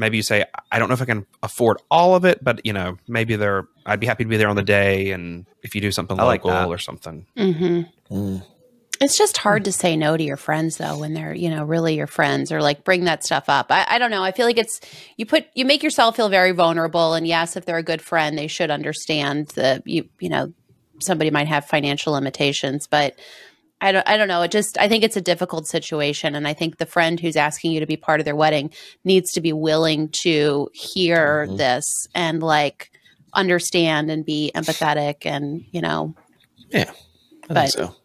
Maybe 0.00 0.16
you 0.16 0.22
say 0.22 0.44
I 0.72 0.78
don't 0.78 0.88
know 0.88 0.94
if 0.94 1.02
I 1.02 1.04
can 1.04 1.26
afford 1.42 1.76
all 1.90 2.16
of 2.16 2.24
it, 2.24 2.42
but 2.42 2.64
you 2.64 2.72
know 2.72 2.96
maybe 3.06 3.36
there 3.36 3.68
I'd 3.86 4.00
be 4.00 4.06
happy 4.06 4.24
to 4.24 4.30
be 4.30 4.38
there 4.38 4.48
on 4.48 4.56
the 4.56 4.62
day, 4.62 5.12
and 5.12 5.46
if 5.62 5.74
you 5.74 5.80
do 5.80 5.92
something 5.92 6.18
I 6.18 6.24
like 6.24 6.44
local 6.44 6.68
that. 6.68 6.68
or 6.68 6.78
something. 6.78 7.26
hmm 7.36 7.82
Mm. 8.10 8.42
It's 9.00 9.16
just 9.16 9.38
hard 9.38 9.64
to 9.64 9.72
say 9.72 9.96
no 9.96 10.14
to 10.16 10.22
your 10.22 10.36
friends 10.36 10.76
though 10.76 10.98
when 10.98 11.14
they're, 11.14 11.32
you 11.32 11.48
know, 11.48 11.64
really 11.64 11.94
your 11.94 12.06
friends 12.06 12.52
or 12.52 12.60
like 12.60 12.84
bring 12.84 13.04
that 13.04 13.24
stuff 13.24 13.44
up. 13.48 13.68
I, 13.70 13.86
I 13.88 13.98
don't 13.98 14.10
know. 14.10 14.22
I 14.22 14.32
feel 14.32 14.44
like 14.44 14.58
it's 14.58 14.80
you 15.16 15.24
put 15.24 15.46
you 15.54 15.64
make 15.64 15.82
yourself 15.82 16.16
feel 16.16 16.28
very 16.28 16.52
vulnerable. 16.52 17.14
And 17.14 17.26
yes, 17.26 17.56
if 17.56 17.64
they're 17.64 17.78
a 17.78 17.82
good 17.82 18.02
friend, 18.02 18.36
they 18.36 18.46
should 18.46 18.70
understand 18.70 19.48
that 19.54 19.86
you 19.86 20.08
you 20.18 20.28
know, 20.28 20.52
somebody 21.00 21.30
might 21.30 21.48
have 21.48 21.64
financial 21.64 22.12
limitations. 22.12 22.86
But 22.86 23.18
I 23.80 23.92
don't 23.92 24.06
I 24.08 24.16
don't 24.16 24.28
know. 24.28 24.42
It 24.42 24.50
just 24.50 24.78
I 24.78 24.88
think 24.88 25.04
it's 25.04 25.16
a 25.16 25.20
difficult 25.22 25.66
situation. 25.66 26.34
And 26.34 26.46
I 26.46 26.52
think 26.54 26.76
the 26.78 26.86
friend 26.86 27.18
who's 27.18 27.36
asking 27.36 27.72
you 27.72 27.80
to 27.80 27.86
be 27.86 27.96
part 27.96 28.20
of 28.20 28.24
their 28.26 28.36
wedding 28.36 28.70
needs 29.04 29.32
to 29.32 29.40
be 29.40 29.52
willing 29.52 30.08
to 30.22 30.68
hear 30.74 31.46
Mhm. 31.48 31.56
this 31.56 32.06
and 32.14 32.42
like 32.42 32.90
understand 33.32 34.10
and 34.10 34.24
be 34.24 34.50
empathetic 34.54 35.24
and, 35.24 35.64
you 35.70 35.80
know, 35.80 36.14
Yeah, 36.70 36.90
I 37.48 37.54
But- 37.54 37.54
think 37.54 37.70
so. 37.88 37.96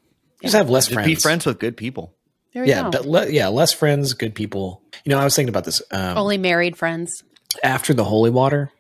Just 0.41 0.55
have 0.55 0.69
less 0.69 0.85
Just 0.85 0.93
friends. 0.93 1.07
be 1.07 1.15
friends 1.15 1.45
with 1.45 1.59
good 1.59 1.75
people. 1.77 2.13
there 2.53 2.65
Yeah, 2.65 2.83
go. 2.83 2.91
but 2.91 3.05
le- 3.05 3.29
yeah, 3.29 3.47
less 3.49 3.73
friends, 3.73 4.13
good 4.13 4.33
people. 4.33 4.81
You 5.03 5.09
know, 5.09 5.19
I 5.19 5.23
was 5.25 5.35
thinking 5.35 5.49
about 5.49 5.65
this. 5.65 5.81
Um, 5.91 6.17
Only 6.17 6.38
married 6.38 6.77
friends. 6.77 7.21
after 7.63 7.93
the 7.93 8.05
holy 8.05 8.29
water, 8.29 8.71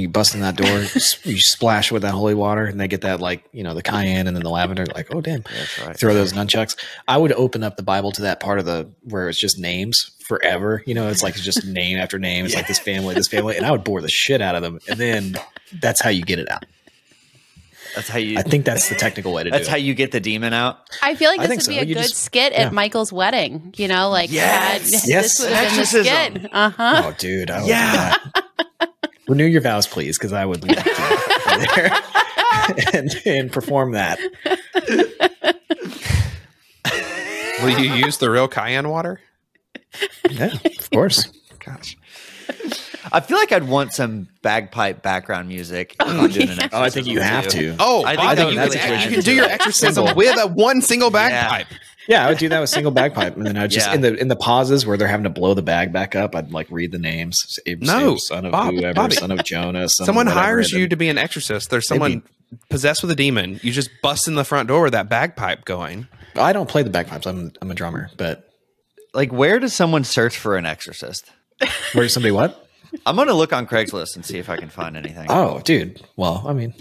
you 0.00 0.08
bust 0.08 0.34
in 0.34 0.40
that 0.40 0.56
door, 0.56 0.78
you 1.24 1.38
splash 1.40 1.92
with 1.92 2.02
that 2.02 2.12
holy 2.12 2.34
water, 2.34 2.64
and 2.64 2.80
they 2.80 2.88
get 2.88 3.02
that 3.02 3.20
like 3.20 3.44
you 3.52 3.62
know 3.62 3.74
the 3.74 3.82
cayenne 3.82 4.26
and 4.26 4.36
then 4.36 4.42
the 4.42 4.50
lavender. 4.50 4.86
Like, 4.86 5.14
oh 5.14 5.20
damn, 5.20 5.42
That's 5.42 5.78
right. 5.80 5.96
throw 5.96 6.14
those 6.14 6.32
nunchucks. 6.32 6.76
I 7.06 7.18
would 7.18 7.32
open 7.32 7.62
up 7.62 7.76
the 7.76 7.82
Bible 7.82 8.10
to 8.12 8.22
that 8.22 8.40
part 8.40 8.58
of 8.58 8.64
the 8.64 8.88
where 9.04 9.28
it's 9.28 9.38
just 9.40 9.58
names 9.58 10.10
forever. 10.26 10.82
You 10.86 10.94
know, 10.94 11.08
it's 11.08 11.22
like 11.22 11.34
just 11.34 11.66
name 11.66 11.98
after 11.98 12.18
name. 12.18 12.44
It's 12.46 12.54
like 12.54 12.66
this 12.68 12.78
family, 12.78 13.14
this 13.14 13.28
family, 13.28 13.56
and 13.56 13.66
I 13.66 13.70
would 13.70 13.84
bore 13.84 14.00
the 14.00 14.08
shit 14.08 14.40
out 14.40 14.54
of 14.54 14.62
them, 14.62 14.78
and 14.88 14.98
then 14.98 15.36
that's 15.80 16.00
how 16.00 16.10
you 16.10 16.22
get 16.22 16.38
it 16.38 16.50
out. 16.50 16.64
That's 17.94 18.08
how 18.08 18.16
you 18.18 18.38
I 18.38 18.42
think 18.42 18.64
that's 18.64 18.88
the 18.88 18.94
technical 18.94 19.34
way 19.34 19.42
to 19.42 19.50
do 19.50 19.54
it. 19.54 19.58
that's 19.58 19.66
do 19.66 19.72
how 19.72 19.76
it. 19.76 19.80
you 19.82 19.92
get 19.92 20.12
the 20.12 20.20
demon 20.20 20.54
out. 20.54 20.78
I 21.02 21.14
feel 21.14 21.28
like 21.30 21.40
this 21.40 21.50
would 21.50 21.62
so. 21.64 21.70
be 21.72 21.78
a 21.78 21.84
You 21.84 21.94
good 21.96 22.04
just- 22.04 22.16
skit 22.16 22.52
yeah. 22.54 22.60
at 22.60 22.72
Michael's 22.72 23.12
wedding. 23.12 23.74
You 23.76 23.86
know, 23.88 24.08
like 24.08 24.32
Yes. 24.32 24.82
had- 25.02 25.08
Yes. 25.10 25.36
this 25.36 25.40
would 25.40 25.52
have 25.52 25.64
been 25.68 25.74
the 25.74 25.80
Exorcism. 25.82 26.34
skit. 26.40 26.50
Uh 26.54 26.70
huh. 26.70 27.02
Oh, 27.04 27.14
dude, 27.18 27.50
I 27.50 27.66
Yeah. 27.66 27.90
do 27.92 28.30
that. 28.31 28.31
Renew 29.28 29.46
your 29.46 29.60
vows, 29.60 29.86
please, 29.86 30.18
because 30.18 30.32
I 30.32 30.44
would 30.44 30.66
love 30.66 30.84
to 30.84 31.58
be 31.58 31.66
there 31.76 32.00
and, 32.92 33.22
and 33.24 33.52
perform 33.52 33.92
that. 33.92 34.18
Will 37.62 37.78
you 37.78 37.94
use 37.94 38.18
the 38.18 38.30
real 38.30 38.48
cayenne 38.48 38.88
water? 38.88 39.20
Yeah, 40.28 40.52
of 40.64 40.90
course. 40.90 41.32
Gosh. 41.64 41.96
I 43.12 43.20
feel 43.20 43.36
like 43.36 43.52
I'd 43.52 43.68
want 43.68 43.92
some 43.92 44.28
bagpipe 44.42 45.02
background 45.02 45.48
music. 45.48 45.94
Oh, 46.00 46.24
I'm 46.24 46.30
doing 46.30 46.48
an 46.48 46.56
yeah. 46.56 46.68
Oh, 46.72 46.82
I 46.82 46.90
think 46.90 47.06
you 47.06 47.20
have 47.20 47.46
too. 47.46 47.72
to. 47.72 47.76
Oh, 47.78 48.04
I 48.04 48.16
think 48.16 48.18
Bobby, 48.18 48.36
that 48.36 48.50
you, 48.50 48.56
that's 48.56 48.74
a 48.74 48.78
good 48.78 49.02
you 49.04 49.10
can 49.10 49.20
do 49.20 49.34
your 49.34 49.44
idea. 49.44 49.54
exorcism 49.54 50.06
Single. 50.06 50.14
with 50.16 50.38
a 50.40 50.46
one 50.48 50.80
single 50.82 51.10
bagpipe. 51.10 51.66
Yeah, 51.70 51.76
I 52.10 52.28
would 52.28 52.38
do 52.38 52.48
that 52.48 52.60
with 52.60 52.68
single 52.70 52.90
bagpipe, 52.92 53.36
and 53.36 53.46
then 53.46 53.56
I 53.56 53.62
would 53.62 53.70
just 53.70 53.86
Yeah. 53.88 53.94
in 53.94 54.00
the 54.00 54.14
in 54.14 54.28
the 54.28 54.36
pauses 54.36 54.84
where 54.84 54.96
they're 54.96 55.08
having 55.08 55.24
to 55.24 55.30
blow 55.30 55.54
the 55.54 55.62
bag 55.62 55.92
back 55.92 56.14
up, 56.16 56.34
I'd 56.34 56.50
like 56.52 56.66
read 56.70 56.92
the 56.92 56.98
names. 56.98 57.38
Abe, 57.66 57.82
No, 57.82 58.12
Abe, 58.14 58.18
son 58.18 58.44
of 58.46 58.52
Bob- 58.52 58.74
whoever, 58.74 58.94
Bobby. 58.94 59.14
son 59.16 59.30
of 59.30 59.44
Jonah. 59.44 59.88
Son 59.88 60.06
Someone 60.06 60.26
of 60.28 60.34
hires 60.34 60.72
you 60.72 60.88
to 60.88 60.96
be 60.96 61.08
an 61.08 61.18
exorcist. 61.18 61.70
There's 61.70 61.86
They'd 61.86 61.96
someone 61.96 62.22
possessed 62.70 63.02
with 63.02 63.10
a 63.10 63.14
demon. 63.14 63.60
You 63.62 63.72
just 63.72 63.90
bust 64.02 64.26
in 64.28 64.34
the 64.34 64.44
front 64.44 64.68
door 64.68 64.82
with 64.82 64.92
that 64.92 65.08
bagpipe 65.08 65.64
going. 65.64 66.08
I 66.36 66.52
don't 66.52 66.68
play 66.68 66.82
the 66.82 66.90
bagpipes. 66.90 67.26
I'm 67.26 67.52
I'm 67.62 67.70
a 67.70 67.74
drummer, 67.74 68.10
but 68.16 68.48
Like, 69.14 69.30
where 69.32 69.58
does 69.60 69.74
someone 69.74 70.04
search 70.04 70.36
for 70.36 70.56
an 70.56 70.66
exorcist? 70.66 71.30
where 71.92 72.08
somebody 72.08 72.32
what? 72.32 72.66
I'm 73.06 73.16
gonna 73.16 73.32
look 73.34 73.52
on 73.52 73.66
Craigslist 73.66 74.16
and 74.16 74.24
see 74.24 74.38
if 74.38 74.50
I 74.50 74.56
can 74.56 74.68
find 74.68 74.96
anything. 74.96 75.26
Oh, 75.30 75.60
dude. 75.64 76.02
Well, 76.16 76.44
I 76.46 76.52
mean, 76.52 76.74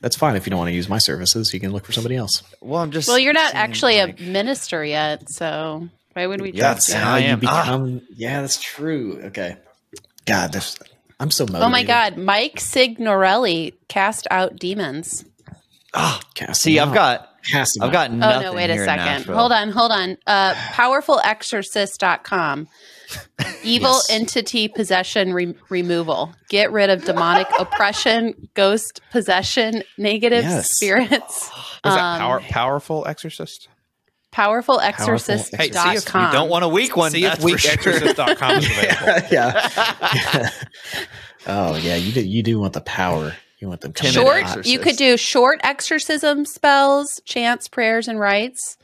that's 0.00 0.16
fine 0.16 0.36
if 0.36 0.46
you 0.46 0.50
don't 0.50 0.58
want 0.58 0.68
to 0.68 0.74
use 0.74 0.88
my 0.88 0.98
services. 0.98 1.52
You 1.54 1.60
can 1.60 1.72
look 1.72 1.86
for 1.86 1.92
somebody 1.92 2.16
else. 2.16 2.42
Well, 2.60 2.82
I'm 2.82 2.90
just. 2.90 3.08
Well, 3.08 3.18
you're 3.18 3.32
not 3.32 3.54
actually 3.54 3.98
like- 4.00 4.20
a 4.20 4.22
minister 4.22 4.84
yet, 4.84 5.28
so 5.30 5.88
why 6.14 6.26
would 6.26 6.40
we? 6.40 6.52
Yeah, 6.52 6.72
trust 6.72 6.88
that's- 6.88 7.04
you? 7.04 7.10
I 7.10 7.18
you 7.18 7.26
am. 7.32 7.40
Ah. 7.46 7.62
become. 7.62 8.02
Yeah, 8.14 8.40
that's 8.40 8.60
true. 8.60 9.20
Okay. 9.26 9.56
God, 10.26 10.52
there's, 10.52 10.76
I'm 11.18 11.30
so 11.30 11.44
motivated. 11.44 11.66
Oh 11.66 11.70
my 11.70 11.82
God, 11.84 12.16
Mike 12.18 12.60
Signorelli 12.60 13.74
cast 13.88 14.26
out 14.30 14.56
demons. 14.56 15.24
Ah, 15.94 16.20
Cast 16.34 16.60
see, 16.62 16.74
them 16.76 16.90
I've 16.90 16.94
got. 16.94 17.24
Has 17.50 17.72
I've 17.80 17.88
be. 17.90 17.92
got 17.92 18.10
Oh 18.10 18.40
no, 18.42 18.52
wait 18.52 18.68
a 18.68 18.76
second. 18.84 19.24
Hold 19.34 19.52
on, 19.52 19.70
hold 19.70 19.90
on. 19.90 20.18
Uh 20.26 20.52
powerfulexorcist.com. 20.54 22.68
Evil 23.64 23.92
Yes. 23.92 24.10
entity 24.10 24.68
possession 24.68 25.32
re- 25.32 25.54
removal. 25.70 26.34
Get 26.48 26.70
rid 26.72 26.90
of 26.90 27.04
demonic 27.04 27.46
oppression, 27.58 28.48
ghost 28.54 29.00
possession, 29.10 29.82
negative 29.96 30.44
Yes. 30.44 30.74
spirits. 30.76 31.46
Is 31.84 31.94
that 31.94 31.98
Um, 31.98 32.18
power, 32.20 32.40
powerful 32.40 33.06
exorcist? 33.06 33.68
Powerfulexorcist.com. 34.32 35.58
Hey, 35.58 35.72
see 35.72 35.96
if 35.96 36.14
You 36.14 36.32
don't 36.32 36.48
want 36.50 36.64
a 36.64 36.68
weak 36.68 36.96
one. 36.96 37.10
See 37.12 37.24
if 37.24 37.38
for 37.38 37.56
sure. 37.56 37.72
weakexorcist.com 37.76 38.56
is 38.58 38.66
available. 38.66 39.28
yeah. 39.32 40.50
oh 41.46 41.76
yeah, 41.76 41.96
you 41.96 42.12
do. 42.12 42.20
You 42.24 42.42
do 42.42 42.58
want 42.58 42.74
the 42.74 42.80
power. 42.82 43.34
You 43.58 43.68
want 43.68 43.80
them 43.80 43.92
coming 43.92 44.12
Timid 44.12 44.26
in 44.28 44.32
short 44.32 44.42
hot. 44.44 44.66
you 44.66 44.78
could 44.78 44.96
do 44.96 45.16
short 45.16 45.60
exorcism 45.64 46.44
spells, 46.44 47.08
chants, 47.24 47.68
prayers, 47.68 48.06
and 48.06 48.20
rites. 48.20 48.76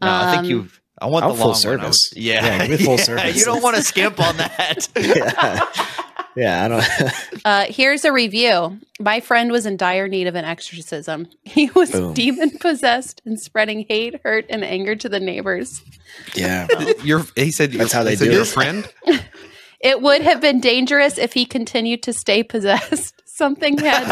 No, 0.00 0.08
I 0.08 0.30
think 0.32 0.38
Um, 0.40 0.44
you. 0.50 0.68
I 1.02 1.06
want 1.06 1.24
I 1.24 1.28
the 1.28 1.34
full 1.34 1.38
long 1.38 1.38
one. 1.40 1.48
Would- 1.48 1.56
service. 1.56 2.12
yeah, 2.16 2.44
Yeah, 2.44 2.66
give 2.66 2.80
me 2.80 2.84
full 2.86 2.94
Yeah, 2.98 3.02
service. 3.04 3.36
You 3.36 3.44
don't 3.44 3.62
want 3.62 3.76
to 3.76 3.82
skimp 3.82 4.20
on 4.20 4.36
that. 4.38 4.88
yeah. 4.96 5.68
yeah, 6.36 6.64
I 6.64 6.68
don't. 6.68 7.12
Uh, 7.44 7.64
here's 7.68 8.04
a 8.04 8.12
review. 8.12 8.78
My 9.00 9.18
friend 9.18 9.50
was 9.50 9.66
in 9.66 9.76
dire 9.76 10.06
need 10.06 10.28
of 10.28 10.36
an 10.36 10.44
exorcism. 10.44 11.26
He 11.42 11.70
was 11.70 11.90
Boom. 11.90 12.14
demon 12.14 12.50
possessed 12.58 13.20
and 13.24 13.38
spreading 13.40 13.84
hate, 13.88 14.20
hurt, 14.22 14.46
and 14.48 14.62
anger 14.64 14.94
to 14.94 15.08
the 15.08 15.18
neighbors. 15.18 15.82
yeah, 16.36 16.68
Your, 17.02 17.24
he 17.34 17.50
said 17.50 17.72
That's 17.72 17.92
how 17.92 18.04
they 18.04 18.10
he 18.10 18.16
said 18.16 18.24
do 18.26 18.32
your 18.32 18.42
it. 18.42 18.46
friend. 18.46 18.88
It 19.80 20.00
would 20.00 20.22
have 20.22 20.40
been 20.40 20.60
dangerous 20.60 21.18
if 21.18 21.32
he 21.32 21.44
continued 21.44 22.04
to 22.04 22.12
stay 22.12 22.44
possessed. 22.44 23.20
Something 23.24 23.76
had 23.78 24.04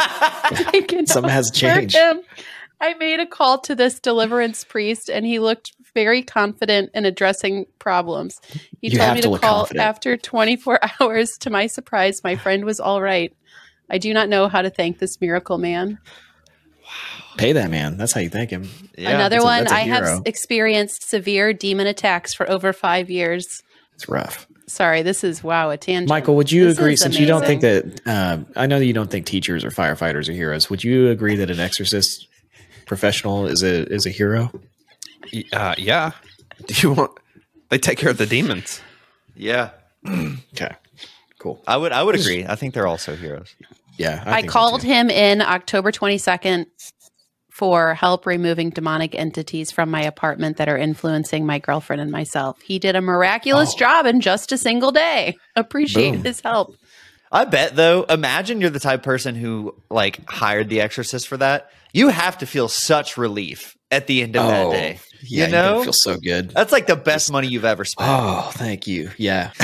taken 0.73 1.07
Something 1.07 1.31
has 1.31 1.53
changed. 1.53 1.95
him. 1.95 2.21
I 2.81 2.95
made 2.95 3.21
a 3.21 3.27
call 3.27 3.59
to 3.61 3.77
this 3.77 4.01
deliverance 4.01 4.65
priest, 4.65 5.09
and 5.09 5.25
he 5.25 5.39
looked 5.39 5.73
very 5.95 6.23
confident 6.23 6.91
in 6.95 7.05
addressing 7.05 7.67
problems. 7.79 8.41
He 8.81 8.89
You 8.89 8.99
told 8.99 9.15
me 9.15 9.21
to 9.23 9.29
to 9.31 9.39
call 9.39 9.59
confident. 9.61 9.87
after 9.87 10.17
24 10.17 10.81
hours. 11.01 11.39
To 11.39 11.51
my 11.51 11.67
surprise, 11.67 12.23
my 12.25 12.37
friend 12.37 12.65
was 12.65 12.81
all 12.81 13.01
right. 13.03 13.35
I 13.91 13.99
do 13.99 14.13
not 14.15 14.29
know 14.29 14.49
how 14.49 14.63
to 14.63 14.71
thank 14.71 14.99
this 14.99 15.21
miracle 15.21 15.59
man. 15.59 15.99
pay 17.37 17.53
that 17.53 17.71
man. 17.71 17.97
That's 17.97 18.13
how 18.13 18.21
you 18.21 18.29
thank 18.31 18.51
him. 18.51 18.69
Yeah. 18.97 19.11
Another 19.11 19.37
that's 19.37 19.45
one, 19.45 19.61
that's 19.65 19.73
a 19.73 19.77
I 19.77 19.81
have 19.81 20.23
experienced 20.27 21.09
severe 21.09 21.53
demon 21.53 21.87
attacks 21.87 22.35
for 22.35 22.49
over 22.51 22.73
five 22.73 23.11
years. 23.11 23.63
It's 23.95 24.09
rough. 24.09 24.47
Sorry, 24.67 25.03
this 25.03 25.25
is 25.25 25.43
wow, 25.43 25.71
a 25.71 25.77
tangent. 25.77 26.09
Michael, 26.09 26.37
would 26.37 26.53
you 26.53 26.67
This 26.67 26.79
agree? 26.79 26.95
Since 26.97 27.19
you 27.19 27.27
don't 27.27 27.45
think 27.45 27.63
that, 27.63 28.01
um, 28.07 28.47
I 28.55 28.67
know 28.67 28.79
that 28.79 28.87
you 28.87 28.93
don't 28.93 29.11
think 29.11 29.27
teachers 29.27 29.65
or 29.65 29.71
firefighters 29.71 30.29
are 30.29 30.33
heroes. 30.33 30.71
Would 30.71 30.85
you 30.85 31.09
agree 31.09 31.35
that 31.37 31.51
an 31.51 31.59
exorcist 31.59 32.29
professional 32.87 33.47
is 33.49 33.65
a 33.65 33.93
is 33.93 34.07
a 34.07 34.11
hero? 34.11 34.53
Uh, 35.53 35.75
yeah. 35.79 36.13
Do 36.67 36.75
you 36.77 36.93
want? 36.93 37.13
They 37.69 37.79
take 37.79 37.99
care 37.99 38.11
of 38.11 38.19
the 38.19 38.27
demons. 38.27 38.81
Yeah, 39.37 39.71
Okay, 40.55 40.75
cool. 41.39 41.63
I 41.67 41.77
would. 41.77 41.93
I 41.93 42.03
would 42.03 42.15
agree. 42.19 42.45
I 42.47 42.57
think 42.57 42.75
they're 42.75 42.87
also 42.87 43.17
heroes. 43.17 43.55
Yeah, 43.97 44.23
I, 44.27 44.37
think 44.41 44.51
so, 44.51 44.53
called 44.53 44.83
him 44.83 45.11
in 45.11 45.41
October 45.43 45.93
22nd 45.93 46.67
for 47.51 47.95
help 47.95 48.25
removing 48.27 48.71
demonic 48.71 49.15
entities 49.15 49.71
from 49.71 49.91
my 49.91 50.01
apartment 50.03 50.57
that 50.57 50.69
are 50.69 50.79
influencing 50.79 51.45
my 51.45 51.59
girlfriend 51.59 52.01
and 52.01 52.11
myself. 52.11 52.61
He 52.63 52.79
did 52.79 52.97
a 52.97 53.01
miraculous 53.03 53.73
Oh. 53.75 53.79
job 53.79 54.07
in 54.07 54.21
just 54.23 54.53
a 54.53 54.57
single 54.59 54.91
day. 54.93 55.37
Appreciate 55.57 56.13
Boom. 56.13 56.25
his 56.25 56.41
help. 56.41 56.75
I 57.31 57.45
bet 57.45 57.77
though. 57.77 58.05
Imagine 58.05 58.61
you're 58.61 58.71
the 58.71 58.81
type 58.81 59.01
of 59.01 59.05
person 59.05 59.35
who 59.35 59.75
like 59.91 60.29
hired 60.29 60.69
the 60.71 60.81
exorcist 60.81 61.29
for 61.29 61.37
that. 61.37 61.71
You 61.93 62.09
have 62.09 62.39
to 62.39 62.47
feel 62.47 62.69
such 62.69 63.17
relief 63.19 63.77
at 63.91 64.07
the 64.07 64.23
end 64.23 64.37
of 64.37 64.47
that 64.47 64.67
Oh, 64.67 64.73
day. 64.73 65.01
Yeah, 65.23 65.47
you 65.47 65.53
know, 65.53 65.83
feel 65.83 65.93
so 65.93 66.17
good. 66.17 66.51
that's 66.51 66.73
like 66.73 66.87
the 66.87 66.97
best 66.97 67.31
money 67.31 67.49
you've 67.49 67.65
ever 67.67 67.85
spent. 67.85 68.09
Oh, 68.11 68.51
thank 68.55 68.87
you. 68.87 69.11
Yeah, 69.19 69.51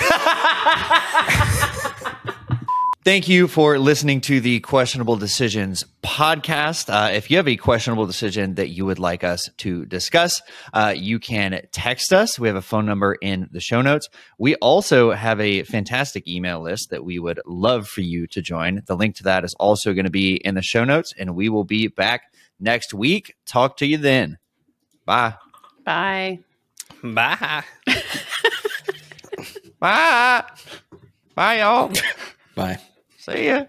Thank 3.04 3.28
you 3.28 3.46
for 3.46 3.78
listening 3.78 4.20
to 4.22 4.40
the 4.40 4.58
Questionable 4.58 5.14
Decisions 5.14 5.84
podcast. 6.02 6.92
Uh, 6.92 7.12
if 7.12 7.30
you 7.30 7.36
have 7.36 7.46
a 7.46 7.54
questionable 7.54 8.04
decision 8.04 8.56
that 8.56 8.70
you 8.70 8.84
would 8.84 8.98
like 8.98 9.22
us 9.22 9.48
to 9.58 9.86
discuss, 9.86 10.42
uh, 10.74 10.92
you 10.96 11.20
can 11.20 11.60
text 11.70 12.12
us. 12.12 12.36
We 12.36 12.48
have 12.48 12.56
a 12.56 12.62
phone 12.62 12.84
number 12.84 13.14
in 13.14 13.48
the 13.52 13.60
show 13.60 13.80
notes. 13.80 14.08
We 14.38 14.56
also 14.56 15.12
have 15.12 15.40
a 15.40 15.62
fantastic 15.62 16.26
email 16.26 16.60
list 16.60 16.90
that 16.90 17.04
we 17.04 17.20
would 17.20 17.38
love 17.46 17.86
for 17.86 18.00
you 18.00 18.26
to 18.26 18.42
join. 18.42 18.82
The 18.86 18.96
link 18.96 19.14
to 19.16 19.22
that 19.22 19.44
is 19.44 19.54
also 19.54 19.94
going 19.94 20.06
to 20.06 20.10
be 20.10 20.34
in 20.44 20.56
the 20.56 20.62
show 20.62 20.82
notes, 20.82 21.14
and 21.16 21.36
we 21.36 21.48
will 21.48 21.62
be 21.64 21.86
back 21.86 22.22
next 22.58 22.94
week. 22.94 23.34
Talk 23.46 23.76
to 23.78 23.86
you 23.86 23.98
then. 23.98 24.38
Bye. 25.04 25.34
Bye. 25.84 26.40
Bye. 27.02 27.64
Bye. 29.78 30.44
Bye, 31.34 31.58
y'all. 31.58 31.92
bye. 32.54 32.78
See 33.18 33.46
ya. 33.46 33.66